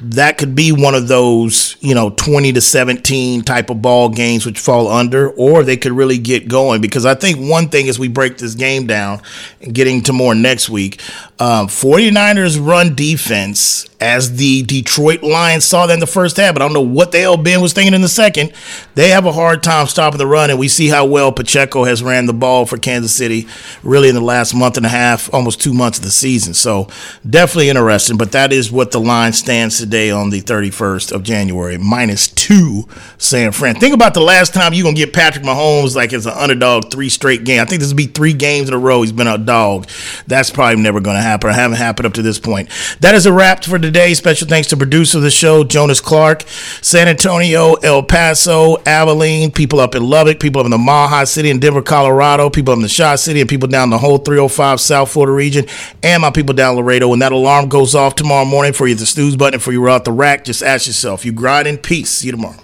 that 0.01 0.39
could 0.39 0.55
be 0.55 0.71
one 0.71 0.95
of 0.95 1.09
those, 1.09 1.77
you 1.81 1.93
know, 1.93 2.11
20 2.11 2.53
to 2.53 2.61
17 2.61 3.43
type 3.43 3.69
of 3.69 3.83
ball 3.83 4.09
games 4.09 4.47
which 4.47 4.61
fall 4.61 4.87
under, 4.87 5.31
or 5.31 5.65
they 5.65 5.77
could 5.77 5.91
really 5.91 6.19
get 6.19 6.47
going. 6.49 6.81
Because 6.81 7.05
I 7.05 7.17
think 7.17 7.39
one 7.39 7.69
thing 7.69 7.89
as 7.89 7.99
we 7.99 8.07
break 8.07 8.39
this 8.39 8.55
game 8.55 8.87
down 8.87 9.21
and 9.61 9.75
getting 9.75 10.01
to 10.03 10.13
more 10.13 10.37
next 10.37 10.71
week, 10.71 11.01
um, 11.41 11.67
49ers 11.67 12.65
run 12.65 12.95
defense 12.95 13.89
as 14.01 14.37
the 14.37 14.63
Detroit 14.63 15.25
Lions 15.25 15.65
saw 15.65 15.87
that 15.87 15.95
in 15.95 15.99
the 15.99 16.07
first 16.07 16.37
half, 16.37 16.55
but 16.55 16.63
I 16.63 16.67
don't 16.67 16.75
know 16.75 16.81
what 16.81 17.11
the 17.11 17.19
hell 17.19 17.37
Ben 17.37 17.61
was 17.61 17.73
thinking 17.73 17.95
in 17.95 18.01
the 18.01 18.09
second. 18.09 18.53
They 18.95 19.09
have 19.09 19.27
a 19.27 19.33
hard 19.33 19.65
time 19.65 19.89
stopping 19.89 20.19
the 20.19 20.27
run, 20.27 20.51
and 20.51 20.59
we 20.59 20.69
see 20.69 20.87
how 20.87 21.07
well 21.07 21.33
Pacheco 21.33 21.83
has 21.83 22.01
ran 22.05 22.27
the 22.27 22.33
ball 22.33 22.65
for 22.65 22.79
Kansas 22.79 23.13
City 23.13 23.49
really 23.83 24.09
in 24.09 24.15
the 24.15 24.21
last 24.21 24.55
month 24.55 24.77
and 24.77 24.87
a 24.87 24.89
half, 24.89 25.33
almost 25.35 25.61
two 25.61 25.75
months 25.75 25.99
of 25.99 26.05
the 26.05 26.13
season. 26.13 26.55
So 26.55 26.87
definitely 27.29 27.71
interesting, 27.71 28.17
but 28.17 28.31
that 28.31 28.53
is 28.53 28.71
what 28.71 28.93
the 28.93 29.01
line 29.01 29.33
stands 29.33 29.79
today 29.79 29.88
on 29.89 30.31
the 30.31 30.41
31st 30.43 31.13
of 31.13 31.23
January, 31.23 31.79
minus 31.79 32.29
two 32.29 32.87
San 33.17 33.53
Fran. 33.53 33.75
Think 33.77 33.95
about 33.95 34.15
the 34.15 34.21
last 34.21 34.55
time 34.55 34.75
you're 34.75 34.83
going 34.83 34.95
to 34.95 35.05
get 35.05 35.13
Patrick 35.13 35.45
Mahomes 35.45 35.97
like 35.97 36.13
as 36.13 36.27
an 36.27 36.35
underdog 36.35 36.91
three 36.91 37.09
straight 37.09 37.45
games. 37.45 37.63
I 37.63 37.65
think 37.65 37.81
this 37.81 37.91
will 37.91 37.97
be 37.97 38.07
three 38.07 38.33
games 38.33 38.69
in 38.69 38.75
a 38.75 38.79
row 38.79 39.03
he's 39.03 39.13
been 39.13 39.27
a 39.27 39.39
dog. 39.39 39.89
That's 40.27 40.51
probably 40.51 40.83
never 40.83 41.01
going 41.01 41.17
to 41.17 41.23
happen. 41.23 41.51
I 41.51 41.55
haven't 41.55 41.79
happened 41.79 42.07
up 42.07 42.15
to 42.15 42.23
this 42.23 42.39
point. 42.39 42.69
That 43.01 43.15
is 43.15 43.27
a 43.27 43.33
wrap 43.33 43.65
for 43.65 43.79
today. 43.79 44.15
Special 44.15 44.47
thanks 44.47 44.69
to 44.69 44.77
producer 44.77 45.19
of 45.19 45.25
the 45.25 45.31
show, 45.31 45.65
Jonas 45.65 46.01
Clark, 46.01 46.43
San 46.83 47.09
Antonio, 47.09 47.75
El 47.75 48.03
Paso, 48.03 48.77
Abilene, 48.85 49.51
people 49.51 49.81
up 49.81 49.95
in 49.95 50.05
Lubbock, 50.05 50.39
people 50.39 50.61
up 50.61 50.67
in 50.67 50.71
the 50.71 50.79
Maha 50.79 51.27
City 51.27 51.51
in 51.51 51.59
Denver, 51.59 51.83
Colorado, 51.83 52.51
people 52.51 52.73
up 52.73 52.79
in 52.79 52.83
the 52.83 52.89
Shaw 52.89 53.17
City, 53.17 53.41
and 53.41 53.49
people 53.49 53.69
down 53.69 53.91
the 53.91 53.99
whole 53.99 54.19
305 54.19 54.81
South 54.81 55.11
Florida 55.11 55.33
region, 55.33 55.67
and 56.03 56.23
my 56.23 56.31
people 56.31 56.55
down 56.55 56.77
Laredo. 56.77 57.09
When 57.09 57.19
that 57.21 57.33
alarm 57.33 57.69
goes 57.69 57.95
off 57.95 58.15
tomorrow 58.15 58.45
morning 58.45 58.73
for 58.73 58.87
you, 58.87 58.95
the 58.95 59.07
snooze 59.07 59.37
button, 59.37 59.61
for 59.61 59.73
you 59.73 59.78
out 59.87 60.07
the 60.07 60.13
rack, 60.13 60.45
just 60.45 60.63
ask 60.63 60.87
yourself, 60.87 61.27
you 61.27 61.33
grind 61.33 61.69
in 61.69 61.77
peace. 61.77 62.09
See 62.09 62.29
you 62.29 62.33
tomorrow. 62.33 62.57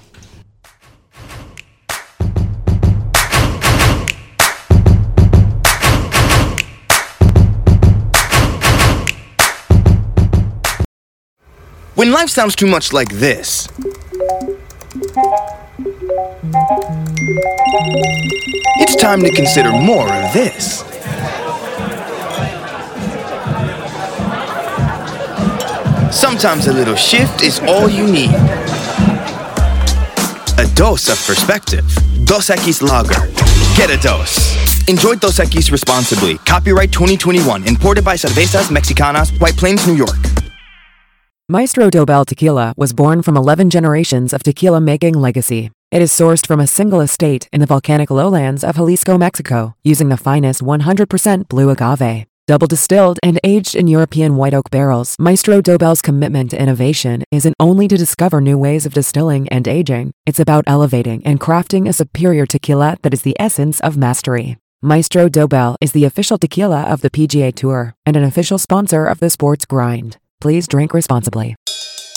When 11.95 12.11
life 12.11 12.31
sounds 12.31 12.57
too 12.57 12.67
much 12.67 12.93
like 12.93 13.11
this, 13.11 13.69
it's 18.81 18.97
time 18.97 19.21
to 19.21 19.31
consider 19.31 19.71
more 19.71 20.09
of 20.13 20.33
this. 20.33 20.94
Sometimes 26.25 26.69
a 26.69 26.73
little 26.73 26.97
shift 26.97 27.43
is 27.43 27.61
all 27.69 27.87
you 27.87 28.11
need. 28.11 28.31
A 30.57 30.67
dose 30.75 31.11
of 31.11 31.19
perspective. 31.27 31.85
Dos 32.25 32.49
Equis 32.49 32.81
Lager. 32.81 33.29
Get 33.77 33.91
a 33.91 33.99
dose. 34.01 34.89
Enjoy 34.89 35.17
Dos 35.17 35.39
Equis 35.39 35.71
responsibly. 35.71 36.39
Copyright 36.39 36.91
2021. 36.93 37.69
Imported 37.69 38.07
by 38.07 38.15
Cervezas 38.15 38.71
Mexicanas, 38.71 39.39
White 39.39 39.59
Plains, 39.59 39.87
New 39.87 39.97
York. 39.97 40.17
Maestro 41.51 41.91
Dobel 41.91 42.25
Tequila 42.25 42.73
was 42.75 42.95
born 42.95 43.21
from 43.21 43.37
11 43.37 43.69
generations 43.69 44.33
of 44.33 44.43
tequila 44.43 44.81
making 44.81 45.13
legacy. 45.13 45.73
It 45.91 46.01
is 46.01 46.11
sourced 46.11 46.47
from 46.47 46.59
a 46.59 46.67
single 46.67 47.03
estate 47.03 47.51
in 47.53 47.61
the 47.61 47.67
volcanic 47.67 48.11
lowlands 48.11 48.65
of 48.65 48.77
Jalisco, 48.77 49.19
Mexico, 49.19 49.75
using 49.85 50.09
the 50.09 50.17
finest 50.17 50.63
100% 50.63 51.49
blue 51.49 51.69
agave. 51.69 52.27
Double 52.47 52.67
distilled 52.67 53.19
and 53.23 53.41
aged 53.43 53.75
in 53.75 53.87
European 53.87 54.37
white 54.37 54.53
oak 54.53 54.69
barrels, 54.71 55.17
Maestro 55.19 55.63
Dobel's 55.63 56.03
commitment 56.03 56.51
to 56.51 56.61
innovation 56.61 57.25
isn't 57.31 57.55
only 57.59 57.89
to 57.89 57.97
discover 57.97 58.39
new 58.39 58.59
ways 58.59 58.85
of 58.85 58.93
distilling 58.93 59.49
and 59.49 59.67
aging, 59.67 60.13
it's 60.27 60.39
about 60.39 60.63
elevating 60.67 61.25
and 61.25 61.41
crafting 61.41 61.89
a 61.89 61.95
superior 61.95 62.45
tequila 62.45 62.99
that 63.01 63.15
is 63.15 63.23
the 63.23 63.35
essence 63.41 63.81
of 63.81 63.97
mastery. 63.97 64.59
Maestro 64.83 65.31
Dobel 65.31 65.77
is 65.81 65.93
the 65.93 66.05
official 66.05 66.37
tequila 66.37 66.83
of 66.83 67.01
the 67.01 67.09
PGA 67.09 67.55
Tour 67.55 67.95
and 68.05 68.15
an 68.15 68.25
official 68.25 68.59
sponsor 68.59 69.07
of 69.07 69.21
the 69.21 69.31
sports 69.31 69.65
grind. 69.65 70.19
Please 70.43 70.69
drink 70.69 70.93
responsibly. 70.93 71.57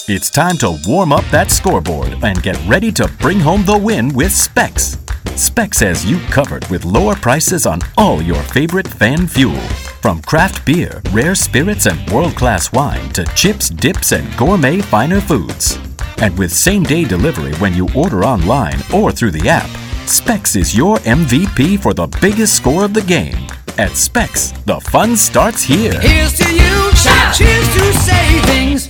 It's 0.09 0.29
time 0.29 0.57
to 0.57 0.77
warm 0.87 1.13
up 1.13 1.23
that 1.31 1.51
scoreboard 1.51 2.13
and 2.21 2.43
get 2.43 2.59
ready 2.67 2.91
to 2.91 3.07
bring 3.21 3.39
home 3.39 3.63
the 3.63 3.77
win 3.77 4.13
with 4.13 4.33
Specs. 4.33 4.97
Specs 5.37 5.81
has 5.81 6.03
you 6.03 6.17
covered 6.31 6.67
with 6.67 6.83
lower 6.83 7.15
prices 7.15 7.67
on 7.67 7.79
all 7.95 8.23
your 8.23 8.41
favorite 8.41 8.87
fan 8.87 9.27
fuel. 9.27 9.61
From 10.01 10.19
craft 10.23 10.65
beer, 10.65 10.99
rare 11.11 11.35
spirits, 11.35 11.85
and 11.85 12.09
world 12.09 12.35
class 12.35 12.71
wine 12.71 13.07
to 13.09 13.23
chips, 13.35 13.69
dips, 13.69 14.13
and 14.13 14.35
gourmet 14.35 14.81
finer 14.81 15.21
foods. 15.21 15.77
And 16.17 16.35
with 16.39 16.51
same 16.51 16.81
day 16.81 17.05
delivery 17.05 17.53
when 17.57 17.75
you 17.75 17.87
order 17.95 18.25
online 18.25 18.79
or 18.91 19.11
through 19.11 19.29
the 19.29 19.47
app, 19.47 19.69
Specs 20.07 20.55
is 20.55 20.75
your 20.75 20.97
MVP 20.99 21.83
for 21.83 21.93
the 21.93 22.07
biggest 22.19 22.55
score 22.57 22.83
of 22.83 22.95
the 22.95 23.03
game. 23.03 23.37
At 23.77 23.91
Specs, 23.91 24.53
the 24.65 24.79
fun 24.79 25.15
starts 25.15 25.61
here. 25.61 25.99
Here's 25.99 26.33
to 26.39 26.51
you, 26.51 26.91
cheers 27.31 27.75
to 27.75 27.93
savings. 27.99 28.89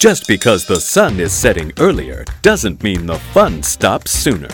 Just 0.00 0.26
because 0.26 0.64
the 0.64 0.80
sun 0.80 1.20
is 1.20 1.34
setting 1.34 1.72
earlier 1.78 2.24
doesn't 2.40 2.82
mean 2.82 3.04
the 3.04 3.18
fun 3.18 3.62
stops 3.62 4.12
sooner. 4.12 4.48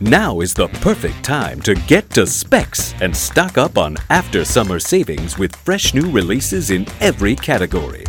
Now 0.00 0.42
is 0.42 0.54
the 0.54 0.68
perfect 0.68 1.24
time 1.24 1.60
to 1.62 1.74
get 1.74 2.08
to 2.10 2.24
Specs 2.24 2.94
and 3.00 3.16
stock 3.16 3.58
up 3.58 3.76
on 3.76 3.96
after 4.10 4.44
summer 4.44 4.78
savings 4.78 5.38
with 5.38 5.56
fresh 5.56 5.92
new 5.92 6.08
releases 6.08 6.70
in 6.70 6.86
every 7.00 7.34
category. 7.34 8.04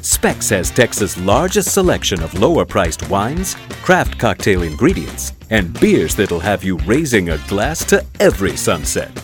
Specs 0.00 0.48
has 0.48 0.70
Texas' 0.70 1.18
largest 1.18 1.74
selection 1.74 2.22
of 2.22 2.32
lower 2.40 2.64
priced 2.64 3.06
wines, 3.10 3.54
craft 3.82 4.18
cocktail 4.18 4.62
ingredients, 4.62 5.34
and 5.50 5.78
beers 5.78 6.14
that'll 6.14 6.40
have 6.40 6.64
you 6.64 6.78
raising 6.86 7.28
a 7.28 7.38
glass 7.48 7.84
to 7.84 8.02
every 8.18 8.56
sunset. 8.56 9.14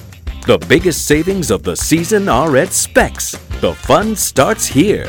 The 0.46 0.58
biggest 0.68 1.06
savings 1.06 1.50
of 1.50 1.62
the 1.62 1.76
season 1.76 2.28
are 2.28 2.58
at 2.58 2.74
Specs. 2.74 3.30
The 3.62 3.72
fun 3.72 4.16
starts 4.16 4.66
here. 4.66 5.08